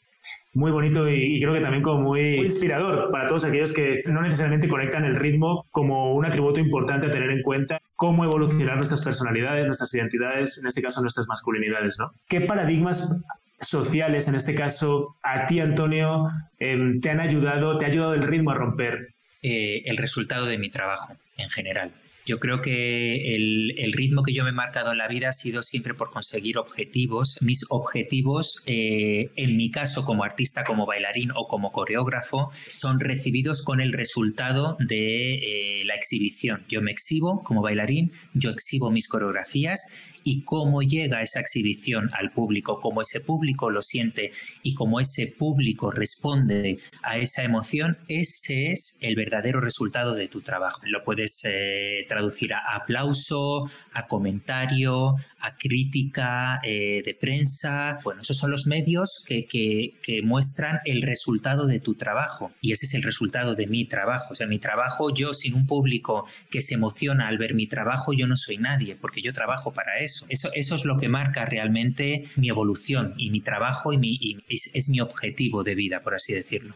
muy 0.54 0.70
bonito 0.70 1.08
y, 1.08 1.40
creo 1.40 1.52
que 1.52 1.60
también 1.60 1.82
como 1.82 2.02
muy, 2.02 2.36
inspirador 2.36 3.10
para 3.10 3.26
todos 3.26 3.44
aquellos 3.44 3.72
que 3.72 4.02
no 4.06 4.22
necesariamente 4.22 4.68
conectan 4.68 5.04
el 5.04 5.16
ritmo 5.16 5.66
como 5.70 6.14
un 6.14 6.24
atributo 6.24 6.60
importante 6.60 7.06
a 7.06 7.10
tener 7.10 7.30
en 7.30 7.42
cuenta 7.42 7.80
cómo 7.96 8.24
evolucionar 8.24 8.76
nuestras 8.76 9.02
personalidades, 9.02 9.66
nuestras 9.66 9.92
identidades, 9.94 10.58
en 10.58 10.66
este 10.66 10.82
caso 10.82 11.00
nuestras 11.00 11.26
masculinidades, 11.26 11.98
¿no? 11.98 12.12
¿Qué 12.28 12.40
paradigmas 12.40 13.14
sociales, 13.60 14.28
en 14.28 14.34
este 14.34 14.54
caso, 14.54 15.16
a 15.22 15.46
ti, 15.46 15.60
Antonio, 15.60 16.28
em, 16.58 17.00
te 17.00 17.10
han 17.10 17.20
ayudado, 17.20 17.78
te 17.78 17.84
ha 17.84 17.88
ayudado 17.88 18.14
el 18.14 18.22
ritmo 18.22 18.50
a 18.50 18.54
romper? 18.54 19.14
Eh, 19.46 19.82
el 19.84 19.98
resultado 19.98 20.46
de 20.46 20.56
mi 20.56 20.70
trabajo 20.70 21.14
en 21.36 21.50
general. 21.50 21.92
Yo 22.26 22.38
creo 22.40 22.62
que 22.62 23.34
el, 23.34 23.92
ritmo 23.92 24.22
que 24.22 24.32
yo 24.32 24.44
me 24.44 24.50
he 24.50 24.52
marcado 24.52 24.92
en 24.92 24.98
la 24.98 25.08
vida 25.08 25.28
ha 25.28 25.32
sido 25.32 25.62
siempre 25.62 25.92
por 25.94 26.10
conseguir 26.10 26.56
objetivos. 26.56 27.38
Mis 27.42 27.66
objetivos, 27.68 28.62
eh, 28.64 29.30
en 29.36 29.56
mi 29.56 29.70
caso 29.70 30.04
como 30.04 30.24
artista, 30.24 30.64
como 30.64 30.86
bailarín 30.86 31.30
o 31.34 31.46
como 31.46 31.70
coreógrafo, 31.70 32.50
son 32.68 32.98
recibidos 32.98 33.62
con 33.62 33.80
el 33.80 33.92
resultado 33.92 34.78
de 34.80 35.34
eh, 35.34 35.84
la 35.84 35.94
exhibición. 35.94 36.64
Yo 36.68 36.80
me 36.80 36.90
exhibo 36.90 37.42
como 37.42 37.60
bailarín, 37.60 38.12
yo 38.32 38.50
exhibo 38.50 38.90
mis 38.90 39.06
coreografías 39.06 39.82
y 40.24 40.42
cómo 40.42 40.82
llega 40.82 41.22
esa 41.22 41.40
exhibición 41.40 42.10
al 42.18 42.32
público, 42.32 42.80
cómo 42.80 43.02
ese 43.02 43.20
público 43.20 43.70
lo 43.70 43.82
siente 43.82 44.32
y 44.62 44.74
cómo 44.74 44.98
ese 44.98 45.34
público 45.38 45.90
responde 45.90 46.78
a 47.02 47.18
esa 47.18 47.44
emoción, 47.44 47.98
ese 48.08 48.72
es 48.72 48.98
el 49.00 49.14
verdadero 49.14 49.60
resultado 49.60 50.14
de 50.14 50.28
tu 50.28 50.40
trabajo. 50.40 50.80
Lo 50.86 51.04
puedes 51.04 51.40
eh, 51.44 52.06
traducir 52.08 52.54
a 52.54 52.74
aplauso, 52.74 53.70
a 53.92 54.06
comentario, 54.06 55.16
a 55.40 55.56
crítica 55.56 56.58
eh, 56.62 57.02
de 57.04 57.14
prensa. 57.14 58.00
Bueno, 58.02 58.22
esos 58.22 58.38
son 58.38 58.50
los 58.50 58.66
medios 58.66 59.22
que, 59.26 59.46
que, 59.46 60.22
muestran 60.22 60.80
el 60.86 61.02
resultado 61.02 61.66
de 61.66 61.80
tu 61.80 61.96
trabajo 61.96 62.52
y 62.62 62.72
ese 62.72 62.86
es 62.86 62.94
el 62.94 63.02
resultado 63.02 63.54
de 63.54 63.66
mi 63.66 63.84
trabajo. 63.84 64.28
O 64.30 64.34
sea, 64.34 64.46
mi 64.46 64.58
trabajo, 64.58 65.12
yo 65.12 65.34
sin 65.34 65.54
un 65.54 65.66
público 65.66 66.26
que 66.50 66.62
se 66.62 66.74
emociona 66.74 67.28
al 67.28 67.36
ver 67.36 67.52
mi 67.52 67.66
trabajo, 67.66 68.12
yo 68.14 68.26
no 68.26 68.36
soy 68.36 68.56
nadie 68.56 68.96
porque 68.96 69.20
yo 69.20 69.32
trabajo 69.32 69.72
para 69.72 69.98
eso. 69.98 70.13
Eso, 70.28 70.50
eso 70.54 70.74
es 70.74 70.84
lo 70.84 70.96
que 70.96 71.08
marca 71.08 71.44
realmente 71.44 72.24
mi 72.36 72.48
evolución 72.48 73.14
y 73.16 73.30
mi 73.30 73.40
trabajo 73.40 73.92
y, 73.92 73.98
mi, 73.98 74.38
es, 74.48 74.88
mi 74.88 75.00
objetivo 75.00 75.64
de 75.64 75.74
vida, 75.74 76.00
por 76.00 76.14
así 76.14 76.32
decirlo. 76.32 76.74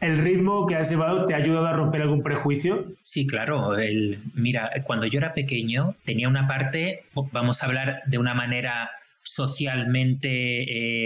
¿El 0.00 0.18
ritmo 0.18 0.66
que 0.66 0.76
has 0.76 0.88
llevado 0.88 1.26
te 1.26 1.34
ha 1.34 1.36
ayudado 1.36 1.66
a 1.66 1.72
romper 1.74 2.00
algún 2.02 2.22
prejuicio? 2.22 2.92
Sí, 3.02 3.26
claro. 3.26 3.76
El, 3.76 4.22
mira, 4.34 4.70
cuando 4.84 5.06
yo 5.06 5.18
era 5.18 5.34
pequeño 5.34 5.94
tenía 6.04 6.28
una 6.28 6.48
parte, 6.48 7.04
vamos 7.32 7.62
a 7.62 7.66
hablar 7.66 8.02
de 8.06 8.16
una 8.16 8.32
manera 8.32 8.90
socialmente 9.30 10.32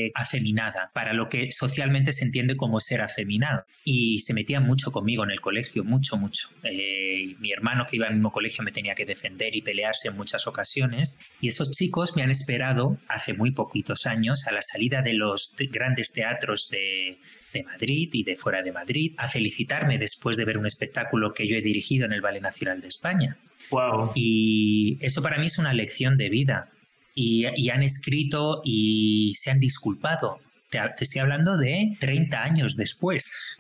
eh, 0.07 0.11
afeminada, 0.15 0.91
para 0.95 1.13
lo 1.13 1.29
que 1.29 1.53
socialmente 1.53 2.13
se 2.13 2.25
entiende 2.25 2.57
como 2.57 2.81
ser 2.81 3.03
afeminado. 3.03 3.65
Y 3.85 4.21
se 4.21 4.33
metía 4.33 4.61
mucho 4.61 4.93
conmigo 4.93 5.25
en 5.25 5.31
el 5.31 5.43
colegio, 5.43 5.85
mucho, 5.85 6.17
mucho. 6.17 6.49
Eh, 6.63 7.35
mi 7.39 7.53
hermano 7.53 7.85
que 7.87 7.97
iba 7.97 8.07
al 8.07 8.15
mismo 8.15 8.33
colegio 8.33 8.65
me 8.65 8.73
tenía 8.73 8.95
que 8.95 9.05
defender 9.05 9.55
y 9.55 9.61
pelearse 9.61 10.09
en 10.09 10.17
muchas 10.17 10.47
ocasiones. 10.47 11.19
Y 11.43 11.49
esos 11.49 11.71
chicos 11.73 12.17
me 12.17 12.23
han 12.23 12.31
esperado 12.31 12.97
hace 13.09 13.35
muy 13.35 13.51
poquitos 13.51 14.07
años 14.07 14.47
a 14.47 14.53
la 14.53 14.63
salida 14.63 15.03
de 15.03 15.13
los 15.13 15.55
grandes 15.71 16.11
teatros 16.13 16.71
de, 16.71 17.19
de 17.53 17.63
Madrid 17.63 18.09
y 18.11 18.25
de 18.25 18.37
fuera 18.37 18.63
de 18.63 18.73
Madrid 18.73 19.15
a 19.19 19.29
felicitarme 19.29 19.99
después 19.99 20.39
de 20.39 20.47
ver 20.47 20.57
un 20.57 20.67
espectáculo 20.67 21.35
que 21.35 21.47
yo 21.47 21.57
he 21.57 21.61
dirigido 21.61 22.07
en 22.07 22.15
el 22.15 22.23
Ballet 22.23 22.41
Nacional 22.41 22.81
de 22.81 22.89
España. 22.89 23.37
Wow. 23.71 24.13
Y 24.15 24.97
eso 25.03 25.23
para 25.23 25.39
mí 25.39 25.47
es 25.47 25.59
una 25.59 25.75
lección 25.75 26.17
de 26.17 26.31
vida 26.31 26.71
y, 27.15 27.69
han 27.69 27.83
escrito 27.83 28.61
y 28.65 29.35
se 29.39 29.51
han 29.51 29.61
disculpado. 29.61 30.39
Te, 30.71 30.79
estoy 31.01 31.21
hablando 31.21 31.57
de 31.57 31.97
30 32.01 32.43
años 32.43 32.77
después. 32.77 33.57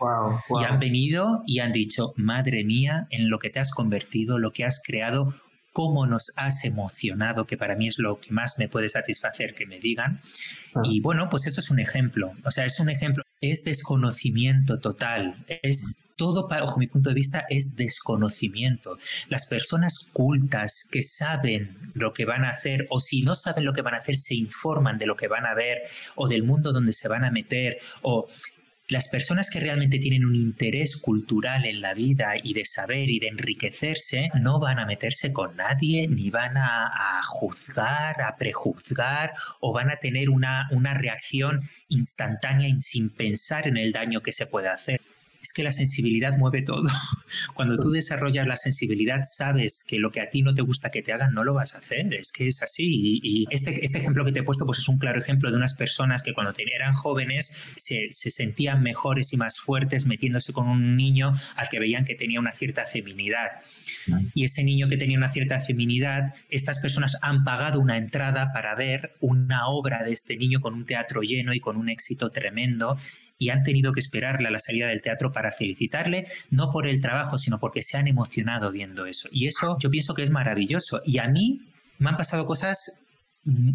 Y 0.50 0.64
han 0.64 0.80
venido 0.80 1.42
y 1.46 1.60
han 1.60 1.72
dicho, 1.72 2.12
madre 2.16 2.64
mía, 2.64 3.06
en 3.10 3.30
lo 3.30 3.38
que 3.38 3.50
te 3.50 3.60
has 3.60 3.70
convertido, 3.70 4.38
lo 4.38 4.52
que 4.52 4.64
has 4.64 4.82
creado, 4.84 5.34
cómo 5.72 6.06
nos 6.06 6.32
has 6.36 6.64
emocionado, 6.64 7.46
que 7.46 7.56
para 7.56 7.76
mí 7.76 7.88
es 7.88 7.98
lo 7.98 8.20
que 8.20 8.32
más 8.32 8.58
me 8.58 8.68
puede 8.68 8.88
satisfacer 8.88 9.54
que 9.54 9.66
me 9.66 9.78
digan. 9.78 10.20
Ah. 10.74 10.82
Y 10.84 11.00
bueno, 11.00 11.28
pues 11.28 11.46
esto 11.46 11.60
es 11.60 11.70
un 11.70 11.80
ejemplo. 11.80 12.32
O 12.44 12.50
sea, 12.50 12.64
es 12.64 12.80
un 12.80 12.90
ejemplo 12.90 13.22
es 13.50 13.64
desconocimiento 13.64 14.80
total. 14.80 15.44
Es 15.62 16.11
todo, 16.16 16.48
bajo 16.48 16.78
mi 16.78 16.87
punto 16.87 17.11
de 17.11 17.14
vista, 17.14 17.44
es 17.48 17.76
desconocimiento. 17.76 18.98
Las 19.28 19.46
personas 19.46 20.11
cultas 20.12 20.88
que 20.90 21.02
saben 21.02 21.76
lo 21.94 22.12
que 22.12 22.24
van 22.24 22.44
a 22.44 22.50
hacer, 22.50 22.87
o 22.90 23.00
si 23.00 23.22
no 23.22 23.35
saben 23.35 23.64
lo 23.64 23.72
que 23.72 23.83
van 23.83 23.94
a 23.94 23.98
hacer, 23.98 24.16
se 24.16 24.35
informan 24.35 24.98
de 24.98 25.07
lo 25.07 25.16
que 25.16 25.28
van 25.28 25.46
a 25.46 25.54
ver, 25.54 25.83
o 26.14 26.28
del 26.28 26.42
mundo 26.42 26.72
donde 26.72 26.92
se 26.92 27.09
van 27.09 27.24
a 27.24 27.30
meter, 27.30 27.78
o 28.02 28.28
las 28.88 29.09
personas 29.09 29.49
que 29.49 29.61
realmente 29.61 29.99
tienen 29.99 30.25
un 30.25 30.37
interés 30.37 30.97
cultural 30.97 31.64
en 31.64 31.81
la 31.81 31.94
vida 31.94 32.35
y 32.42 32.53
de 32.53 32.64
saber 32.64 33.11
y 33.11 33.18
de 33.18 33.29
enriquecerse 33.29 34.29
no 34.35 34.61
van 34.61 34.79
a 34.79 34.85
meterse 34.85 35.33
con 35.33 35.57
nadie, 35.57 36.07
ni 36.07 36.31
van 36.31 36.57
a, 36.57 37.20
juzgar, 37.27 38.20
a 38.20 38.37
prejuzgar 38.37 39.33
o 39.61 39.73
van 39.73 39.90
a 39.90 39.97
tener 39.97 40.29
una, 40.29 40.68
una 40.70 40.92
reacción 40.92 41.62
instantánea 41.88 42.68
y 42.68 42.81
sin 42.81 43.14
pensar 43.14 43.66
en 43.68 43.79
el 43.79 43.92
daño 43.92 44.20
que 44.20 44.33
se 44.33 44.47
puede 44.47 44.68
hacer 44.68 45.01
es 45.44 45.52
que 45.52 45.62
la 45.62 45.72
sensibilidad 45.72 46.38
mueve 46.38 46.62
todo. 46.62 46.85
Cuando 47.54 47.76
tú 47.76 47.90
desarrollas 47.90 48.46
la 48.46 48.57
sensibilidad, 48.57 49.24
sabes 49.24 49.85
que 49.87 49.98
lo 49.98 50.11
que 50.11 50.22
a 50.22 50.30
ti 50.30 50.40
no 50.40 50.54
te 50.54 50.62
gusta 50.62 50.90
que 50.90 51.02
te 51.02 51.12
hagan, 51.12 51.35
no 51.35 51.44
lo 51.44 51.52
vas 51.52 51.74
a 51.74 51.78
hacer. 51.80 52.14
Es 52.14 52.33
que 52.33 52.48
es 52.48 52.62
así. 52.62 53.20
Y, 53.22 53.44
este, 53.50 53.85
este, 53.85 53.98
ejemplo 53.98 54.24
que 54.24 54.33
te 54.33 54.40
he 54.40 54.42
puesto, 54.42 54.64
pues 54.64 54.78
es 54.78 54.88
un 54.88 54.96
claro 54.96 55.20
ejemplo 55.20 55.50
de 55.50 55.59
unas 55.59 55.74
personas 55.74 56.22
que 56.22 56.33
cuando 56.33 56.54
eran 56.57 56.94
jóvenes 56.94 57.74
se, 57.76 58.11
sentían 58.11 58.83
mejores 58.83 59.35
y 59.35 59.37
más 59.37 59.61
fuertes 59.61 60.07
metiéndose 60.07 60.54
con 60.54 60.66
un 60.66 60.96
niño 60.96 61.37
al 61.57 61.68
que 61.68 61.78
veían 61.78 62.07
que 62.07 62.14
tenía 62.14 62.40
una 62.40 62.54
cierta 62.54 62.87
feminidad. 62.87 63.50
Y 64.33 64.44
ese 64.44 64.64
niño 64.64 64.88
que 64.88 64.96
tenía 64.96 65.18
una 65.18 65.28
cierta 65.28 65.61
feminidad, 65.61 66.35
estas 66.48 66.78
personas 66.78 67.18
han 67.20 67.44
pagado 67.44 67.80
una 67.80 67.98
entrada 67.98 68.50
para 68.54 68.74
ver 68.76 69.14
una 69.20 69.66
obra 69.66 70.04
de 70.04 70.12
este 70.12 70.38
niño 70.38 70.62
con 70.62 70.72
un 70.72 70.87
teatro 70.87 71.20
lleno 71.20 71.52
y 71.52 71.61
con 71.61 71.76
un 71.76 71.90
éxito 71.90 72.30
tremendo 72.30 72.96
y 73.44 73.50
han 73.50 73.62
tenido 73.62 73.92
que 73.92 74.00
esperarle 74.00 74.48
a 74.48 74.50
la 74.50 74.59
salida 74.59 74.88
del 74.88 75.02
teatro 75.02 75.30
para 75.30 75.52
felicitarle, 75.52 76.28
no 76.50 76.70
por 76.72 76.88
el 76.88 77.02
trabajo, 77.02 77.37
sino 77.37 77.59
porque 77.61 77.83
se 77.83 77.98
han 77.98 78.09
emocionado 78.09 78.72
viendo 78.72 79.04
eso. 79.04 79.28
Y 79.30 79.48
eso 79.48 79.76
yo 79.78 79.90
pienso 79.90 80.14
que 80.14 80.22
es 80.22 80.30
maravilloso. 80.30 81.02
Y 81.04 81.18
a 81.18 81.28
mí 81.28 81.61
me 81.98 82.09
han 82.09 82.16
pasado 82.16 82.46
cosas 82.46 83.07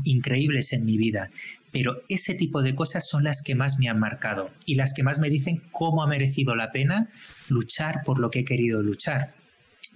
increíbles 0.04 0.74
en 0.74 0.86
mi 0.86 0.98
vida, 0.98 1.30
pero 1.72 2.02
ese 2.10 2.34
tipo 2.34 2.64
de 2.64 2.74
cosas 2.74 3.08
son 3.08 3.24
las 3.24 3.44
que 3.44 3.54
más 3.54 3.78
me 3.78 3.88
han 3.88 4.00
marcado 4.00 4.50
y 4.66 4.74
las 4.74 4.96
que 4.96 5.04
más 5.04 5.20
me 5.20 5.30
dicen 5.30 5.62
cómo 5.72 6.02
ha 6.02 6.08
merecido 6.08 6.56
la 6.56 6.72
pena 6.72 7.10
luchar 7.48 8.02
por 8.04 8.18
lo 8.18 8.32
que 8.32 8.40
he 8.40 8.46
querido 8.46 8.82
luchar, 8.82 9.36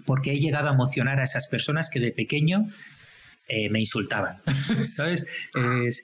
porque 0.06 0.34
he 0.34 0.40
llegado 0.40 0.70
a 0.70 0.74
emocionar 0.74 1.20
a 1.20 1.24
esas 1.24 1.48
personas 1.48 1.90
que 1.90 2.00
de 2.00 2.12
pequeño 2.12 2.68
eh, 3.48 3.70
me 3.70 3.80
insultaban, 3.80 4.42
¿sabes? 4.86 5.26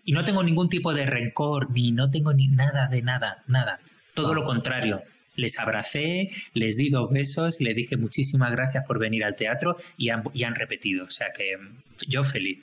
y 0.06 0.12
no 0.12 0.26
tengo 0.26 0.44
ningún 0.44 0.70
tipo 0.70 0.94
de 0.94 1.06
rencor, 1.06 1.72
ni 1.72 1.92
no 1.92 2.12
tengo 2.12 2.34
ni 2.34 2.48
nada 2.48 2.88
de 2.88 3.02
nada, 3.02 3.44
nada. 3.48 3.80
Todo 4.14 4.34
lo 4.34 4.44
contrario. 4.44 5.04
Les 5.36 5.58
abracé, 5.58 6.32
les 6.54 6.76
di 6.76 6.90
dos 6.90 7.10
besos, 7.12 7.62
les 7.62 7.74
dije 7.74 7.96
muchísimas 7.96 8.52
gracias 8.52 8.84
por 8.86 9.00
venir 9.00 9.24
al 9.24 9.38
teatro 9.38 9.78
y 9.98 10.10
han, 10.10 10.24
y 10.34 10.44
han 10.44 10.56
repetido. 10.56 11.06
O 11.06 11.10
sea 11.10 11.28
que 11.34 11.58
yo 12.08 12.26
feliz. 12.26 12.60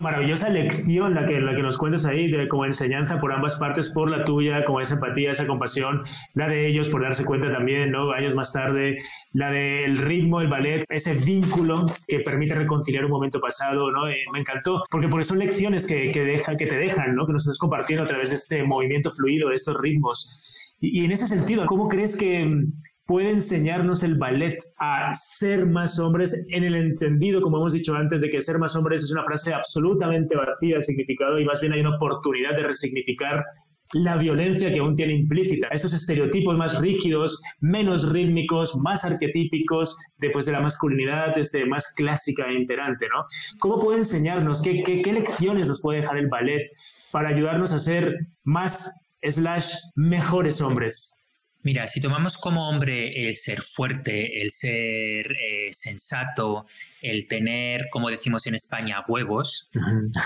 Maravillosa 0.00 0.48
lección 0.48 1.14
la 1.14 1.24
que, 1.24 1.40
la 1.40 1.54
que 1.54 1.62
nos 1.62 1.78
cuentas 1.78 2.04
ahí, 2.04 2.28
de, 2.28 2.48
como 2.48 2.64
enseñanza 2.64 3.20
por 3.20 3.32
ambas 3.32 3.56
partes, 3.56 3.90
por 3.90 4.10
la 4.10 4.24
tuya, 4.24 4.64
como 4.64 4.80
esa 4.80 4.94
empatía, 4.94 5.30
esa 5.30 5.46
compasión, 5.46 6.02
la 6.34 6.48
de 6.48 6.66
ellos 6.66 6.88
por 6.88 7.02
darse 7.02 7.24
cuenta 7.24 7.52
también, 7.52 7.92
¿no? 7.92 8.10
Años 8.10 8.34
más 8.34 8.52
tarde, 8.52 8.98
la 9.32 9.50
del 9.50 9.98
ritmo, 9.98 10.40
el 10.40 10.48
ballet, 10.48 10.84
ese 10.88 11.14
vínculo 11.14 11.86
que 12.08 12.20
permite 12.20 12.54
reconciliar 12.54 13.04
un 13.04 13.12
momento 13.12 13.40
pasado, 13.40 13.92
¿no? 13.92 14.08
Eh, 14.08 14.24
me 14.32 14.40
encantó, 14.40 14.82
porque 14.90 15.08
por 15.08 15.24
son 15.24 15.38
lecciones 15.38 15.86
que, 15.86 16.08
que, 16.08 16.24
deja, 16.24 16.56
que 16.56 16.66
te 16.66 16.76
dejan, 16.76 17.14
¿no? 17.14 17.24
Que 17.24 17.32
nos 17.32 17.42
estás 17.42 17.58
compartiendo 17.58 18.04
a 18.04 18.08
través 18.08 18.30
de 18.30 18.34
este 18.34 18.64
movimiento 18.64 19.12
fluido, 19.12 19.48
de 19.48 19.54
estos 19.54 19.76
ritmos. 19.80 20.58
Y, 20.80 21.02
y 21.02 21.04
en 21.04 21.12
ese 21.12 21.28
sentido, 21.28 21.66
¿cómo 21.66 21.88
crees 21.88 22.16
que 22.16 22.64
puede 23.06 23.30
enseñarnos 23.30 24.02
el 24.02 24.16
ballet 24.16 24.56
a 24.78 25.12
ser 25.14 25.66
más 25.66 25.98
hombres 25.98 26.46
en 26.48 26.64
el 26.64 26.74
entendido, 26.74 27.40
como 27.40 27.58
hemos 27.58 27.72
dicho 27.72 27.94
antes, 27.94 28.20
de 28.20 28.30
que 28.30 28.40
ser 28.40 28.58
más 28.58 28.74
hombres 28.76 29.02
es 29.02 29.12
una 29.12 29.24
frase 29.24 29.52
absolutamente 29.52 30.36
vacía 30.36 30.76
de 30.76 30.82
significado 30.82 31.38
y 31.38 31.44
más 31.44 31.60
bien 31.60 31.72
hay 31.72 31.80
una 31.80 31.96
oportunidad 31.96 32.56
de 32.56 32.62
resignificar 32.62 33.44
la 33.92 34.16
violencia 34.16 34.72
que 34.72 34.80
aún 34.80 34.96
tiene 34.96 35.14
implícita, 35.14 35.68
estos 35.68 35.92
estereotipos 35.92 36.56
más 36.56 36.80
rígidos, 36.80 37.40
menos 37.60 38.10
rítmicos, 38.10 38.76
más 38.76 39.04
arquetípicos, 39.04 39.96
después 40.18 40.46
de 40.46 40.52
la 40.52 40.60
masculinidad 40.60 41.36
este, 41.38 41.64
más 41.66 41.92
clásica 41.94 42.48
e 42.48 42.54
imperante, 42.54 43.06
¿no? 43.14 43.24
¿Cómo 43.60 43.78
puede 43.78 43.98
enseñarnos? 43.98 44.62
¿Qué, 44.62 44.82
qué, 44.82 45.02
qué 45.02 45.12
lecciones 45.12 45.68
nos 45.68 45.80
puede 45.80 46.00
dejar 46.00 46.16
el 46.16 46.28
ballet 46.28 46.70
para 47.12 47.28
ayudarnos 47.28 47.72
a 47.72 47.78
ser 47.78 48.16
más 48.42 48.90
slash 49.22 49.74
mejores 49.94 50.60
hombres? 50.60 51.23
Mira, 51.64 51.86
si 51.86 51.98
tomamos 51.98 52.36
como 52.36 52.68
hombre 52.68 53.26
el 53.26 53.34
ser 53.34 53.62
fuerte, 53.62 54.42
el 54.42 54.50
ser 54.50 55.32
eh, 55.32 55.72
sensato, 55.72 56.66
el 57.00 57.26
tener, 57.26 57.88
como 57.90 58.10
decimos 58.10 58.46
en 58.46 58.54
España, 58.54 59.02
huevos, 59.08 59.70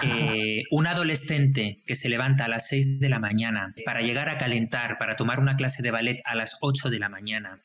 eh, 0.02 0.64
un 0.72 0.88
adolescente 0.88 1.80
que 1.86 1.94
se 1.94 2.08
levanta 2.08 2.46
a 2.46 2.48
las 2.48 2.66
6 2.66 2.98
de 2.98 3.08
la 3.08 3.20
mañana 3.20 3.72
para 3.84 4.00
llegar 4.00 4.28
a 4.28 4.36
calentar, 4.36 4.98
para 4.98 5.14
tomar 5.14 5.38
una 5.38 5.56
clase 5.56 5.80
de 5.80 5.92
ballet 5.92 6.20
a 6.24 6.34
las 6.34 6.56
8 6.60 6.90
de 6.90 6.98
la 6.98 7.08
mañana, 7.08 7.62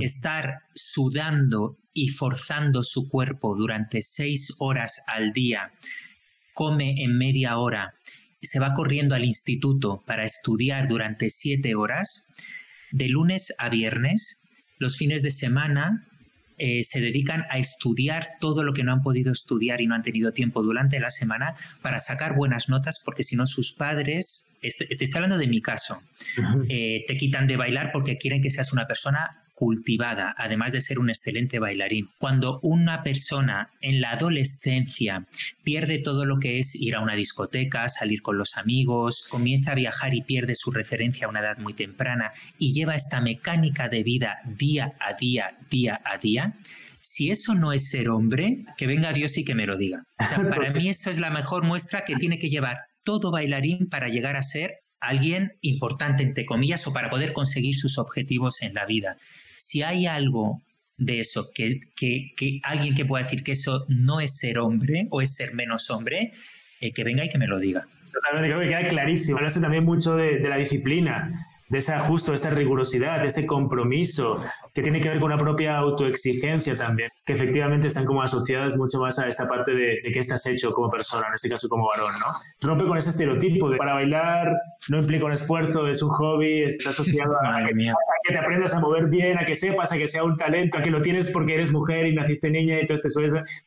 estar 0.00 0.64
sudando 0.74 1.78
y 1.94 2.10
forzando 2.10 2.82
su 2.82 3.08
cuerpo 3.08 3.56
durante 3.56 4.02
6 4.02 4.56
horas 4.58 5.02
al 5.06 5.32
día, 5.32 5.72
come 6.52 6.96
en 6.98 7.16
media 7.16 7.56
hora, 7.56 7.94
se 8.42 8.60
va 8.60 8.74
corriendo 8.74 9.14
al 9.14 9.24
instituto 9.24 10.02
para 10.06 10.24
estudiar 10.24 10.88
durante 10.88 11.30
7 11.30 11.74
horas, 11.74 12.28
de 12.94 13.08
lunes 13.08 13.52
a 13.58 13.68
viernes. 13.68 14.44
Los 14.78 14.96
fines 14.96 15.22
de 15.22 15.32
semana 15.32 16.06
eh, 16.58 16.84
se 16.84 17.00
dedican 17.00 17.44
a 17.50 17.58
estudiar 17.58 18.34
todo 18.40 18.62
lo 18.62 18.72
que 18.72 18.84
no 18.84 18.92
han 18.92 19.02
podido 19.02 19.32
estudiar 19.32 19.80
y 19.80 19.88
no 19.88 19.96
han 19.96 20.04
tenido 20.04 20.32
tiempo 20.32 20.62
durante 20.62 21.00
la 21.00 21.10
semana 21.10 21.50
para 21.82 21.98
sacar 21.98 22.36
buenas 22.36 22.68
notas, 22.68 23.00
porque 23.04 23.24
si 23.24 23.34
no 23.34 23.46
sus 23.46 23.72
padres, 23.72 24.54
este, 24.62 24.86
te 24.86 25.04
estoy 25.04 25.18
hablando 25.18 25.38
de 25.38 25.48
mi 25.48 25.60
caso, 25.60 26.00
eh, 26.68 27.04
te 27.08 27.16
quitan 27.16 27.48
de 27.48 27.56
bailar 27.56 27.90
porque 27.92 28.16
quieren 28.16 28.40
que 28.40 28.50
seas 28.50 28.72
una 28.72 28.86
persona 28.86 29.43
cultivada, 29.54 30.34
además 30.36 30.72
de 30.72 30.80
ser 30.80 30.98
un 30.98 31.10
excelente 31.10 31.58
bailarín. 31.58 32.08
Cuando 32.18 32.60
una 32.62 33.02
persona 33.02 33.70
en 33.80 34.00
la 34.00 34.12
adolescencia 34.12 35.26
pierde 35.62 35.98
todo 35.98 36.26
lo 36.26 36.38
que 36.38 36.58
es 36.58 36.74
ir 36.74 36.96
a 36.96 37.00
una 37.00 37.14
discoteca, 37.14 37.88
salir 37.88 38.22
con 38.22 38.36
los 38.36 38.56
amigos, 38.56 39.26
comienza 39.30 39.72
a 39.72 39.76
viajar 39.76 40.14
y 40.14 40.22
pierde 40.22 40.54
su 40.54 40.70
referencia 40.70 41.26
a 41.26 41.30
una 41.30 41.40
edad 41.40 41.58
muy 41.58 41.74
temprana 41.74 42.32
y 42.58 42.72
lleva 42.72 42.96
esta 42.96 43.20
mecánica 43.20 43.88
de 43.88 44.02
vida 44.02 44.38
día 44.44 44.94
a 45.00 45.14
día, 45.14 45.56
día 45.70 46.00
a 46.04 46.18
día, 46.18 46.54
si 47.00 47.30
eso 47.30 47.54
no 47.54 47.72
es 47.72 47.90
ser 47.90 48.08
hombre, 48.08 48.64
que 48.76 48.86
venga 48.86 49.12
Dios 49.12 49.36
y 49.36 49.44
que 49.44 49.54
me 49.54 49.66
lo 49.66 49.76
diga. 49.76 50.04
para 50.16 50.70
mí 50.72 50.88
eso 50.88 51.10
es 51.10 51.18
la 51.18 51.30
mejor 51.30 51.62
muestra 51.62 52.04
que 52.04 52.16
tiene 52.16 52.38
que 52.38 52.48
llevar 52.48 52.78
todo 53.04 53.30
bailarín 53.30 53.88
para 53.90 54.08
llegar 54.08 54.36
a 54.36 54.42
ser 54.42 54.83
alguien 55.08 55.52
importante, 55.60 56.22
entre 56.22 56.46
comillas, 56.46 56.86
o 56.86 56.92
para 56.92 57.10
poder 57.10 57.32
conseguir 57.32 57.76
sus 57.76 57.98
objetivos 57.98 58.62
en 58.62 58.74
la 58.74 58.86
vida. 58.86 59.16
Si 59.56 59.82
hay 59.82 60.06
algo 60.06 60.62
de 60.96 61.20
eso, 61.20 61.50
que, 61.54 61.80
que, 61.96 62.60
alguien 62.62 62.94
que 62.94 63.04
pueda 63.04 63.24
decir 63.24 63.42
que 63.42 63.52
eso 63.52 63.84
no 63.88 64.20
es 64.20 64.36
ser 64.36 64.58
hombre 64.58 65.08
o 65.10 65.20
es 65.20 65.34
ser 65.34 65.54
menos 65.54 65.90
hombre, 65.90 66.32
eh, 66.80 66.92
que 66.92 67.04
venga 67.04 67.24
y 67.24 67.28
que 67.28 67.38
me 67.38 67.46
lo 67.46 67.58
diga. 67.58 67.86
Totalmente, 68.12 68.48
creo 68.48 68.60
que 68.60 68.68
queda 68.68 68.88
clarísimo. 68.88 69.38
Hablaste 69.38 69.60
también 69.60 69.84
mucho 69.84 70.16
de, 70.16 70.38
la 70.40 70.56
disciplina. 70.56 71.32
De 71.68 71.78
esa 71.78 72.00
justo, 72.00 72.32
esta 72.32 72.50
rigurosidad, 72.50 73.20
de 73.20 73.26
este 73.26 73.46
compromiso 73.46 74.42
que 74.72 74.82
tiene 74.82 75.00
que 75.00 75.08
ver 75.08 75.18
con 75.18 75.32
una 75.32 75.38
propia 75.38 75.78
autoexigencia 75.78 76.76
también, 76.76 77.10
que 77.24 77.32
efectivamente 77.32 77.86
están 77.86 78.04
como 78.04 78.22
asociadas 78.22 78.76
mucho 78.76 79.00
más 79.00 79.18
a 79.18 79.28
esta 79.28 79.48
parte 79.48 79.72
de, 79.72 80.00
de 80.02 80.12
qué 80.12 80.18
estás 80.18 80.46
hecho 80.46 80.72
como 80.72 80.90
persona, 80.90 81.26
en 81.28 81.34
este 81.34 81.48
caso 81.48 81.68
como 81.68 81.88
varón, 81.88 82.12
¿no? 82.18 82.26
Rompe 82.60 82.86
con 82.86 82.98
ese 82.98 83.10
estereotipo 83.10 83.70
de 83.70 83.76
para 83.76 83.94
bailar 83.94 84.52
no 84.88 84.98
implica 84.98 85.24
un 85.24 85.32
esfuerzo, 85.32 85.88
es 85.88 86.02
un 86.02 86.10
hobby, 86.10 86.62
está 86.64 86.90
asociado 86.90 87.34
a, 87.42 87.66
que, 87.66 88.32
te 88.32 88.38
aprendas 88.38 88.74
a 88.74 88.80
mover 88.80 89.06
bien, 89.06 89.38
a 89.38 89.46
que 89.46 89.54
sepas, 89.54 89.92
a 89.92 89.96
que 89.96 90.06
sea 90.06 90.24
un 90.24 90.36
talento, 90.36 90.78
a 90.78 90.82
que 90.82 90.90
lo 90.90 91.00
tienes 91.00 91.30
porque 91.30 91.54
eres 91.54 91.72
mujer 91.72 92.06
y 92.06 92.14
naciste 92.14 92.50
niña 92.50 92.80
y 92.80 92.86
todo 92.86 92.96
este. 92.96 93.08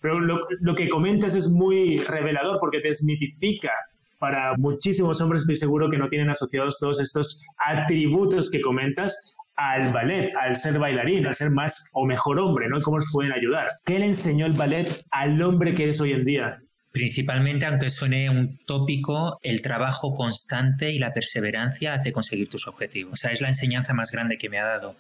Pero 0.01 0.19
lo, 0.19 0.39
lo 0.59 0.75
que 0.75 0.89
comentas 0.89 1.35
es 1.35 1.49
muy 1.49 1.99
revelador 1.99 2.59
porque 2.59 2.79
te 2.79 2.89
desmitifica 2.89 3.71
para 4.19 4.53
muchísimos 4.57 5.21
hombres 5.21 5.41
estoy 5.41 5.57
seguro 5.57 5.89
que 5.89 5.97
no 5.97 6.09
tienen 6.09 6.29
asociados 6.29 6.77
todos 6.79 6.99
estos 6.99 7.41
atributos 7.57 8.49
que 8.49 8.61
comentas 8.61 9.17
al 9.55 9.91
ballet, 9.91 10.31
al 10.39 10.55
ser 10.55 10.77
bailarín, 10.77 11.25
al 11.25 11.33
ser 11.33 11.49
más 11.49 11.89
o 11.93 12.05
mejor 12.05 12.39
hombre, 12.39 12.67
¿no? 12.69 12.79
¿Cómo 12.81 12.97
nos 12.97 13.09
pueden 13.11 13.31
ayudar? 13.31 13.67
¿Qué 13.85 13.97
le 13.99 14.05
enseñó 14.05 14.45
el 14.45 14.53
ballet 14.53 15.03
al 15.11 15.41
hombre 15.41 15.73
que 15.73 15.89
es 15.89 15.99
hoy 15.99 16.11
en 16.11 16.25
día? 16.25 16.59
Principalmente, 16.91 17.65
aunque 17.65 17.89
suene 17.89 18.29
un 18.29 18.59
tópico, 18.65 19.39
el 19.41 19.61
trabajo 19.61 20.13
constante 20.13 20.91
y 20.91 20.99
la 20.99 21.13
perseverancia 21.13 21.93
hace 21.93 22.11
conseguir 22.11 22.49
tus 22.49 22.67
objetivos. 22.67 23.13
O 23.13 23.15
sea, 23.15 23.31
es 23.31 23.41
la 23.41 23.49
enseñanza 23.49 23.93
más 23.93 24.11
grande 24.11 24.37
que 24.37 24.49
me 24.49 24.59
ha 24.59 24.65
dado 24.65 24.95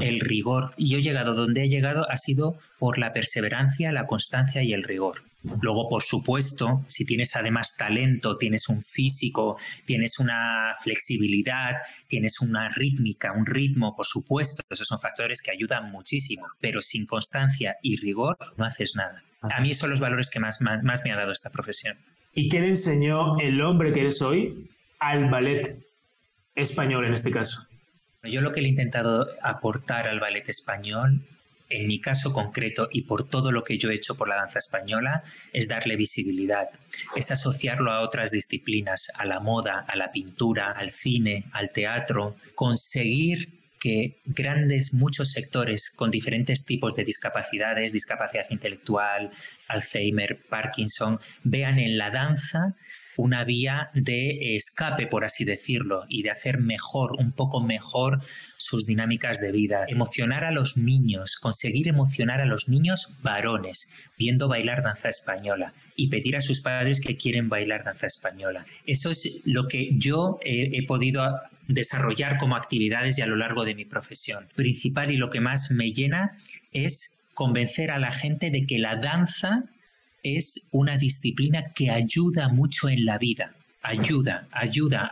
el 0.00 0.20
rigor. 0.20 0.72
Y 0.76 0.90
yo 0.90 0.98
he 0.98 1.02
llegado 1.02 1.34
donde 1.34 1.64
he 1.64 1.68
llegado 1.68 2.10
ha 2.10 2.16
sido 2.16 2.58
por 2.78 2.98
la 2.98 3.12
perseverancia, 3.12 3.92
la 3.92 4.06
constancia 4.06 4.62
y 4.62 4.72
el 4.72 4.82
rigor. 4.82 5.22
Luego, 5.62 5.88
por 5.88 6.02
supuesto, 6.02 6.84
si 6.88 7.04
tienes 7.04 7.36
además 7.36 7.76
talento, 7.76 8.36
tienes 8.36 8.68
un 8.68 8.82
físico, 8.82 9.56
tienes 9.84 10.18
una 10.18 10.74
flexibilidad, 10.82 11.76
tienes 12.08 12.40
una 12.40 12.68
rítmica, 12.70 13.32
un 13.32 13.46
ritmo, 13.46 13.94
por 13.94 14.06
supuesto, 14.06 14.62
esos 14.68 14.86
son 14.86 15.00
factores 15.00 15.40
que 15.40 15.52
ayudan 15.52 15.90
muchísimo, 15.92 16.46
pero 16.60 16.82
sin 16.82 17.06
constancia 17.06 17.76
y 17.82 17.96
rigor 17.96 18.36
no 18.56 18.64
haces 18.64 18.96
nada. 18.96 19.22
A 19.42 19.60
mí 19.60 19.74
son 19.74 19.90
los 19.90 20.00
valores 20.00 20.28
que 20.30 20.40
más, 20.40 20.60
más, 20.60 20.82
más 20.82 21.04
me 21.04 21.12
ha 21.12 21.16
dado 21.16 21.30
esta 21.30 21.50
profesión. 21.50 21.96
¿Y 22.34 22.48
qué 22.48 22.60
le 22.60 22.68
enseñó 22.68 23.38
el 23.38 23.60
hombre 23.62 23.92
que 23.92 24.00
eres 24.00 24.20
hoy 24.22 24.68
al 24.98 25.30
ballet 25.30 25.78
español 26.54 27.06
en 27.06 27.14
este 27.14 27.30
caso? 27.30 27.66
Yo 28.24 28.40
lo 28.40 28.52
que 28.52 28.60
le 28.60 28.66
he 28.66 28.70
intentado 28.70 29.28
aportar 29.42 30.08
al 30.08 30.18
ballet 30.18 30.48
español, 30.48 31.24
en 31.70 31.86
mi 31.86 32.00
caso 32.00 32.32
concreto 32.32 32.88
y 32.90 33.02
por 33.02 33.28
todo 33.28 33.52
lo 33.52 33.64
que 33.64 33.78
yo 33.78 33.90
he 33.90 33.94
hecho 33.94 34.16
por 34.16 34.28
la 34.28 34.36
danza 34.36 34.58
española, 34.58 35.22
es 35.52 35.68
darle 35.68 35.96
visibilidad, 35.96 36.68
es 37.14 37.30
asociarlo 37.30 37.90
a 37.90 38.00
otras 38.00 38.30
disciplinas, 38.30 39.10
a 39.14 39.24
la 39.24 39.40
moda, 39.40 39.84
a 39.86 39.96
la 39.96 40.10
pintura, 40.10 40.72
al 40.72 40.88
cine, 40.88 41.44
al 41.52 41.70
teatro, 41.72 42.36
conseguir 42.54 43.58
que 43.78 44.20
grandes, 44.24 44.92
muchos 44.92 45.30
sectores 45.30 45.90
con 45.90 46.10
diferentes 46.10 46.64
tipos 46.64 46.94
de 46.96 47.04
discapacidades, 47.04 47.92
discapacidad 47.92 48.46
intelectual, 48.50 49.30
Alzheimer, 49.68 50.40
Parkinson, 50.48 51.20
vean 51.44 51.78
en 51.78 51.96
la 51.96 52.10
danza 52.10 52.74
una 53.18 53.42
vía 53.42 53.90
de 53.94 54.54
escape, 54.54 55.08
por 55.08 55.24
así 55.24 55.44
decirlo, 55.44 56.06
y 56.08 56.22
de 56.22 56.30
hacer 56.30 56.60
mejor, 56.60 57.16
un 57.18 57.32
poco 57.32 57.60
mejor 57.60 58.22
sus 58.56 58.86
dinámicas 58.86 59.40
de 59.40 59.50
vida. 59.50 59.84
Emocionar 59.88 60.44
a 60.44 60.52
los 60.52 60.76
niños, 60.76 61.36
conseguir 61.36 61.88
emocionar 61.88 62.40
a 62.40 62.46
los 62.46 62.68
niños 62.68 63.10
varones, 63.20 63.90
viendo 64.16 64.46
bailar 64.46 64.84
danza 64.84 65.08
española 65.08 65.74
y 65.96 66.10
pedir 66.10 66.36
a 66.36 66.40
sus 66.40 66.60
padres 66.60 67.00
que 67.00 67.16
quieren 67.16 67.48
bailar 67.48 67.82
danza 67.82 68.06
española. 68.06 68.64
Eso 68.86 69.10
es 69.10 69.42
lo 69.44 69.66
que 69.66 69.88
yo 69.98 70.38
he, 70.44 70.78
he 70.78 70.86
podido 70.86 71.40
desarrollar 71.66 72.38
como 72.38 72.54
actividades 72.54 73.18
y 73.18 73.22
a 73.22 73.26
lo 73.26 73.34
largo 73.34 73.64
de 73.64 73.74
mi 73.74 73.84
profesión. 73.84 74.46
Principal 74.54 75.10
y 75.10 75.16
lo 75.16 75.28
que 75.28 75.40
más 75.40 75.72
me 75.72 75.90
llena 75.90 76.38
es 76.72 77.24
convencer 77.34 77.90
a 77.90 77.98
la 77.98 78.12
gente 78.12 78.52
de 78.52 78.64
que 78.64 78.78
la 78.78 78.94
danza 78.94 79.64
es 80.22 80.68
una 80.72 80.96
disciplina 80.96 81.72
que 81.74 81.90
ayuda 81.90 82.48
mucho 82.48 82.88
en 82.88 83.04
la 83.04 83.18
vida. 83.18 83.54
Ayuda, 83.80 84.48
ayuda 84.50 85.08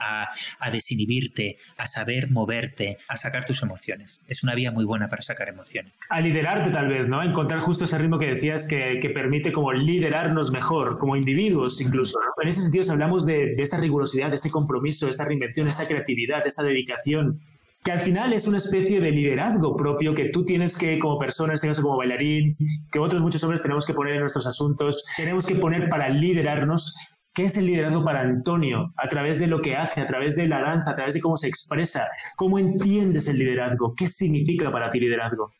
a, 0.58 0.70
desinhibirte, 0.70 1.56
a 1.78 1.86
saber 1.86 2.30
moverte, 2.30 2.98
a 3.08 3.16
sacar 3.16 3.44
tus 3.44 3.62
emociones. 3.62 4.22
Es 4.26 4.42
una 4.42 4.56
vía 4.56 4.72
muy 4.72 4.84
buena 4.84 5.08
para 5.08 5.22
sacar 5.22 5.48
emociones. 5.48 5.92
A 6.10 6.20
liderarte 6.20 6.70
tal 6.70 6.88
vez, 6.88 7.08
¿no? 7.08 7.22
Encontrar 7.22 7.60
justo 7.60 7.84
ese 7.84 7.96
ritmo 7.96 8.18
que 8.18 8.26
decías 8.26 8.66
que, 8.66 8.98
permite 9.14 9.52
como 9.52 9.72
liderarnos 9.72 10.50
mejor, 10.50 10.98
como 10.98 11.16
individuos 11.16 11.80
incluso. 11.80 12.18
En 12.42 12.48
ese 12.48 12.60
sentido, 12.60 12.82
si 12.82 12.90
hablamos 12.90 13.24
de, 13.24 13.54
de 13.54 13.62
esta 13.62 13.76
rigurosidad, 13.76 14.30
de 14.30 14.34
este 14.34 14.50
compromiso, 14.50 15.06
de 15.06 15.12
esta 15.12 15.24
reinvención, 15.24 15.66
de 15.66 15.70
esta 15.70 15.86
creatividad, 15.86 16.42
de 16.42 16.48
esta 16.48 16.64
dedicación, 16.64 17.40
que 17.86 17.92
al 17.92 18.00
final 18.00 18.32
es 18.32 18.48
una 18.48 18.56
especie 18.56 19.00
de 19.00 19.12
liderazgo 19.12 19.76
propio 19.76 20.12
que 20.12 20.30
tú 20.30 20.44
tienes 20.44 20.76
que, 20.76 20.98
como 20.98 21.20
persona, 21.20 21.52
en 21.52 21.54
este 21.54 21.68
caso 21.68 21.82
como 21.82 21.96
bailarín, 21.96 22.56
que 22.90 22.98
otros 22.98 23.22
muchos 23.22 23.44
hombres 23.44 23.62
tenemos 23.62 23.86
que 23.86 23.94
poner 23.94 24.14
en 24.14 24.20
nuestros 24.22 24.44
asuntos, 24.44 25.04
tenemos 25.16 25.46
que 25.46 25.54
poner 25.54 25.88
para 25.88 26.08
liderarnos. 26.08 26.96
¿Qué 27.32 27.44
es 27.44 27.56
el 27.56 27.66
liderazgo 27.66 28.04
para 28.04 28.22
Antonio? 28.22 28.92
A 28.96 29.06
través 29.06 29.38
de 29.38 29.46
lo 29.46 29.60
que 29.60 29.76
hace, 29.76 30.00
a 30.00 30.06
través 30.06 30.34
de 30.34 30.48
la 30.48 30.62
danza, 30.62 30.90
a 30.90 30.96
través 30.96 31.14
de 31.14 31.20
cómo 31.20 31.36
se 31.36 31.46
expresa. 31.46 32.08
¿Cómo 32.34 32.58
entiendes 32.58 33.28
el 33.28 33.38
liderazgo? 33.38 33.94
¿Qué 33.94 34.08
significa 34.08 34.72
para 34.72 34.90
ti 34.90 34.98
liderazgo? 34.98 35.52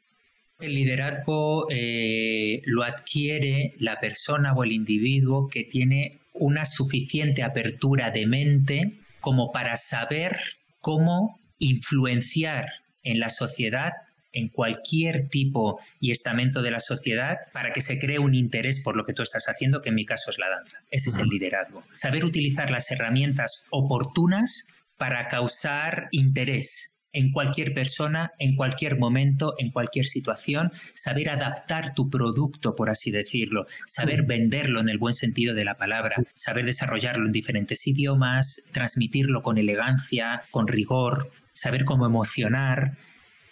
El 0.58 0.74
liderazgo 0.74 1.68
eh, 1.70 2.60
lo 2.64 2.82
adquiere 2.82 3.74
la 3.78 4.00
persona 4.00 4.52
o 4.52 4.64
el 4.64 4.72
individuo 4.72 5.46
que 5.46 5.62
tiene 5.62 6.18
una 6.34 6.64
suficiente 6.64 7.44
apertura 7.44 8.10
de 8.10 8.26
mente 8.26 8.98
como 9.20 9.52
para 9.52 9.76
saber 9.76 10.36
cómo 10.80 11.38
influenciar 11.58 12.66
en 13.02 13.20
la 13.20 13.30
sociedad 13.30 13.92
en 14.32 14.48
cualquier 14.48 15.28
tipo 15.28 15.80
y 15.98 16.10
estamento 16.10 16.60
de 16.60 16.70
la 16.70 16.80
sociedad 16.80 17.38
para 17.52 17.72
que 17.72 17.80
se 17.80 17.98
cree 17.98 18.18
un 18.18 18.34
interés 18.34 18.82
por 18.82 18.96
lo 18.96 19.04
que 19.04 19.14
tú 19.14 19.22
estás 19.22 19.46
haciendo, 19.46 19.80
que 19.80 19.88
en 19.88 19.94
mi 19.94 20.04
caso 20.04 20.30
es 20.30 20.38
la 20.38 20.50
danza. 20.50 20.80
Ese 20.90 21.08
es 21.08 21.16
el 21.16 21.28
liderazgo. 21.28 21.82
Saber 21.94 22.24
utilizar 22.24 22.70
las 22.70 22.90
herramientas 22.90 23.64
oportunas 23.70 24.66
para 24.98 25.28
causar 25.28 26.08
interés 26.10 27.00
en 27.12 27.32
cualquier 27.32 27.72
persona, 27.72 28.32
en 28.38 28.56
cualquier 28.56 28.98
momento, 28.98 29.54
en 29.56 29.70
cualquier 29.70 30.04
situación, 30.04 30.70
saber 30.94 31.30
adaptar 31.30 31.94
tu 31.94 32.10
producto, 32.10 32.76
por 32.76 32.90
así 32.90 33.10
decirlo, 33.10 33.66
saber 33.86 34.24
venderlo 34.24 34.80
en 34.80 34.90
el 34.90 34.98
buen 34.98 35.14
sentido 35.14 35.54
de 35.54 35.64
la 35.64 35.78
palabra, 35.78 36.16
saber 36.34 36.66
desarrollarlo 36.66 37.24
en 37.24 37.32
diferentes 37.32 37.86
idiomas, 37.86 38.68
transmitirlo 38.70 39.40
con 39.40 39.56
elegancia, 39.56 40.42
con 40.50 40.68
rigor, 40.68 41.30
saber 41.56 41.84
cómo 41.84 42.06
emocionar 42.06 42.96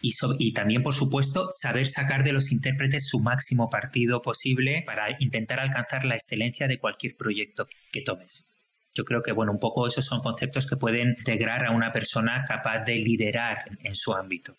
y, 0.01 0.53
también, 0.53 0.83
por 0.83 0.93
supuesto, 0.93 1.49
saber 1.51 1.87
sacar 1.87 2.25
de 2.25 2.35
los 2.35 2.53
intérpretes 2.53 3.09
su 3.09 3.21
máximo 3.21 3.71
partido 3.71 4.21
posible 4.21 4.83
para 4.85 5.17
intentar 5.19 5.61
alcanzar 5.61 6.05
la 6.05 6.15
excelencia 6.15 6.69
de 6.69 6.79
cualquier 6.79 7.17
proyecto 7.17 7.67
que 7.91 8.03
tomes. 8.03 8.47
Yo 8.95 9.07
creo 9.07 9.23
que, 9.23 9.33
bueno, 9.33 9.53
un 9.53 9.59
poco 9.59 9.87
esos 9.87 10.05
son 10.05 10.21
conceptos 10.21 10.67
que 10.67 10.77
pueden 10.77 11.17
integrar 11.19 11.65
a 11.65 11.71
una 11.71 11.91
persona 11.91 12.45
capaz 12.47 12.81
de 12.81 12.97
liderar 12.97 13.65
en 13.83 13.95
su 13.95 14.13
ámbito. 14.13 14.55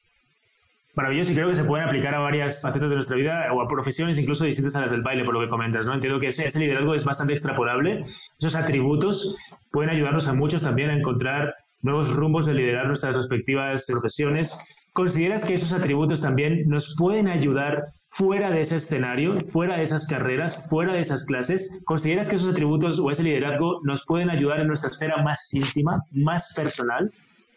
Maravilloso 0.96 1.32
y 1.32 1.36
creo 1.36 1.50
que 1.50 1.56
se 1.56 1.64
pueden 1.64 1.86
aplicar 1.86 2.16
a 2.16 2.20
varias 2.20 2.62
facetas 2.62 2.89
de 2.89 2.96
nuestra 2.96 3.16
vida 3.16 3.54
o 3.54 3.62
a 3.62 3.68
profesiones 3.68 4.18
incluso 4.18 4.46
distintas 4.46 4.76
a 4.78 4.82
las 4.82 4.91
del 4.91 5.04
baile, 5.04 5.26
por 5.26 5.36
lo 5.36 5.41
que 5.41 5.50
comentas, 5.50 5.86
¿no? 5.86 5.93
Entiendo 5.93 6.20
que 6.20 6.28
ese, 6.28 6.48
ese 6.48 6.60
liderazgo 6.60 6.96
es 6.96 7.04
bastante 7.04 7.34
extrapolable. 7.34 8.06
Esos 8.39 8.56
atributos 8.56 9.38
pueden 9.72 9.91
ayudarnos 9.91 10.28
a 10.28 10.34
muchos 10.34 10.64
también 10.64 10.89
a 10.89 10.96
encontrar 10.96 11.56
nuevos 11.86 12.11
rumbos 12.11 12.47
de 12.47 12.55
liderar 12.55 12.88
nuestras 12.88 13.15
respectivas 13.15 13.86
profesiones. 13.88 14.59
¿Consideras 14.91 15.45
que 15.45 15.53
esos 15.53 15.71
atributos 15.71 16.19
también 16.19 16.67
nos 16.67 16.95
pueden 16.97 17.27
ayudar 17.27 17.93
fuera 18.09 18.49
de 18.49 18.61
ese 18.61 18.77
escenario, 18.77 19.36
fuera 19.49 19.77
de 19.77 19.83
esas 19.83 20.07
carreras, 20.07 20.67
fuera 20.67 20.93
de 20.93 21.01
esas 21.01 21.25
clases? 21.25 21.79
¿Consideras 21.86 22.27
que 22.27 22.38
esos 22.38 22.49
atributos 22.49 22.99
o 22.99 23.11
ese 23.11 23.21
liderazgo 23.21 23.81
nos 23.83 24.03
pueden 24.03 24.31
ayudar 24.31 24.61
en 24.61 24.67
nuestra 24.67 24.89
esfera 24.89 25.21
más 25.21 25.53
íntima, 25.53 26.01
más 26.11 26.53
personal? 26.55 27.13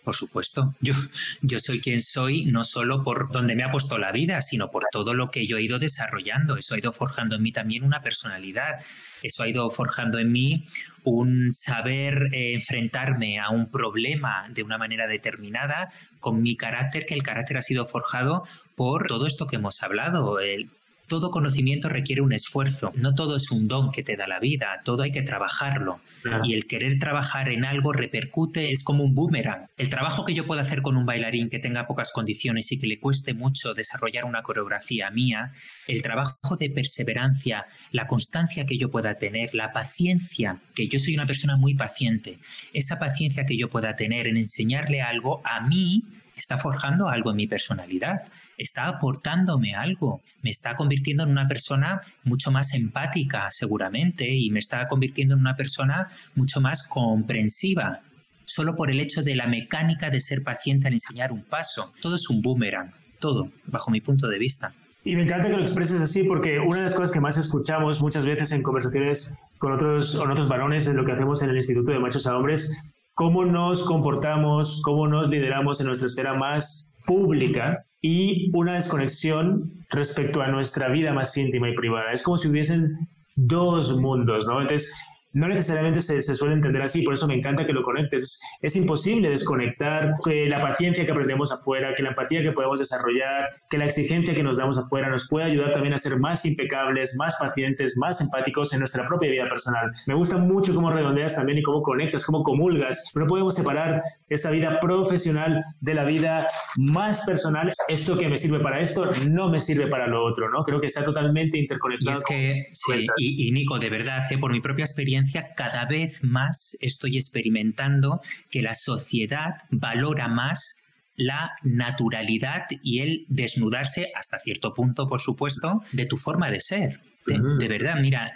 Por 0.09 0.17
supuesto, 0.17 0.75
yo, 0.81 0.95
yo 1.43 1.61
soy 1.61 1.83
quien 1.83 2.01
soy 2.01 2.47
no 2.47 2.65
solo 2.65 3.05
por 3.05 3.31
donde 3.31 3.55
me 3.55 3.63
ha 3.63 3.71
puesto 3.71 3.99
la 3.99 4.11
vida, 4.11 4.41
sino 4.41 4.71
por 4.71 4.85
todo 4.91 5.13
lo 5.13 5.31
que 5.31 5.47
yo 5.47 5.59
he 5.59 5.63
ido 5.63 5.79
desarrollando. 5.79 6.57
Eso 6.57 6.75
ha 6.75 6.79
ido 6.79 6.95
forjando 6.95 7.37
en 7.37 7.43
mí 7.43 7.53
también 7.53 7.85
una 7.85 8.01
personalidad. 8.01 8.81
Eso 9.23 9.43
ha 9.43 9.49
ido 9.49 9.71
forjando 9.71 10.19
en 10.19 10.33
mí 10.33 10.67
un 11.05 11.53
saber 11.53 12.31
eh, 12.33 12.55
enfrentarme 12.55 13.39
a 13.39 13.51
un 13.51 13.71
problema 13.71 14.49
de 14.49 14.63
una 14.63 14.79
manera 14.79 15.07
determinada 15.07 15.93
con 16.21 16.41
mi 16.41 16.57
carácter, 16.57 17.05
que 17.05 17.13
el 17.13 17.23
carácter 17.23 17.59
ha 17.59 17.63
sido 17.63 17.85
forjado 17.85 18.45
por 18.77 19.09
todo 19.09 19.27
esto 19.27 19.47
que 19.47 19.57
hemos 19.57 19.83
hablado, 19.83 20.41
el, 20.41 20.71
todo 21.09 21.31
conocimiento 21.31 21.89
requiere 21.89 22.23
un 22.23 22.33
esfuerzo. 22.33 22.93
No 22.95 23.15
todo 23.15 23.37
es 23.37 23.51
un 23.51 23.67
don 23.67 23.91
que 23.91 24.03
te 24.03 24.17
da 24.17 24.27
la 24.29 24.39
vida, 24.39 24.83
todo 24.85 25.03
hay 25.03 25.11
que 25.11 25.23
trabajarlo. 25.23 26.01
Y 26.45 26.55
el 26.55 26.67
querer 26.67 26.99
trabajar 26.99 27.49
en 27.49 27.65
algo 27.65 27.93
repercute, 27.93 28.71
es 28.71 28.85
como 28.85 29.05
un 29.05 29.15
boomerang. 29.15 29.69
El 29.77 29.89
trabajo 29.89 30.25
que 30.25 30.35
yo 30.35 30.47
puedo 30.47 30.61
hacer 30.61 30.83
con 30.83 30.97
un 30.97 31.07
bailarín 31.07 31.49
que 31.49 31.59
tenga 31.59 31.87
pocas 31.87 32.13
condiciones 32.13 32.71
y 32.71 32.79
que 32.79 32.87
le 32.87 33.01
cueste 33.01 33.35
mucho 33.35 33.73
desarrollar 33.73 34.25
una 34.25 34.43
coreografía 34.43 35.11
mía, 35.11 35.53
el 35.87 36.03
trabajo 36.03 36.57
de 36.59 36.71
perseverancia, 36.71 37.67
la 37.93 38.07
constancia 38.07 38.67
que 38.67 38.77
yo 38.77 38.91
pueda 38.91 39.15
tener, 39.15 39.55
la 39.55 39.73
paciencia, 39.73 40.61
que 40.75 40.89
yo 40.89 40.99
soy 40.99 41.15
una 41.15 41.27
persona 41.27 41.57
muy 41.57 41.75
paciente, 41.75 42.39
esa 42.73 42.99
paciencia 42.99 43.47
que 43.47 43.57
yo 43.57 43.71
pueda 43.71 43.97
tener 43.97 44.27
en 44.27 44.37
enseñarle 44.37 45.01
algo 45.01 45.41
a 45.45 45.61
mí 45.61 46.05
está 46.39 46.59
forjando 46.59 47.09
algo 47.09 47.31
en 47.31 47.37
mi 47.37 47.47
personalidad, 47.47 48.23
está 48.59 48.89
aportándome 48.89 49.75
algo, 49.75 50.21
me 50.43 50.51
está 50.51 50.77
convirtiendo 50.77 51.23
en 51.23 51.31
una 51.31 51.49
persona 51.49 52.03
mucho 52.25 52.51
más 52.51 52.75
empática 52.75 53.51
seguramente 53.51 54.29
y 54.29 54.51
me 54.51 54.59
está 54.59 54.87
convirtiendo 54.89 55.35
en 55.35 55.41
una 55.41 55.57
persona 55.57 56.09
mucho 56.35 56.61
más 56.61 56.87
comprensiva, 56.87 58.01
solo 58.45 58.77
por 58.77 58.91
el 58.91 59.01
hecho 59.01 59.23
de 59.23 59.37
la 59.37 59.47
mecánica 59.47 60.11
de 60.11 60.21
ser 60.21 60.43
paciente 60.43 60.89
al 60.89 60.95
enseñar 60.95 61.33
un 61.33 61.45
paso. 61.45 61.93
Todo 62.03 62.17
es 62.17 62.29
un 62.29 62.43
boomerang, 62.43 62.93
todo, 63.21 63.51
bajo 63.65 63.91
mi 63.91 64.01
punto 64.01 64.29
de 64.29 64.39
vista. 64.39 64.75
Y 65.05 65.15
me 65.15 65.23
encanta 65.23 65.49
que 65.49 65.57
lo 65.57 65.63
expreses 65.63 66.01
así 66.01 66.25
porque 66.25 66.59
una 66.59 66.79
de 66.79 66.83
las 66.83 66.95
cosas 66.95 67.13
que 67.13 67.21
más 67.21 67.39
escuchamos 67.39 68.03
muchas 68.03 68.27
veces 68.27 68.53
en 68.53 68.63
conversaciones 68.63 69.35
con 69.59 69.73
otros, 69.73 70.17
con 70.17 70.31
otros 70.31 70.49
varones 70.49 70.87
en 70.87 70.97
lo 70.97 71.07
que 71.07 71.13
hacemos 71.13 71.41
en 71.41 71.51
el 71.51 71.57
Instituto 71.57 71.93
de 71.93 71.99
Machos 71.99 72.27
a 72.27 72.37
Hombres 72.37 72.71
cómo 73.19 73.45
nos 73.45 73.83
comportamos, 73.83 74.81
cómo 74.85 75.09
nos 75.09 75.29
lideramos 75.29 75.81
en 75.81 75.89
nuestra 75.89 76.07
esfera 76.07 76.35
más 76.35 76.95
pública 77.05 77.85
y 78.01 78.51
una 78.57 78.75
desconexión 78.75 79.85
respecto 79.91 80.43
a 80.43 80.49
nuestra 80.49 80.89
vida 80.89 81.13
más 81.13 81.37
íntima 81.37 81.69
y 81.69 81.75
privada. 81.75 82.13
Es 82.13 82.23
como 82.23 82.39
si 82.39 82.49
hubiesen 82.49 83.09
dos 83.35 83.97
mundos, 83.97 84.47
¿no? 84.47 84.61
Entonces, 84.61 84.93
no 85.33 85.49
necesariamente 85.49 86.01
se, 86.01 86.21
suele 86.21 86.55
entender 86.55 86.83
así, 86.83 87.03
por 87.03 87.15
eso 87.15 87.27
me 87.27 87.35
encanta 87.35 87.67
que 87.67 87.73
lo 87.73 87.83
conectes. 87.83 88.41
Es 88.61 88.77
imposible 88.77 89.31
desconectar 89.31 90.13
que 90.25 90.47
la 90.47 90.61
paciencia 90.61 91.05
que 91.05 91.13
aprendemos 91.13 91.53
afuera, 91.53 91.95
que 91.95 92.03
la 92.03 92.11
empatía 92.11 92.43
que 92.43 92.53
podemos 92.53 92.79
desarrollar, 92.79 93.49
que 93.71 93.79
la 93.79 93.87
exigencia 93.87 94.35
que 94.35 94.43
nos 94.43 94.59
damos 94.59 94.79
afuera 94.79 95.09
nos 95.09 95.29
puede 95.29 95.47
ayudar 95.47 95.73
también 95.73 95.95
a 95.95 95.99
ser 95.99 96.19
más 96.19 96.45
impecables, 96.45 97.15
más 97.19 97.37
pacientes, 97.39 97.97
más 97.99 98.21
empáticos 98.21 98.73
en 98.73 98.81
nuestra 98.81 99.07
propia 99.07 99.31
vida 99.31 99.49
personal. 99.49 99.91
Me 100.07 100.15
gusta 100.15 100.39
mucho 100.39 100.75
cómo 100.75 100.91
redondeas 100.91 101.35
también 101.35 101.59
y 101.59 101.63
cómo 101.63 101.83
conectas, 101.83 102.25
cómo 102.25 102.43
comulgas. 102.43 103.03
No 103.15 103.27
podemos 103.27 103.55
separar 103.55 104.03
esta 104.29 104.51
vida 104.51 104.81
profesional 104.81 105.63
de 105.81 105.95
la 105.95 106.05
vida 106.05 106.47
más 106.77 107.21
personal. 107.27 107.75
Esto 107.89 108.17
que 108.17 108.29
me 108.29 108.39
sirve 108.39 108.61
para 108.61 108.81
esto 108.81 109.11
no 109.29 109.51
me 109.51 109.61
sirve 109.61 109.89
para 109.89 110.07
lo 110.07 110.25
otro, 110.25 110.51
¿no? 110.51 110.65
Creo 110.65 110.81
que 110.81 110.87
está 110.87 111.03
totalmente 111.05 111.59
interconectado. 111.59 112.11
Y 112.11 112.19
es 112.19 112.25
que, 112.25 112.67
sí, 112.73 113.07
y, 113.19 113.53
Nico, 113.53 113.79
de 113.79 113.91
verdad, 113.91 114.21
¿eh? 114.31 114.39
por 114.39 114.53
mi 114.53 114.61
propia 114.61 114.85
experiencia, 114.85 115.18
cada 115.57 115.85
vez 115.87 116.23
más 116.23 116.77
estoy 116.81 117.17
experimentando 117.17 118.21
que 118.51 118.63
la 118.63 118.75
sociedad 118.75 119.55
valora 119.71 120.29
más 120.29 120.85
la 121.19 121.51
naturalidad 121.65 122.67
y 122.83 123.01
el 123.01 123.27
desnudarse 123.29 124.13
hasta 124.15 124.39
cierto 124.39 124.73
punto, 124.73 125.09
por 125.09 125.21
supuesto, 125.21 125.83
de 125.93 126.07
tu 126.07 126.17
forma 126.17 126.51
de 126.51 126.61
ser. 126.61 127.01
De, 127.27 127.69
verdad, 127.69 127.97
mira, 128.01 128.33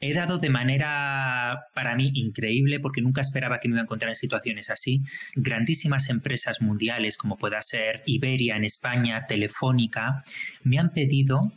he 0.00 0.14
dado 0.14 0.38
de 0.38 0.50
manera 0.50 1.68
para 1.74 1.94
mí 1.94 2.10
increíble, 2.14 2.80
porque 2.80 3.00
nunca 3.00 3.20
esperaba 3.20 3.60
que 3.60 3.68
me 3.68 3.74
iba 3.74 3.82
a 3.82 3.84
encontrar 3.84 4.08
en 4.08 4.16
situaciones 4.16 4.68
así, 4.68 5.02
grandísimas 5.36 6.08
empresas 6.10 6.60
mundiales 6.60 7.16
como 7.16 7.36
pueda 7.36 7.62
ser 7.62 8.02
Iberia 8.06 8.56
en 8.56 8.64
España, 8.64 9.26
Telefónica, 9.28 10.24
me 10.64 10.78
han 10.78 10.90
pedido 10.90 11.52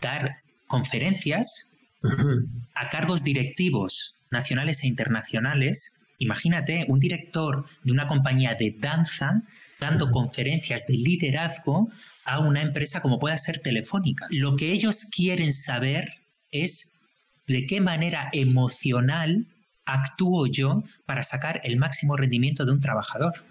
dar 0.00 0.36
conferencias 0.66 1.76
a 2.74 2.88
cargos 2.88 3.22
directivos 3.22 4.14
nacionales 4.30 4.84
e 4.84 4.88
internacionales. 4.88 5.96
Imagínate 6.18 6.84
un 6.88 6.98
director 6.98 7.66
de 7.82 7.92
una 7.92 8.06
compañía 8.06 8.54
de 8.54 8.76
danza 8.78 9.42
dando 9.80 10.10
conferencias 10.10 10.86
de 10.86 10.94
liderazgo 10.94 11.90
a 12.24 12.38
una 12.40 12.62
empresa 12.62 13.00
como 13.00 13.18
pueda 13.18 13.36
ser 13.38 13.60
Telefónica. 13.60 14.26
Lo 14.30 14.56
que 14.56 14.72
ellos 14.72 15.10
quieren 15.14 15.52
saber 15.52 16.06
es 16.50 17.00
de 17.46 17.66
qué 17.66 17.80
manera 17.80 18.28
emocional 18.32 19.46
actúo 19.84 20.46
yo 20.46 20.84
para 21.06 21.22
sacar 21.22 21.60
el 21.64 21.76
máximo 21.76 22.16
rendimiento 22.16 22.64
de 22.64 22.72
un 22.72 22.80
trabajador. 22.80 23.44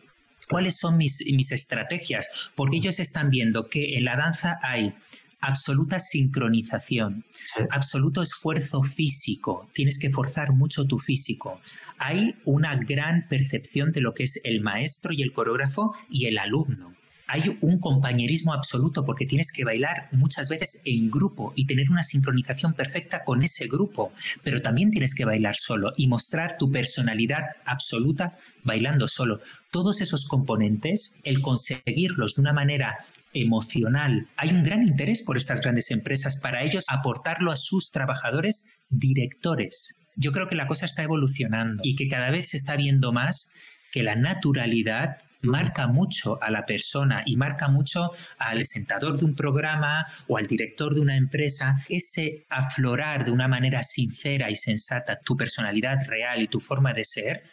¿Cuáles 0.47 0.77
son 0.77 0.97
mis, 0.97 1.23
mis 1.34 1.51
estrategias? 1.51 2.51
Porque 2.55 2.77
ellos 2.77 2.99
están 2.99 3.30
viendo 3.30 3.69
que 3.69 3.97
en 3.97 4.05
la 4.05 4.15
danza 4.15 4.59
hay 4.63 4.93
absoluta 5.41 5.99
sincronización, 5.99 7.23
absoluto 7.69 8.21
esfuerzo 8.21 8.83
físico, 8.83 9.69
tienes 9.73 9.99
que 9.99 10.09
forzar 10.09 10.51
mucho 10.51 10.85
tu 10.85 10.99
físico. 10.99 11.61
Hay 11.97 12.35
una 12.45 12.75
gran 12.75 13.27
percepción 13.27 13.91
de 13.91 14.01
lo 14.01 14.13
que 14.13 14.23
es 14.23 14.41
el 14.43 14.61
maestro 14.61 15.13
y 15.13 15.21
el 15.21 15.33
coreógrafo 15.33 15.93
y 16.09 16.25
el 16.25 16.37
alumno. 16.37 16.93
Hay 17.31 17.59
un 17.61 17.77
compañerismo 17.79 18.53
absoluto 18.53 19.05
porque 19.05 19.27
tienes 19.27 19.51
que 19.51 19.63
bailar 19.63 20.09
muchas 20.11 20.49
veces 20.49 20.81
en 20.85 21.11
grupo 21.11 21.53
y 21.55 21.67
tener 21.67 21.91
una 21.91 22.01
sincronización 22.01 22.73
perfecta 22.73 23.23
con 23.23 23.43
ese 23.43 23.67
grupo, 23.67 24.11
pero 24.43 24.63
también 24.63 24.89
tienes 24.89 25.13
que 25.13 25.25
bailar 25.25 25.55
solo 25.55 25.93
y 25.95 26.07
mostrar 26.07 26.57
tu 26.57 26.71
personalidad 26.71 27.43
absoluta 27.65 28.35
bailando 28.63 29.07
solo. 29.07 29.37
Todos 29.69 30.01
esos 30.01 30.27
componentes, 30.27 31.19
el 31.23 31.41
conseguirlos 31.41 32.33
de 32.33 32.41
una 32.41 32.53
manera 32.53 33.05
emocional. 33.34 34.27
Hay 34.38 34.49
un 34.49 34.63
gran 34.63 34.84
interés 34.84 35.23
por 35.23 35.38
estas 35.38 35.61
grandes 35.61 35.91
empresas 35.91 36.39
para 36.39 36.63
ellos 36.63 36.86
aportarlo 36.88 37.51
a 37.51 37.57
sus 37.57 37.91
trabajadores 37.91 38.67
directores. 38.89 39.99
Yo 40.15 40.32
creo 40.32 40.47
que 40.47 40.55
la 40.55 40.67
cosa 40.67 40.86
está 40.86 41.03
evolucionando 41.03 41.82
y 41.84 41.95
que 41.95 42.07
cada 42.07 42.32
vez 42.32 42.49
se 42.49 42.57
está 42.57 42.75
viendo 42.75 43.11
más 43.11 43.55
que 43.91 44.03
la 44.03 44.15
naturalidad 44.15 45.17
marca 45.41 45.88
mucho 45.88 46.41
a 46.43 46.51
la 46.51 46.65
persona 46.65 47.23
y 47.25 47.38
marca 47.38 47.69
mucho 47.69 48.11
al 48.38 48.65
sentador 48.65 49.17
de 49.17 49.25
un 49.25 49.36
programa 49.36 50.05
o 50.27 50.38
al 50.38 50.47
director 50.47 50.93
de 50.93 50.99
una 50.99 51.15
empresa. 51.15 51.77
Ese 51.88 52.45
aflorar 52.49 53.25
de 53.25 53.32
una 53.32 53.47
manera 53.47 53.84
sincera 53.84 54.49
y 54.49 54.55
sensata 54.55 55.19
tu 55.19 55.38
personalidad 55.38 56.05
real 56.07 56.41
y 56.41 56.47
tu 56.47 56.59
forma 56.59 56.93
de 56.93 57.05
ser 57.05 57.43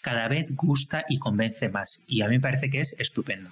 cada 0.00 0.28
vez 0.28 0.46
gusta 0.50 1.04
y 1.08 1.18
convence 1.18 1.68
más. 1.68 2.04
Y 2.06 2.22
a 2.22 2.28
mí 2.28 2.36
me 2.36 2.40
parece 2.40 2.70
que 2.70 2.80
es 2.80 2.98
estupendo 2.98 3.50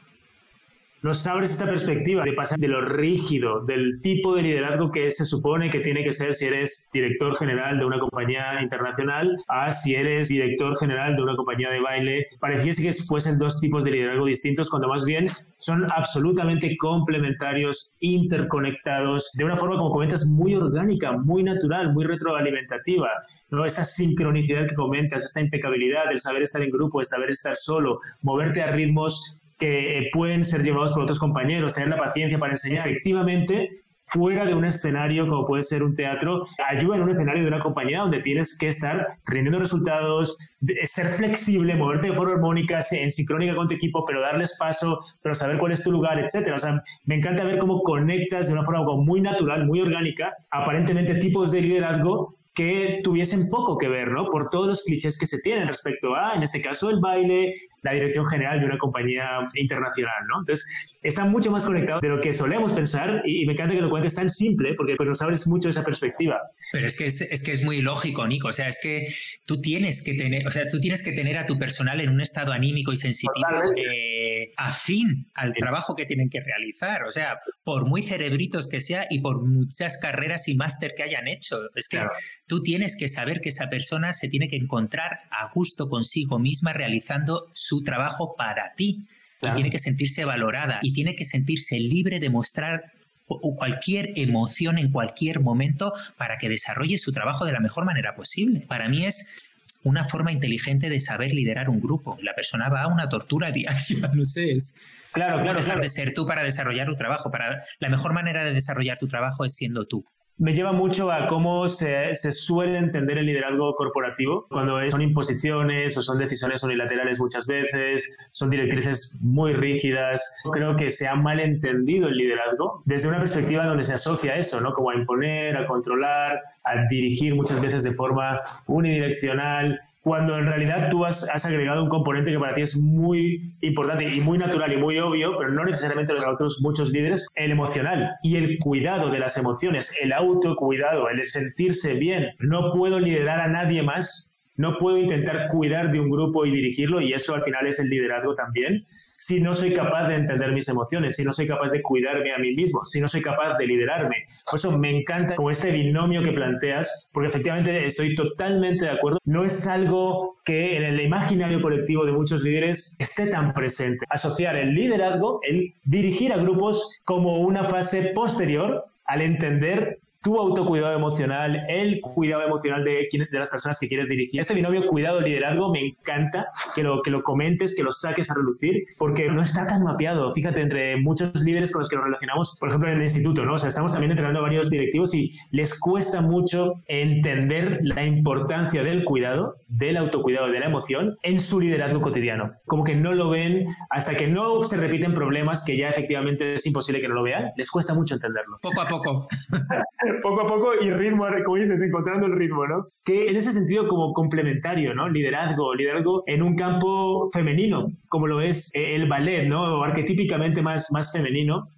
nos 1.03 1.27
abres 1.27 1.51
esta 1.51 1.67
perspectiva 1.67 2.23
de 2.23 2.33
pasar 2.33 2.59
de 2.59 2.69
lo 2.69 2.81
rígido, 2.81 3.65
del 3.65 4.01
tipo 4.03 4.37
de 4.37 4.43
liderazgo 4.43 4.93
que 4.93 5.11
se 5.11 5.27
supone 5.27 5.69
que 5.69 5.81
tiene 5.81 6.05
que 6.05 6.13
ser 6.13 6.33
si 6.33 6.47
eres 6.47 6.89
director 6.93 7.37
general 7.37 7.79
de 7.79 7.85
una 7.85 7.99
compañía 7.99 8.63
internacional 8.63 9.37
a 9.49 9.73
si 9.73 9.97
eres 9.97 10.29
director 10.29 10.79
general 10.79 11.17
de 11.17 11.23
una 11.23 11.35
compañía 11.35 11.71
de 11.71 11.81
baile. 11.81 12.27
Pareciese 12.39 12.83
que 12.83 12.93
fuesen 12.93 13.39
dos 13.39 13.59
tipos 13.59 13.85
de 13.85 13.91
liderazgo 13.91 14.27
distintos, 14.27 14.71
cuando 14.71 14.89
más 14.89 15.05
bien 15.05 15.27
son 15.59 15.91
absolutamente 15.91 16.77
complementarios, 16.77 17.95
interconectados, 17.99 19.33
de 19.35 19.45
una 19.45 19.57
forma, 19.57 19.77
como 19.77 19.91
comentas, 19.91 20.25
muy 20.25 20.55
orgánica, 20.55 21.13
muy 21.13 21.43
natural, 21.43 21.93
muy 21.93 22.05
retroalimentativa. 22.05 23.09
¿no? 23.51 23.65
Esta 23.65 23.83
sincronicidad 23.83 24.69
que 24.69 24.77
comentas, 24.77 25.25
esta 25.25 25.41
impecabilidad, 25.41 26.13
el 26.13 26.21
saber 26.21 26.43
estar 26.43 26.63
en 26.63 26.71
grupo, 26.71 27.01
el 27.01 27.07
saber 27.07 27.31
estar 27.31 27.57
solo, 27.57 28.01
moverte 28.23 28.63
a 28.63 28.71
ritmos 28.71 29.41
que 29.59 30.09
pueden 30.13 30.45
ser 30.45 30.63
llevados 30.63 30.93
por 30.93 31.03
otros 31.03 31.19
compañeros, 31.19 31.75
tener 31.75 31.89
la 31.89 31.99
paciencia 31.99 32.39
para 32.39 32.53
enseñar 32.53 32.87
efectivamente 32.87 33.83
fuera 34.13 34.45
de 34.45 34.55
un 34.55 34.65
escenario 34.65 35.27
como 35.27 35.47
puede 35.47 35.63
ser 35.63 35.83
un 35.83 35.95
teatro, 35.95 36.45
ayuda 36.69 36.97
en 36.97 37.03
un 37.03 37.11
escenario 37.11 37.43
de 37.43 37.49
una 37.49 37.61
compañía 37.61 38.01
donde 38.01 38.21
tienes 38.21 38.57
que 38.59 38.69
estar 38.69 39.07
rindiendo 39.25 39.59
resultados, 39.59 40.37
ser 40.85 41.09
flexible, 41.09 41.75
moverte 41.75 42.09
de 42.09 42.15
forma 42.15 42.35
armónica, 42.35 42.81
en 42.91 43.11
sincrónica 43.11 43.55
con 43.55 43.69
tu 43.69 43.75
equipo, 43.75 44.05
pero 44.05 44.21
darles 44.21 44.57
paso, 44.59 45.01
pero 45.23 45.35
saber 45.35 45.59
cuál 45.59 45.73
es 45.73 45.83
tu 45.83 45.91
lugar, 45.91 46.19
etcétera. 46.19 46.57
O 46.57 46.59
sea, 46.59 46.83
me 47.05 47.15
encanta 47.15 47.45
ver 47.45 47.59
cómo 47.59 47.83
conectas 47.83 48.49
de 48.49 48.53
una 48.53 48.65
forma 48.65 48.85
muy 48.97 49.23
natural, 49.23 49.67
muy 49.67 49.81
orgánica, 49.81 50.35
aparentemente 50.51 51.15
tipos 51.15 51.51
de 51.51 51.63
liderazgo 51.63 52.37
que 52.55 53.01
tuviesen 53.03 53.49
poco 53.49 53.79
que 53.79 53.89
ver, 53.89 54.11
¿no? 54.11 54.27
Por 54.27 54.51
todos 54.51 54.67
los 54.67 54.83
clichés 54.83 55.19
que 55.19 55.27
se 55.27 55.41
tienen 55.41 55.67
respecto 55.67 56.15
a, 56.15 56.35
en 56.35 56.43
este 56.43 56.61
caso, 56.61 56.91
el 56.91 57.01
baile, 57.01 57.55
la 57.83 57.93
dirección 57.93 58.27
general 58.27 58.61
de 58.61 58.67
una 58.67 58.79
compañía 58.79 59.49
internacional, 59.55 60.15
¿no? 60.29 60.41
Entonces, 60.41 60.65
está 61.03 61.25
mucho 61.25 61.51
más 61.51 61.65
conectado 61.65 62.01
de 62.01 62.09
lo 62.09 62.21
que 62.21 62.33
solemos 62.33 62.73
pensar 62.73 63.23
y, 63.25 63.45
me 63.47 63.55
encanta 63.55 63.75
que 63.75 63.81
lo 63.81 63.91
cuentes 63.91 64.15
tan 64.15 64.31
simple 64.31 64.75
porque 64.75 64.95
pues, 64.97 65.09
nos 65.09 65.21
abres 65.21 65.47
mucho 65.49 65.69
esa 65.69 65.85
perspectiva. 65.85 66.41
Pero 66.73 66.87
es 66.87 66.97
que 66.97 67.07
es, 67.07 67.43
que 67.43 67.53
es 67.53 67.63
muy 67.63 67.83
lógico, 67.83 68.27
Nico. 68.27 68.49
O 68.49 68.53
sea, 68.53 68.69
es 68.69 68.79
que 68.83 69.09
tú 69.45 69.61
tienes 69.61 70.03
que 70.03 70.15
tener, 70.15 70.47
o 70.47 70.51
sea, 70.51 70.69
tú 70.69 70.81
tienes 70.81 71.03
que 71.03 71.13
tener 71.13 71.37
a 71.37 71.47
tu 71.47 71.59
personal 71.59 72.01
en 72.01 72.09
un 72.11 72.21
estado 72.21 72.53
anímico 72.53 72.93
y 72.93 72.97
sensitivo 72.97 73.35
eh, 73.77 74.53
afín 74.57 75.31
al 75.35 75.53
trabajo 75.55 75.95
que 75.97 76.07
tienen 76.07 76.31
que 76.31 76.41
realizar. 76.41 77.05
O 77.05 77.11
sea, 77.11 77.41
por 77.65 77.87
muy 77.87 78.03
cerebritos 78.03 78.69
que 78.69 78.81
sea 78.81 79.07
y 79.11 79.21
por 79.21 79.43
muchas 79.43 79.99
carreras 79.99 80.49
y 80.49 80.55
máster 80.55 80.95
que 80.97 81.03
hayan 81.03 81.29
hecho. 81.29 81.57
Es 81.75 81.89
que 81.89 82.01
tú 82.47 82.63
tienes 82.63 82.97
que 82.97 83.09
saber 83.09 83.41
que 83.41 83.51
esa 83.51 83.69
persona 83.69 84.13
se 84.13 84.29
tiene 84.29 84.49
que 84.49 84.57
encontrar 84.57 85.21
a 85.31 85.51
gusto 85.53 85.89
consigo 85.89 86.39
misma 86.39 86.73
realizando 86.73 87.51
su 87.55 87.72
trabajo 87.81 88.35
para 88.37 88.75
ti. 88.75 89.07
Y 89.41 89.53
tiene 89.55 89.71
que 89.71 89.81
sentirse 89.81 90.25
valorada 90.25 90.79
y 90.83 90.93
tiene 90.93 91.17
que 91.17 91.25
sentirse 91.25 91.81
libre 91.81 92.21
de 92.21 92.31
mostrar 92.31 92.93
cualquier 93.27 94.13
emoción 94.15 94.79
en 94.79 94.93
cualquier 94.93 95.41
momento 95.41 95.93
para 96.17 96.39
que 96.39 96.49
desarrolle 96.49 96.97
su 96.99 97.11
trabajo 97.11 97.45
de 97.45 97.53
la 97.53 97.59
mejor 97.59 97.85
manera 97.85 98.15
posible. 98.15 98.61
Para 98.69 98.89
mí 98.89 99.05
es 99.05 99.51
una 99.83 100.05
forma 100.05 100.31
inteligente 100.31 100.89
de 100.89 101.01
saber 101.01 101.33
liderar 101.33 101.69
un 101.69 101.81
grupo. 101.81 102.17
La 102.23 102.35
persona 102.37 102.69
va 102.69 102.83
a 102.83 102.87
una 102.87 103.09
tortura 103.09 103.51
diaria, 103.53 104.11
no 104.15 104.25
sé, 104.25 104.53
es... 104.53 104.81
Claro, 105.11 105.43
claro, 105.43 105.59
dejar 105.59 105.81
de 105.81 105.91
ser 105.91 106.15
tú 106.15 106.25
para 106.25 106.43
desarrollar 106.43 106.87
tu 106.87 106.95
trabajo. 106.95 107.31
Para, 107.31 107.65
la 107.81 107.89
mejor 107.91 108.15
manera 108.15 108.45
de 108.45 108.53
desarrollar 108.53 108.97
tu 108.97 109.09
trabajo 109.09 109.45
es 109.45 109.55
siendo 109.55 109.87
tú 109.87 110.07
me 110.43 110.55
lleva 110.55 110.73
mucho 110.73 111.13
a 111.13 111.29
cómo 111.29 111.69
se, 111.69 112.15
suele 112.33 112.77
entender 112.77 113.17
el 113.17 113.27
liderazgo 113.27 113.77
corporativo, 113.77 114.49
cuando 114.51 114.91
son 114.91 115.01
imposiciones 115.01 115.97
o 115.97 116.03
son 116.03 116.19
decisiones 116.19 116.61
unilaterales 116.65 117.21
muchas 117.21 117.47
veces, 117.47 118.17
son 118.33 118.51
directrices 118.51 119.17
muy 119.21 119.53
rígidas. 119.53 120.21
Creo 120.53 120.75
que 120.75 120.91
se 120.91 121.07
ha 121.07 121.15
mal 121.15 121.39
entendido 121.39 122.09
el 122.09 122.17
liderazgo 122.17 122.83
desde 122.85 123.07
una 123.07 123.21
perspectiva 123.21 123.67
donde 123.67 123.85
se 123.85 123.95
asocia 123.95 124.35
eso, 124.35 124.61
¿no? 124.61 124.75
Como 124.75 124.91
a 124.91 124.97
imponer, 124.97 125.57
a 125.57 125.65
controlar, 125.69 126.41
a 126.65 126.89
dirigir 126.91 127.37
muchas 127.37 127.61
veces 127.61 127.85
de 127.85 127.93
forma 127.93 128.41
unidireccional 128.67 129.81
cuando 130.03 130.37
en 130.37 130.47
realidad 130.47 130.91
tú 130.91 131.05
has, 131.05 131.25
agregado 131.47 131.83
un 131.83 131.89
componente 131.89 132.33
que 132.33 132.39
para 132.39 132.55
ti 132.55 132.63
es 132.63 132.77
muy 132.77 133.55
importante 133.61 134.05
y 134.13 134.21
muy 134.21 134.37
natural 134.37 134.73
y 134.73 134.77
muy 134.77 134.99
obvio, 134.99 135.39
pero 135.39 135.53
no 135.53 135.65
necesariamente 135.65 136.13
los 136.13 136.27
otros 136.27 136.59
muchos 136.61 136.91
líderes, 136.91 137.29
el 137.37 137.53
emocional 137.53 138.11
y 138.23 138.37
el 138.37 138.59
cuidado 138.59 139.11
de 139.11 139.21
las 139.21 139.37
emociones, 139.37 139.97
el 140.03 140.13
autocuidado, 140.13 141.09
el 141.09 141.25
sentirse 141.25 141.95
bien. 141.95 142.31
No 142.41 142.73
puedo 142.73 142.99
liderar 142.99 143.41
a 143.41 143.49
nadie 143.49 143.83
más 143.83 144.33
no 144.55 144.79
puedo 144.79 144.99
intentar 144.99 145.49
cuidar 145.49 145.91
de 145.91 145.99
un 145.99 146.11
grupo 146.11 146.45
y 146.45 146.51
dirigirlo 146.51 147.01
y 147.01 147.15
eso 147.15 147.35
al 147.35 147.43
final 147.43 147.67
es 147.67 147.81
el 147.81 147.89
liderazgo 147.89 148.35
también. 148.35 148.85
Si 149.15 149.41
no 149.41 149.55
soy 149.55 149.73
capaz 149.75 150.09
de 150.09 150.17
entender 150.17 150.53
mis 150.53 150.69
emociones, 150.69 151.17
si 151.17 151.25
no 151.25 151.33
soy 151.33 151.47
capaz 151.47 151.71
de 151.73 151.83
cuidarme 151.83 152.33
a 152.33 152.39
mí 152.39 152.55
mismo, 152.55 152.85
si 152.85 153.01
no 153.01 153.09
soy 153.09 153.23
capaz 153.23 153.57
de 153.59 153.67
liderarme. 153.67 154.25
Por 154.51 154.59
eso 154.59 154.77
me 154.79 154.91
encanta 154.91 155.37
como 155.37 155.51
este 155.51 155.71
binomio 155.71 156.23
que 156.23 156.33
planteas, 156.33 157.09
porque 157.13 157.29
efectivamente 157.29 157.85
estoy 157.85 158.15
totalmente 158.15 158.87
de 158.87 158.93
acuerdo. 158.93 159.19
No 159.25 159.45
es 159.45 159.67
algo 159.67 160.39
que 160.45 160.77
en 160.77 160.83
el 160.83 161.01
imaginario 161.01 161.61
colectivo 161.61 162.05
de 162.05 162.13
muchos 162.13 162.43
líderes 162.43 162.97
esté 162.99 163.27
tan 163.27 163.53
presente. 163.53 164.07
Asociar 164.09 164.57
el 164.57 164.75
liderazgo, 164.75 165.41
el 165.43 165.75
dirigir 165.85 166.33
a 166.33 166.37
grupos 166.37 166.91
como 167.05 167.41
una 167.41 167.65
fase 167.65 168.13
posterior 168.15 168.85
al 169.05 169.23
entender 169.23 169.99
tu 170.23 170.39
autocuidado 170.39 170.95
emocional, 170.95 171.65
el 171.69 172.01
cuidado 172.01 172.43
emocional 172.45 172.85
de, 172.85 173.09
de 173.11 173.39
las 173.39 173.49
personas 173.49 173.79
que 173.79 173.89
quieres 173.89 174.09
dirigir. 174.09 174.41
Este 174.41 174.55
binomio 174.55 174.87
cuidado-liderazgo 174.87 175.73
me 175.73 175.81
encanta 175.81 176.47
que 176.75 176.83
lo, 176.83 177.03
que 177.03 177.11
lo 177.11 177.23
comentes, 177.23 177.75
que 177.77 177.83
lo 177.83 177.93
saques 177.93 178.31
a 178.31 178.35
relucir, 178.35 178.85
porque 178.99 179.29
no 179.29 179.43
está 179.43 179.67
tan 179.67 179.83
mapeado. 179.83 180.33
Fíjate, 180.33 180.61
entre 180.61 180.97
muchos 180.97 181.43
líderes 181.43 181.73
con 181.73 181.81
los 181.81 181.89
que 181.89 181.97
nos 181.97 182.05
relacionamos, 182.05 182.57
por 182.59 182.69
ejemplo, 182.69 182.89
en 182.89 182.97
el 182.99 183.03
instituto, 183.03 183.45
¿no? 183.45 183.55
O 183.55 183.59
sea, 183.59 183.69
estamos 183.69 183.93
también 183.93 184.13
entrenando 184.13 184.39
a 184.39 184.43
varios 184.43 184.71
directivos 184.71 185.13
y 185.15 185.33
les 185.51 185.79
cuesta 185.79 186.21
mucho 186.21 186.75
entender 186.87 187.81
la 187.83 188.05
importancia 188.05 188.83
del 188.83 189.05
cuidado, 189.05 189.57
del 189.67 189.97
autocuidado, 189.97 190.49
de 190.49 190.61
la 190.61 190.67
emoción 190.67 191.17
en 191.23 191.41
su 191.41 191.61
liderazgo 191.61 192.01
cotidiano. 192.01 192.53
Como 192.67 192.85
que 192.85 192.95
no 192.95 193.13
lo 193.13 193.31
ven 193.31 193.67
hasta 193.91 194.15
que 194.15 194.29
no 194.29 194.63
se 194.63 194.77
repiten 194.77 195.15
problemas 195.15 195.65
que 195.65 195.77
ya 195.77 195.89
efectivamente 195.89 196.55
es 196.55 196.67
imposible 196.67 197.01
que 197.01 197.09
no 197.09 197.15
lo 197.15 197.23
vean, 197.23 197.51
les 197.57 197.71
cuesta 197.71 197.95
mucho 197.95 198.15
entenderlo. 198.15 198.59
Poco 198.63 198.81
a 198.81 198.87
poco. 198.87 199.27
poco 200.21 200.43
a 200.43 200.47
poco 200.47 200.71
y 200.81 200.91
ritmo, 200.91 201.27
como 201.45 201.57
dices, 201.57 201.83
encontrando 201.83 202.27
el 202.27 202.37
ritmo, 202.37 202.67
¿no? 202.67 202.87
Que 203.05 203.29
en 203.29 203.37
ese 203.37 203.53
sentido 203.53 203.87
como 203.89 204.13
complementario, 204.13 204.95
¿no? 204.95 205.09
Liderazgo, 205.09 205.75
liderazgo 205.75 206.25
en 206.27 206.43
un 206.43 206.57
campo 206.57 207.31
femenino, 207.33 207.87
como 208.09 208.27
lo 208.27 208.41
es 208.41 208.71
eh, 208.75 208.95
el 208.95 209.09
ballet, 209.09 209.47
¿no? 209.47 209.79
O 209.79 209.83
arquetípicamente 209.83 210.63
más, 210.63 210.91
más 210.93 211.13
femenino 211.13 211.69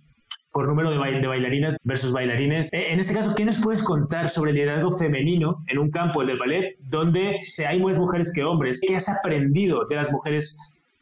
por 0.55 0.68
número 0.68 0.91
de, 0.91 1.20
de, 1.20 1.26
bailarinas 1.26 1.76
versus 1.82 2.12
bailarines. 2.12 2.72
Eh, 2.72 2.93
en 2.93 3.01
este 3.01 3.12
caso, 3.12 3.35
¿qué 3.35 3.45
nos 3.45 3.61
puedes 3.61 3.82
contar 3.82 4.28
sobre 4.28 4.53
el 4.53 4.57
liderazgo 4.57 4.97
femenino 4.97 5.64
en 5.66 5.78
un 5.78 5.91
campo, 5.91 6.22
el 6.22 6.28
del 6.28 6.39
ballet, 6.39 6.76
donde 6.78 7.41
hay 7.66 7.82
más 7.82 7.99
mujeres 7.99 8.32
que 8.32 8.45
hombres? 8.45 8.80
¿Qué 8.80 8.95
has 8.95 9.09
aprendido 9.09 9.87
de 9.87 9.97
las 9.97 10.12
mujeres 10.12 10.57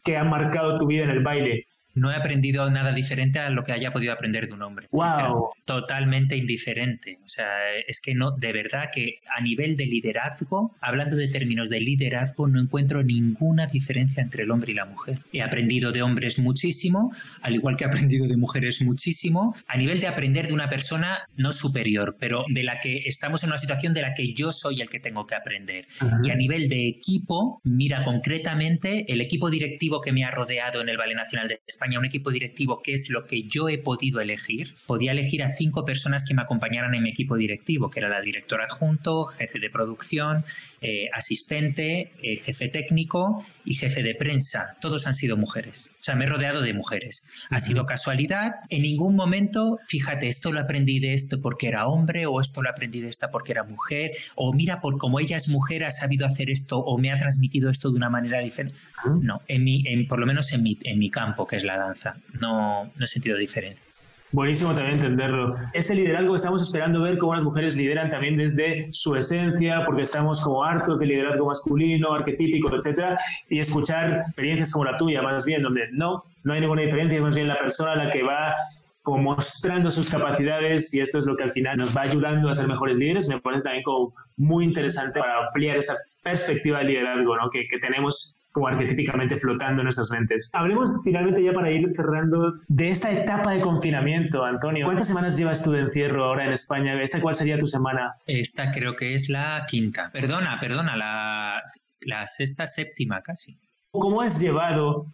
que 0.04 0.16
han 0.16 0.30
marcado 0.30 0.78
tu 0.78 0.86
vida 0.86 1.04
en 1.04 1.10
el 1.10 1.22
baile? 1.22 1.66
No 1.94 2.10
he 2.10 2.14
aprendido 2.14 2.68
nada 2.70 2.92
diferente 2.92 3.38
a 3.38 3.50
lo 3.50 3.62
que 3.64 3.72
haya 3.72 3.92
podido 3.92 4.12
aprender 4.12 4.46
de 4.46 4.54
un 4.54 4.62
hombre. 4.62 4.88
Wow. 4.90 5.50
Totalmente 5.64 6.36
indiferente. 6.36 7.18
O 7.24 7.28
sea, 7.28 7.46
es 7.86 8.00
que 8.00 8.14
no, 8.14 8.32
de 8.32 8.52
verdad 8.52 8.90
que 8.92 9.20
a 9.36 9.40
nivel 9.40 9.76
de 9.76 9.86
liderazgo, 9.86 10.74
hablando 10.80 11.16
de 11.16 11.28
términos 11.28 11.68
de 11.68 11.80
liderazgo, 11.80 12.48
no 12.48 12.60
encuentro 12.60 13.02
ninguna 13.02 13.66
diferencia 13.66 14.22
entre 14.22 14.44
el 14.44 14.50
hombre 14.50 14.72
y 14.72 14.74
la 14.74 14.84
mujer. 14.84 15.18
He 15.32 15.42
aprendido 15.42 15.92
de 15.92 16.02
hombres 16.02 16.38
muchísimo, 16.38 17.12
al 17.40 17.54
igual 17.54 17.76
que 17.76 17.84
he 17.84 17.86
aprendido 17.86 18.26
de 18.26 18.36
mujeres 18.36 18.80
muchísimo, 18.82 19.54
a 19.66 19.76
nivel 19.76 20.00
de 20.00 20.06
aprender 20.06 20.48
de 20.48 20.54
una 20.54 20.68
persona 20.68 21.26
no 21.36 21.52
superior, 21.52 22.16
pero 22.18 22.44
de 22.48 22.62
la 22.62 22.80
que 22.80 22.98
estamos 23.06 23.42
en 23.42 23.50
una 23.50 23.58
situación 23.58 23.94
de 23.94 24.02
la 24.02 24.14
que 24.14 24.32
yo 24.34 24.52
soy 24.52 24.80
el 24.80 24.90
que 24.90 25.00
tengo 25.00 25.26
que 25.26 25.34
aprender. 25.34 25.86
Y 26.22 26.30
a 26.30 26.34
nivel 26.34 26.68
de 26.68 26.88
equipo, 26.88 27.60
mira 27.64 28.02
concretamente 28.04 29.12
el 29.12 29.20
equipo 29.20 29.50
directivo 29.50 30.00
que 30.00 30.12
me 30.12 30.24
ha 30.24 30.30
rodeado 30.30 30.80
en 30.80 30.88
el 30.88 30.96
Ballet 30.96 31.16
Nacional 31.16 31.48
de 31.48 31.60
España 31.66 31.81
un 31.98 32.04
equipo 32.04 32.30
directivo, 32.30 32.82
que 32.82 32.94
es 32.94 33.10
lo 33.10 33.26
que 33.26 33.44
yo 33.44 33.68
he 33.68 33.78
podido 33.78 34.20
elegir, 34.20 34.74
podía 34.86 35.12
elegir 35.12 35.42
a 35.42 35.50
cinco 35.50 35.84
personas 35.84 36.24
que 36.24 36.34
me 36.34 36.42
acompañaran 36.42 36.94
en 36.94 37.02
mi 37.02 37.10
equipo 37.10 37.36
directivo, 37.36 37.90
que 37.90 38.00
era 38.00 38.08
la 38.08 38.20
directora 38.20 38.64
adjunto, 38.64 39.26
jefe 39.26 39.58
de 39.58 39.70
producción, 39.70 40.44
eh, 40.82 41.08
asistente, 41.12 42.12
eh, 42.22 42.36
jefe 42.36 42.68
técnico 42.68 43.44
y 43.64 43.74
jefe 43.74 44.02
de 44.02 44.14
prensa. 44.14 44.76
Todos 44.80 45.06
han 45.06 45.14
sido 45.14 45.36
mujeres. 45.36 45.88
O 46.00 46.02
sea, 46.02 46.16
me 46.16 46.24
he 46.24 46.28
rodeado 46.28 46.60
de 46.60 46.74
mujeres. 46.74 47.24
Ha 47.50 47.60
sido 47.60 47.86
casualidad. 47.86 48.54
En 48.68 48.82
ningún 48.82 49.14
momento, 49.14 49.78
fíjate, 49.86 50.26
esto 50.26 50.50
lo 50.50 50.60
aprendí 50.60 50.98
de 50.98 51.14
esto 51.14 51.40
porque 51.40 51.68
era 51.68 51.86
hombre, 51.86 52.26
o 52.26 52.40
esto 52.40 52.62
lo 52.62 52.70
aprendí 52.70 53.00
de 53.00 53.08
esta 53.08 53.30
porque 53.30 53.52
era 53.52 53.62
mujer, 53.62 54.12
o 54.34 54.52
mira, 54.52 54.80
por 54.80 54.98
como 54.98 55.20
ella 55.20 55.36
es 55.36 55.48
mujer, 55.48 55.84
ha 55.84 55.90
sabido 55.92 56.26
hacer 56.26 56.50
esto, 56.50 56.78
o 56.78 56.98
me 56.98 57.12
ha 57.12 57.18
transmitido 57.18 57.70
esto 57.70 57.90
de 57.90 57.96
una 57.96 58.10
manera 58.10 58.40
diferente. 58.40 58.78
No, 59.20 59.42
en 59.46 59.64
mi, 59.64 59.84
en, 59.86 60.06
por 60.08 60.18
lo 60.18 60.26
menos 60.26 60.52
en 60.52 60.62
mi, 60.62 60.78
en 60.82 60.98
mi 60.98 61.10
campo, 61.10 61.46
que 61.46 61.56
es 61.56 61.64
la 61.64 61.76
danza, 61.76 62.16
no, 62.40 62.84
no 62.84 63.04
he 63.04 63.06
sentido 63.06 63.36
diferencia. 63.36 63.91
Buenísimo 64.32 64.72
también 64.72 64.94
entenderlo. 64.94 65.56
Este 65.74 65.94
liderazgo 65.94 66.34
estamos 66.34 66.62
esperando 66.62 67.02
ver 67.02 67.18
cómo 67.18 67.34
las 67.34 67.44
mujeres 67.44 67.76
lideran 67.76 68.08
también 68.08 68.38
desde 68.38 68.88
su 68.90 69.14
esencia, 69.14 69.84
porque 69.84 70.02
estamos 70.02 70.40
como 70.40 70.64
hartos 70.64 70.98
de 70.98 71.04
liderazgo 71.04 71.46
masculino, 71.46 72.14
arquetípico, 72.14 72.74
etcétera, 72.74 73.18
y 73.50 73.58
escuchar 73.58 74.22
experiencias 74.26 74.72
como 74.72 74.86
la 74.86 74.96
tuya, 74.96 75.20
más 75.20 75.44
bien, 75.44 75.62
donde 75.62 75.88
no, 75.92 76.24
no 76.44 76.54
hay 76.54 76.62
ninguna 76.62 76.80
diferencia, 76.80 77.16
es 77.16 77.22
más 77.22 77.34
bien 77.34 77.46
la 77.46 77.58
persona 77.58 77.94
la 77.94 78.10
que 78.10 78.22
va 78.22 78.54
como 79.02 79.18
mostrando 79.18 79.90
sus 79.90 80.08
capacidades 80.08 80.94
y 80.94 81.00
esto 81.00 81.18
es 81.18 81.26
lo 81.26 81.36
que 81.36 81.42
al 81.42 81.52
final 81.52 81.76
nos 81.76 81.94
va 81.94 82.02
ayudando 82.02 82.48
a 82.48 82.54
ser 82.54 82.68
mejores 82.68 82.96
líderes. 82.96 83.28
Me 83.28 83.38
parece 83.38 83.64
también 83.64 83.82
como 83.82 84.14
muy 84.38 84.64
interesante 84.64 85.20
para 85.20 85.46
ampliar 85.46 85.76
esta 85.76 85.98
perspectiva 86.22 86.78
de 86.78 86.84
liderazgo 86.84 87.36
¿no? 87.36 87.50
que, 87.50 87.66
que 87.68 87.78
tenemos 87.78 88.36
como 88.52 88.68
arquetípicamente 88.68 89.38
flotando 89.38 89.80
en 89.80 89.84
nuestras 89.84 90.10
mentes. 90.10 90.50
Hablemos 90.52 91.00
finalmente 91.02 91.42
ya 91.42 91.52
para 91.52 91.70
ir 91.70 91.90
cerrando 91.96 92.54
de 92.68 92.90
esta 92.90 93.10
etapa 93.10 93.52
de 93.52 93.60
confinamiento, 93.60 94.44
Antonio. 94.44 94.86
¿Cuántas 94.86 95.08
semanas 95.08 95.36
llevas 95.36 95.62
tú 95.62 95.72
de 95.72 95.80
encierro 95.80 96.24
ahora 96.24 96.44
en 96.44 96.52
España? 96.52 97.00
¿Esta 97.02 97.20
cuál 97.20 97.34
sería 97.34 97.58
tu 97.58 97.66
semana? 97.66 98.14
Esta 98.26 98.70
creo 98.70 98.94
que 98.94 99.14
es 99.14 99.28
la 99.28 99.64
quinta. 99.68 100.10
Perdona, 100.12 100.58
perdona, 100.60 100.96
la, 100.96 101.62
la 102.00 102.26
sexta, 102.26 102.66
séptima 102.66 103.22
casi. 103.22 103.58
¿Cómo 103.90 104.22
has 104.22 104.40
llevado 104.40 105.06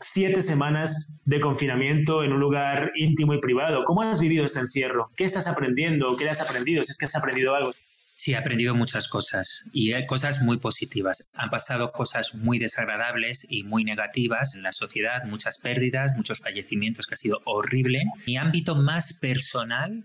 siete 0.00 0.42
semanas 0.42 1.20
de 1.24 1.40
confinamiento 1.40 2.24
en 2.24 2.32
un 2.32 2.40
lugar 2.40 2.92
íntimo 2.96 3.34
y 3.34 3.40
privado? 3.40 3.84
¿Cómo 3.84 4.02
has 4.02 4.20
vivido 4.20 4.44
este 4.44 4.60
encierro? 4.60 5.10
¿Qué 5.16 5.24
estás 5.24 5.46
aprendiendo? 5.46 6.16
¿Qué 6.16 6.28
has 6.28 6.40
aprendido? 6.40 6.82
Si 6.82 6.92
es 6.92 6.98
que 6.98 7.06
has 7.06 7.16
aprendido 7.16 7.54
algo. 7.54 7.72
Sí, 8.20 8.32
he 8.32 8.36
aprendido 8.36 8.74
muchas 8.74 9.08
cosas 9.08 9.64
y 9.72 9.94
cosas 10.04 10.42
muy 10.42 10.58
positivas. 10.58 11.30
Han 11.32 11.48
pasado 11.48 11.90
cosas 11.90 12.34
muy 12.34 12.58
desagradables 12.58 13.46
y 13.48 13.62
muy 13.62 13.82
negativas 13.82 14.54
en 14.54 14.62
la 14.62 14.72
sociedad, 14.72 15.24
muchas 15.24 15.58
pérdidas, 15.58 16.14
muchos 16.14 16.40
fallecimientos, 16.40 17.06
que 17.06 17.14
ha 17.14 17.16
sido 17.16 17.40
horrible. 17.46 18.02
Mi 18.26 18.36
ámbito 18.36 18.76
más 18.76 19.18
personal 19.20 20.04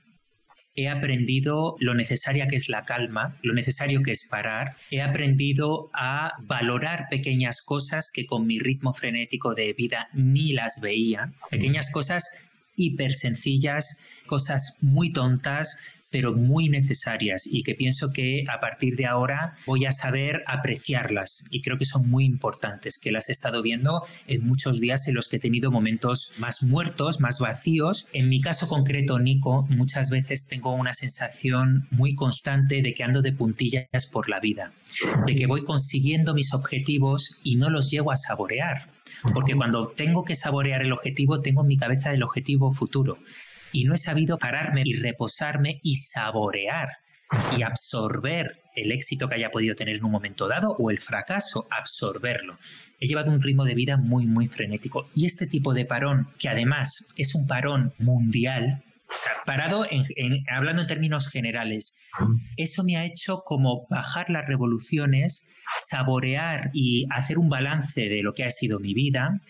he 0.75 0.87
aprendido 0.87 1.75
lo 1.79 1.93
necesaria 1.93 2.47
que 2.47 2.55
es 2.55 2.69
la 2.69 2.85
calma, 2.85 3.37
lo 3.41 3.53
necesario 3.53 4.01
que 4.01 4.13
es 4.13 4.29
parar. 4.31 4.77
He 4.91 5.01
aprendido 5.01 5.89
a 5.93 6.35
valorar 6.43 7.07
pequeñas 7.09 7.61
cosas 7.61 8.11
que 8.13 8.25
con 8.25 8.47
mi 8.47 8.59
ritmo 8.59 8.93
frenético 8.93 9.55
de 9.55 9.73
vida 9.73 10.07
ni 10.13 10.53
las 10.53 10.79
veía. 10.81 11.33
Pequeñas 11.51 11.91
cosas 11.91 12.23
hiper 12.77 13.13
sencillas, 13.13 14.07
cosas 14.25 14.77
muy 14.79 15.11
tontas, 15.11 15.77
pero 16.15 16.31
muy 16.31 16.69
necesarias 16.69 17.45
y 17.45 17.61
que 17.61 17.75
pienso 17.75 18.13
que 18.13 18.45
a 18.47 18.61
partir 18.61 18.95
de 18.95 19.05
ahora 19.05 19.57
voy 19.65 19.85
a 19.85 19.91
saber 19.91 20.45
apreciarlas 20.47 21.43
y 21.49 21.61
creo 21.61 21.77
que 21.77 21.83
son 21.83 22.09
muy 22.09 22.23
importantes, 22.23 22.97
que 22.99 23.11
las 23.11 23.27
he 23.27 23.33
estado 23.33 23.61
viendo 23.61 24.05
en 24.25 24.47
muchos 24.47 24.79
días 24.79 25.09
en 25.09 25.15
los 25.15 25.27
que 25.27 25.35
he 25.35 25.39
tenido 25.41 25.71
momentos 25.71 26.31
más 26.37 26.63
muertos, 26.63 27.19
más 27.19 27.41
vacíos. 27.41 28.07
En 28.13 28.29
mi 28.29 28.39
caso 28.39 28.69
concreto, 28.69 29.19
Nico, 29.19 29.67
muchas 29.69 30.09
veces 30.09 30.47
tengo 30.47 30.73
una 30.73 30.93
sensación 30.93 31.85
muy 31.91 32.15
constante 32.15 32.81
de 32.81 32.93
que 32.93 33.03
ando 33.03 33.21
de 33.21 33.33
puntillas 33.33 34.05
por 34.09 34.29
la 34.29 34.39
vida, 34.39 34.71
de 35.25 35.35
que 35.35 35.47
voy 35.47 35.65
consiguiendo 35.65 36.33
mis 36.33 36.53
objetivos 36.53 37.39
y 37.43 37.57
no 37.57 37.69
los 37.69 37.91
llego 37.91 38.13
a 38.13 38.15
saborear. 38.15 38.87
Porque 39.33 39.53
cuando 39.53 39.89
tengo 39.89 40.23
que 40.23 40.37
saborear 40.37 40.81
el 40.81 40.93
objetivo, 40.93 41.41
tengo 41.41 41.61
en 41.61 41.67
mi 41.67 41.77
cabeza 41.77 42.13
el 42.13 42.23
objetivo 42.23 42.73
futuro 42.73 43.17
y 43.75 43.83
no 43.83 43.93
he 43.93 43.97
sabido 43.97 44.37
pararme 44.37 44.83
y 44.85 44.93
reposarme 44.93 45.81
y 45.83 45.97
saborear 45.97 46.87
y 47.57 47.63
absorber 47.63 48.61
el 48.73 48.93
éxito 48.93 49.27
que 49.27 49.35
haya 49.35 49.51
podido 49.51 49.75
tener 49.75 49.97
en 49.97 50.05
un 50.05 50.11
momento 50.11 50.47
dado 50.47 50.71
o 50.79 50.91
el 50.91 50.99
fracaso, 50.99 51.67
absorberlo. 51.69 52.57
He 52.99 53.07
llevado 53.07 53.31
un 53.31 53.41
ritmo 53.41 53.65
de 53.65 53.75
vida 53.75 53.97
muy, 53.97 54.27
muy 54.27 54.47
frenético. 54.47 55.07
Y 55.13 55.25
este 55.25 55.45
tipo 55.45 55.73
de 55.73 55.85
parón, 55.85 56.29
que 56.39 56.47
además 56.47 57.13
es 57.17 57.35
un 57.35 57.47
parón 57.47 57.93
mundial, 57.97 58.83
o 59.09 59.45
parado 59.45 59.85
hablando 60.49 60.83
en 60.83 60.87
términos 60.87 61.27
generales, 61.27 61.97
eso 62.55 62.83
me 62.85 62.95
ha 62.95 63.05
hecho 63.05 63.41
como 63.45 63.87
bajar 63.89 64.29
las 64.29 64.47
revoluciones, 64.47 65.47
saborear 65.77 66.69
y 66.73 67.07
hacer 67.09 67.37
un 67.37 67.49
balance 67.49 68.07
de 68.07 68.23
lo 68.23 68.33
que 68.33 68.45
ha 68.45 68.51
sido 68.51 68.79
mi 68.79 68.93
vida, 68.93 69.41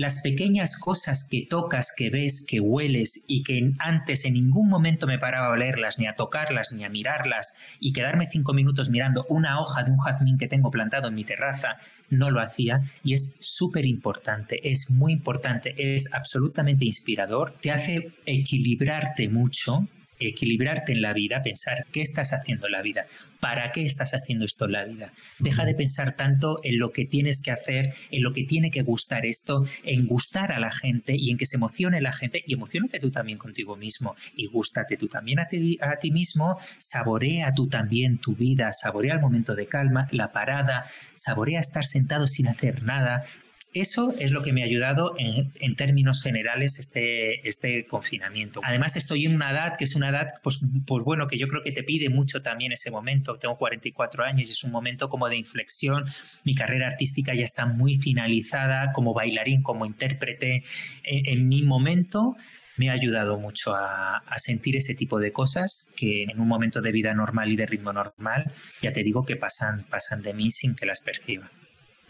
las 0.00 0.22
pequeñas 0.22 0.78
cosas 0.78 1.28
que 1.30 1.46
tocas, 1.46 1.92
que 1.94 2.08
ves, 2.08 2.46
que 2.48 2.58
hueles 2.58 3.22
y 3.26 3.42
que 3.42 3.74
antes 3.78 4.24
en 4.24 4.32
ningún 4.32 4.66
momento 4.66 5.06
me 5.06 5.18
paraba 5.18 5.48
a 5.48 5.50
olerlas, 5.50 5.98
ni 5.98 6.06
a 6.06 6.14
tocarlas, 6.14 6.72
ni 6.72 6.84
a 6.84 6.88
mirarlas 6.88 7.52
y 7.80 7.92
quedarme 7.92 8.26
cinco 8.26 8.54
minutos 8.54 8.88
mirando 8.88 9.26
una 9.28 9.60
hoja 9.60 9.82
de 9.82 9.90
un 9.90 9.98
jazmín 9.98 10.38
que 10.38 10.48
tengo 10.48 10.70
plantado 10.70 11.08
en 11.08 11.14
mi 11.16 11.24
terraza, 11.24 11.76
no 12.08 12.30
lo 12.30 12.40
hacía. 12.40 12.80
Y 13.04 13.12
es 13.12 13.36
súper 13.40 13.84
importante, 13.84 14.70
es 14.72 14.90
muy 14.90 15.12
importante, 15.12 15.74
es 15.76 16.14
absolutamente 16.14 16.86
inspirador, 16.86 17.52
te 17.60 17.70
hace 17.70 18.12
equilibrarte 18.24 19.28
mucho 19.28 19.86
equilibrarte 20.20 20.92
en 20.92 21.02
la 21.02 21.12
vida, 21.12 21.42
pensar 21.42 21.86
qué 21.92 22.02
estás 22.02 22.32
haciendo 22.32 22.66
en 22.66 22.72
la 22.72 22.82
vida, 22.82 23.06
para 23.40 23.72
qué 23.72 23.86
estás 23.86 24.12
haciendo 24.14 24.44
esto 24.44 24.66
en 24.66 24.72
la 24.72 24.84
vida. 24.84 25.12
Deja 25.38 25.64
de 25.64 25.74
pensar 25.74 26.14
tanto 26.16 26.60
en 26.62 26.78
lo 26.78 26.92
que 26.92 27.06
tienes 27.06 27.42
que 27.42 27.50
hacer, 27.50 27.94
en 28.10 28.22
lo 28.22 28.32
que 28.32 28.44
tiene 28.44 28.70
que 28.70 28.82
gustar 28.82 29.26
esto, 29.26 29.64
en 29.82 30.06
gustar 30.06 30.52
a 30.52 30.60
la 30.60 30.70
gente 30.70 31.14
y 31.16 31.30
en 31.30 31.38
que 31.38 31.46
se 31.46 31.56
emocione 31.56 32.00
la 32.00 32.12
gente 32.12 32.42
y 32.46 32.54
emocionate 32.54 33.00
tú 33.00 33.10
también 33.10 33.38
contigo 33.38 33.76
mismo 33.76 34.14
y 34.36 34.46
gústate 34.46 34.96
tú 34.96 35.08
también 35.08 35.40
a 35.40 35.46
ti, 35.46 35.78
a 35.80 35.96
ti 35.96 36.10
mismo, 36.10 36.58
saborea 36.78 37.52
tú 37.54 37.68
también 37.68 38.18
tu 38.18 38.34
vida, 38.34 38.72
saborea 38.72 39.14
el 39.14 39.20
momento 39.20 39.54
de 39.54 39.66
calma, 39.66 40.06
la 40.12 40.32
parada, 40.32 40.86
saborea 41.14 41.60
estar 41.60 41.84
sentado 41.84 42.28
sin 42.28 42.48
hacer 42.48 42.82
nada, 42.82 43.24
eso 43.72 44.12
es 44.18 44.32
lo 44.32 44.42
que 44.42 44.52
me 44.52 44.62
ha 44.62 44.64
ayudado 44.64 45.14
en, 45.16 45.76
términos 45.76 46.22
generales 46.22 46.78
este, 46.78 47.48
este 47.48 47.86
confinamiento. 47.86 48.60
Además 48.64 48.96
estoy 48.96 49.26
en 49.26 49.34
una 49.34 49.52
edad 49.52 49.76
que 49.76 49.84
es 49.84 49.94
una 49.94 50.08
edad, 50.08 50.34
pues, 50.42 50.60
pues 50.86 51.04
bueno, 51.04 51.28
que 51.28 51.38
yo 51.38 51.46
creo 51.46 51.62
que 51.62 51.70
te 51.70 51.84
pide 51.84 52.08
mucho 52.08 52.42
también 52.42 52.72
ese 52.72 52.90
momento. 52.90 53.38
Tengo 53.38 53.56
44 53.56 54.24
años 54.24 54.48
y 54.48 54.52
es 54.52 54.64
un 54.64 54.72
momento 54.72 55.08
como 55.08 55.28
de 55.28 55.36
inflexión. 55.36 56.04
Mi 56.44 56.54
carrera 56.54 56.88
artística 56.88 57.32
ya 57.32 57.44
está 57.44 57.64
muy 57.66 57.96
finalizada 57.96 58.92
como 58.92 59.14
bailarín, 59.14 59.62
como 59.62 59.86
intérprete. 59.86 60.64
En, 61.04 61.48
mi 61.48 61.62
momento 61.62 62.36
me 62.76 62.90
ha 62.90 62.92
ayudado 62.92 63.38
mucho 63.38 63.74
a, 63.74 64.22
sentir 64.38 64.76
ese 64.76 64.94
tipo 64.94 65.20
de 65.20 65.32
cosas 65.32 65.94
que 65.96 66.24
en 66.24 66.40
un 66.40 66.48
momento 66.48 66.80
de 66.80 66.90
vida 66.92 67.14
normal 67.14 67.52
y 67.52 67.56
de 67.56 67.66
ritmo 67.66 67.92
normal, 67.92 68.52
ya 68.82 68.92
te 68.92 69.04
digo 69.04 69.24
que 69.24 69.36
pasan 69.36 69.86
de 70.22 70.34
mí 70.34 70.50
sin 70.50 70.74
que 70.74 70.86
las 70.86 71.00
perciba. 71.02 71.50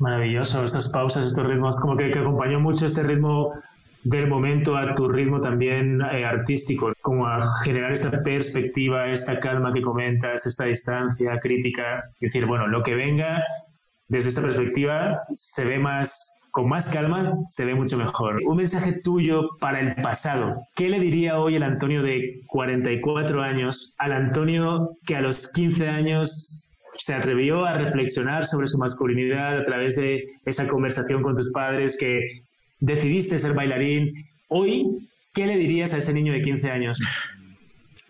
Maravilloso, 0.00 0.64
estas 0.64 0.88
pausas, 0.88 1.26
estos 1.26 1.46
ritmos, 1.46 1.76
como 1.76 1.94
que, 1.94 2.06
acompañó 2.06 2.58
mucho 2.58 2.86
este 2.86 3.02
ritmo 3.02 3.52
del 4.02 4.28
momento 4.28 4.74
a 4.74 4.94
tu 4.94 5.08
ritmo 5.08 5.42
también 5.42 6.00
eh, 6.00 6.24
artístico, 6.24 6.90
como 7.02 7.26
a 7.26 7.58
generar 7.62 7.92
esta 7.92 8.10
perspectiva, 8.10 9.10
esta 9.10 9.38
calma 9.38 9.74
que 9.74 9.82
comentas, 9.82 10.46
esta 10.46 10.64
distancia 10.64 11.38
crítica, 11.38 12.02
decir, 12.18 12.46
bueno, 12.46 12.66
lo 12.66 12.82
que 12.82 12.94
venga 12.94 13.44
desde 14.08 14.30
esta 14.30 14.40
perspectiva 14.40 15.14
se 15.34 15.66
ve 15.66 15.78
más, 15.78 16.32
con 16.50 16.66
más 16.66 16.88
calma, 16.88 17.34
se 17.44 17.66
ve 17.66 17.74
mucho 17.74 17.98
mejor. 17.98 18.40
Un 18.46 18.56
mensaje 18.56 19.02
tuyo 19.04 19.50
para 19.60 19.80
el 19.80 19.96
pasado. 19.96 20.62
¿Qué 20.74 20.88
le 20.88 20.98
diría 20.98 21.38
hoy 21.38 21.56
el 21.56 21.62
Antonio 21.62 22.02
de 22.02 22.40
44 22.46 23.42
años 23.42 23.94
al 23.98 24.12
Antonio 24.12 24.96
que 25.06 25.16
a 25.16 25.20
los 25.20 25.52
15 25.52 25.88
años 25.90 26.69
se 27.00 27.14
atrevió 27.14 27.64
a 27.64 27.78
reflexionar 27.78 28.46
sobre 28.46 28.66
su 28.66 28.76
masculinidad 28.76 29.58
a 29.58 29.64
través 29.64 29.96
de 29.96 30.24
esa 30.44 30.68
conversación 30.68 31.22
con 31.22 31.34
tus 31.34 31.50
padres, 31.50 31.96
que 31.98 32.42
decidiste 32.78 33.38
ser 33.38 33.54
bailarín. 33.54 34.12
Hoy, 34.48 35.08
¿qué 35.32 35.46
le 35.46 35.56
dirías 35.56 35.94
a 35.94 35.98
ese 35.98 36.12
niño 36.12 36.32
de 36.32 36.42
15 36.42 36.70
años? 36.70 37.00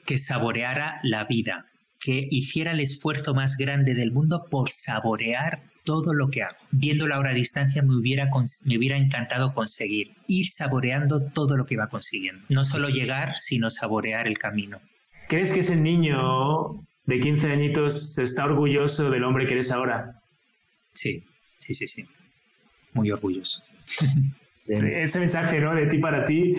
Que 0.04 0.18
saboreara 0.18 0.98
la 1.04 1.24
vida, 1.24 1.66
que 2.00 2.26
hiciera 2.30 2.72
el 2.72 2.80
esfuerzo 2.80 3.32
más 3.32 3.56
grande 3.56 3.94
del 3.94 4.10
mundo 4.10 4.46
por 4.50 4.70
saborear 4.70 5.60
todo 5.84 6.12
lo 6.12 6.28
que 6.28 6.42
hago. 6.42 6.56
Viendo 6.72 7.06
la 7.06 7.20
hora 7.20 7.30
a 7.30 7.34
distancia 7.34 7.82
me 7.82 7.94
hubiera, 7.94 8.28
me 8.64 8.76
hubiera 8.76 8.96
encantado 8.96 9.52
conseguir, 9.52 10.14
ir 10.26 10.48
saboreando 10.48 11.30
todo 11.30 11.56
lo 11.56 11.64
que 11.64 11.76
va 11.76 11.88
consiguiendo. 11.88 12.44
No 12.48 12.64
solo 12.64 12.88
llegar, 12.88 13.38
sino 13.38 13.70
saborear 13.70 14.26
el 14.26 14.36
camino. 14.36 14.80
¿Crees 15.28 15.52
que 15.52 15.60
ese 15.60 15.76
niño 15.76 16.84
de 17.10 17.18
15 17.18 17.50
añitos 17.50 18.16
está 18.18 18.44
orgulloso 18.44 19.10
del 19.10 19.24
hombre 19.24 19.44
que 19.44 19.54
eres 19.54 19.72
ahora. 19.72 20.22
Sí, 20.94 21.24
sí, 21.58 21.74
sí, 21.74 21.88
sí. 21.88 22.06
Muy 22.92 23.10
orgulloso. 23.10 23.64
Ese 24.68 25.18
mensaje, 25.18 25.58
¿no? 25.60 25.74
De 25.74 25.86
ti 25.86 25.98
para 25.98 26.24
ti, 26.24 26.54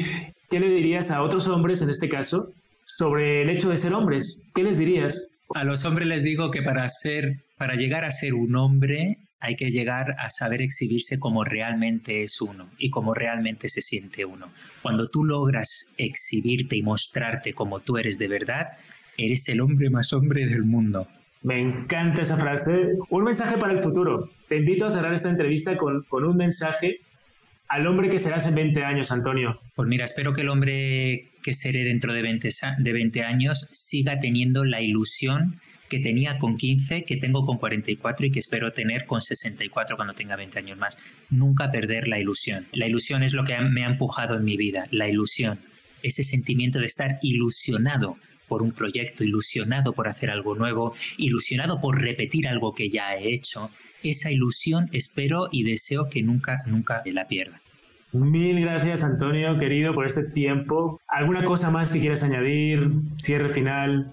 ¿qué 0.49 0.59
le 0.59 0.67
dirías 0.67 1.09
a 1.09 1.21
otros 1.21 1.47
hombres 1.47 1.81
en 1.81 1.89
este 1.89 2.09
caso 2.09 2.51
sobre 2.97 3.43
el 3.43 3.49
hecho 3.49 3.69
de 3.69 3.77
ser 3.77 3.93
hombres? 3.93 4.41
¿Qué 4.53 4.63
les 4.63 4.77
dirías? 4.77 5.25
A 5.55 5.63
los 5.63 5.85
hombres 5.85 6.05
les 6.07 6.21
digo 6.21 6.51
que 6.51 6.61
para 6.61 6.87
ser, 6.89 7.37
para 7.57 7.75
llegar 7.75 8.03
a 8.03 8.11
ser 8.11 8.33
un 8.33 8.53
hombre 8.57 9.19
hay 9.39 9.55
que 9.55 9.71
llegar 9.71 10.17
a 10.19 10.29
saber 10.29 10.61
exhibirse 10.61 11.17
como 11.17 11.45
realmente 11.45 12.23
es 12.23 12.41
uno 12.41 12.69
y 12.77 12.89
como 12.89 13.13
realmente 13.13 13.69
se 13.69 13.81
siente 13.81 14.25
uno. 14.25 14.51
Cuando 14.81 15.07
tú 15.07 15.23
logras 15.23 15.93
exhibirte 15.97 16.75
y 16.75 16.83
mostrarte 16.83 17.53
como 17.53 17.79
tú 17.79 17.97
eres 17.97 18.17
de 18.17 18.27
verdad, 18.27 18.73
eres 19.17 19.47
el 19.49 19.61
hombre 19.61 19.89
más 19.89 20.13
hombre 20.13 20.45
del 20.45 20.63
mundo. 20.63 21.07
Me 21.43 21.59
encanta 21.59 22.21
esa 22.21 22.37
frase. 22.37 22.71
Un 23.09 23.23
mensaje 23.23 23.57
para 23.57 23.73
el 23.73 23.81
futuro. 23.81 24.29
Te 24.47 24.57
invito 24.57 24.85
a 24.85 24.91
cerrar 24.91 25.13
esta 25.13 25.29
entrevista 25.29 25.75
con, 25.77 26.03
con 26.03 26.23
un 26.23 26.37
mensaje 26.37 26.99
al 27.67 27.87
hombre 27.87 28.09
que 28.09 28.19
serás 28.19 28.45
en 28.45 28.55
20 28.55 28.83
años, 28.83 29.11
Antonio. 29.11 29.59
Pues 29.75 29.87
mira, 29.87 30.05
espero 30.05 30.33
que 30.33 30.41
el 30.41 30.49
hombre 30.49 31.31
que 31.41 31.53
seré 31.53 31.83
dentro 31.85 32.13
de 32.13 32.21
20, 32.21 32.49
de 32.79 32.93
20 32.93 33.23
años 33.23 33.67
siga 33.71 34.19
teniendo 34.19 34.65
la 34.65 34.81
ilusión 34.81 35.59
que 35.89 35.99
tenía 35.99 36.37
con 36.37 36.57
15, 36.57 37.05
que 37.05 37.17
tengo 37.17 37.45
con 37.45 37.57
44 37.57 38.25
y 38.25 38.31
que 38.31 38.39
espero 38.39 38.71
tener 38.71 39.05
con 39.05 39.21
64 39.21 39.95
cuando 39.95 40.13
tenga 40.13 40.35
20 40.35 40.59
años 40.59 40.77
más. 40.77 40.97
Nunca 41.29 41.71
perder 41.71 42.07
la 42.07 42.19
ilusión. 42.19 42.67
La 42.71 42.87
ilusión 42.87 43.23
es 43.23 43.33
lo 43.33 43.43
que 43.43 43.59
me 43.59 43.83
ha 43.83 43.89
empujado 43.89 44.37
en 44.37 44.43
mi 44.43 44.57
vida, 44.57 44.87
la 44.91 45.09
ilusión. 45.09 45.59
Ese 46.03 46.23
sentimiento 46.23 46.79
de 46.79 46.85
estar 46.85 47.17
ilusionado 47.21 48.17
por 48.51 48.63
un 48.63 48.73
proyecto, 48.73 49.23
ilusionado 49.23 49.93
por 49.93 50.09
hacer 50.09 50.29
algo 50.29 50.55
nuevo, 50.55 50.93
ilusionado 51.15 51.79
por 51.79 52.01
repetir 52.01 52.49
algo 52.49 52.75
que 52.75 52.89
ya 52.89 53.15
he 53.15 53.33
hecho. 53.33 53.71
Esa 54.03 54.29
ilusión 54.29 54.89
espero 54.91 55.47
y 55.53 55.63
deseo 55.63 56.09
que 56.09 56.21
nunca, 56.21 56.61
nunca 56.65 57.01
la 57.05 57.29
pierda. 57.29 57.61
Mil 58.11 58.59
gracias, 58.59 59.05
Antonio, 59.05 59.57
querido, 59.57 59.93
por 59.93 60.05
este 60.05 60.23
tiempo. 60.23 60.99
¿Alguna 61.07 61.45
cosa 61.45 61.69
más 61.71 61.93
que 61.93 62.01
quieras 62.01 62.23
añadir? 62.23 62.91
Cierre 63.17 63.47
final. 63.47 64.11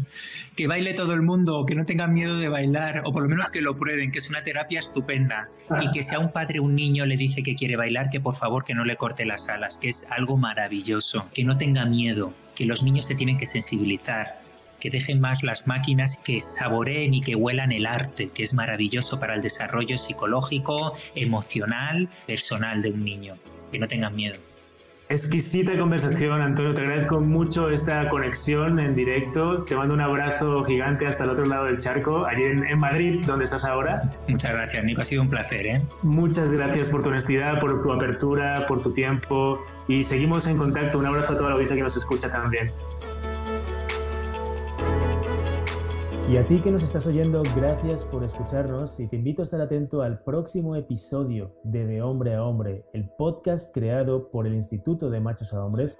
que 0.56 0.66
baile 0.66 0.94
todo 0.94 1.12
el 1.12 1.20
mundo, 1.20 1.66
que 1.66 1.74
no 1.74 1.84
tengan 1.84 2.14
miedo 2.14 2.38
de 2.38 2.48
bailar, 2.48 3.02
o 3.04 3.12
por 3.12 3.22
lo 3.22 3.28
menos 3.28 3.50
que 3.50 3.60
lo 3.60 3.76
prueben, 3.76 4.12
que 4.12 4.20
es 4.20 4.30
una 4.30 4.42
terapia 4.44 4.80
estupenda. 4.80 5.50
Y 5.82 5.90
que 5.90 6.02
si 6.02 6.14
a 6.14 6.20
un 6.20 6.32
padre 6.32 6.60
o 6.60 6.62
un 6.62 6.74
niño 6.74 7.04
le 7.04 7.18
dice 7.18 7.42
que 7.42 7.54
quiere 7.54 7.76
bailar, 7.76 8.08
que 8.08 8.18
por 8.18 8.34
favor 8.34 8.64
que 8.64 8.74
no 8.74 8.86
le 8.86 8.96
corte 8.96 9.26
las 9.26 9.50
alas, 9.50 9.76
que 9.76 9.90
es 9.90 10.10
algo 10.10 10.38
maravilloso. 10.38 11.28
Que 11.34 11.44
no 11.44 11.58
tenga 11.58 11.84
miedo, 11.84 12.32
que 12.54 12.64
los 12.64 12.82
niños 12.82 13.06
se 13.06 13.14
tienen 13.14 13.36
que 13.36 13.46
sensibilizar, 13.46 14.40
que 14.80 14.90
dejen 14.90 15.20
más 15.20 15.42
las 15.42 15.66
máquinas, 15.66 16.18
que 16.18 16.40
saboreen 16.40 17.14
y 17.14 17.20
que 17.20 17.34
huelan 17.34 17.72
el 17.72 17.86
arte, 17.86 18.30
que 18.34 18.42
es 18.42 18.54
maravilloso 18.54 19.18
para 19.18 19.34
el 19.34 19.42
desarrollo 19.42 19.96
psicológico, 19.98 20.94
emocional, 21.14 22.08
personal 22.26 22.82
de 22.82 22.90
un 22.90 23.04
niño. 23.04 23.36
Que 23.72 23.78
no 23.78 23.88
tengan 23.88 24.14
miedo. 24.14 24.38
Exquisita 25.08 25.76
conversación, 25.78 26.40
Antonio. 26.40 26.72
Te 26.72 26.80
agradezco 26.80 27.20
mucho 27.20 27.68
esta 27.68 28.08
conexión 28.08 28.78
en 28.78 28.94
directo. 28.94 29.62
Te 29.62 29.76
mando 29.76 29.92
un 29.92 30.00
abrazo 30.00 30.64
gigante 30.64 31.06
hasta 31.06 31.24
el 31.24 31.30
otro 31.30 31.44
lado 31.44 31.66
del 31.66 31.76
charco, 31.76 32.24
allí 32.24 32.42
en, 32.44 32.78
Madrid, 32.78 33.22
donde 33.26 33.44
estás 33.44 33.66
ahora. 33.66 34.10
Muchas 34.28 34.52
gracias, 34.54 34.82
Nico. 34.82 35.02
Ha 35.02 35.04
sido 35.04 35.22
un 35.22 35.28
placer. 35.28 35.66
¿eh? 35.66 35.82
Muchas 36.02 36.50
gracias 36.52 36.88
por 36.88 37.02
tu 37.02 37.10
honestidad, 37.10 37.60
por 37.60 37.82
tu 37.82 37.92
apertura, 37.92 38.64
por 38.66 38.80
tu 38.80 38.92
tiempo. 38.92 39.62
Y 39.88 40.02
seguimos 40.02 40.46
en 40.46 40.56
contacto. 40.56 40.98
Un 40.98 41.06
abrazo 41.06 41.34
a 41.34 41.36
toda 41.36 41.50
la 41.50 41.54
audiencia 41.54 41.76
que 41.76 41.82
nos 41.82 41.96
escucha 41.96 42.30
también. 42.30 42.72
Y 46.26 46.38
a 46.38 46.46
ti 46.46 46.60
que 46.60 46.70
nos 46.70 46.82
estás 46.82 47.06
oyendo, 47.06 47.42
gracias 47.54 48.02
por 48.02 48.24
escucharnos 48.24 48.98
y 48.98 49.06
te 49.06 49.16
invito 49.16 49.42
a 49.42 49.44
estar 49.44 49.60
atento 49.60 50.00
al 50.00 50.22
próximo 50.22 50.74
episodio 50.74 51.54
de 51.64 51.86
De 51.86 52.00
Hombre 52.00 52.34
a 52.34 52.42
Hombre, 52.42 52.86
el 52.94 53.10
podcast 53.10 53.74
creado 53.74 54.30
por 54.30 54.46
el 54.46 54.54
Instituto 54.54 55.10
de 55.10 55.20
Machos 55.20 55.52
a 55.52 55.62
Hombres 55.62 55.98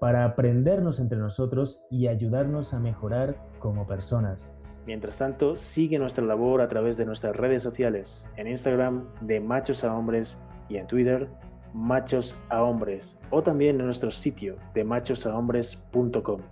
para 0.00 0.26
aprendernos 0.26 1.00
entre 1.00 1.18
nosotros 1.18 1.86
y 1.90 2.08
ayudarnos 2.08 2.74
a 2.74 2.78
mejorar 2.78 3.36
como 3.58 3.86
personas. 3.86 4.54
Mientras 4.86 5.16
tanto, 5.16 5.56
sigue 5.56 5.98
nuestra 5.98 6.24
labor 6.24 6.60
a 6.60 6.68
través 6.68 6.98
de 6.98 7.06
nuestras 7.06 7.34
redes 7.34 7.62
sociales, 7.62 8.28
en 8.36 8.48
Instagram 8.48 9.06
de 9.22 9.40
Machos 9.40 9.82
a 9.82 9.96
Hombres 9.96 10.38
y 10.68 10.76
en 10.76 10.86
Twitter 10.86 11.26
Machos 11.72 12.36
a 12.50 12.62
Hombres 12.62 13.18
o 13.30 13.42
también 13.42 13.80
en 13.80 13.86
nuestro 13.86 14.10
sitio 14.10 14.56
de 14.74 14.84
machosahombres.com. 14.84 16.42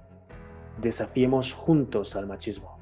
Desafiemos 0.80 1.52
juntos 1.52 2.16
al 2.16 2.26
machismo. 2.26 2.75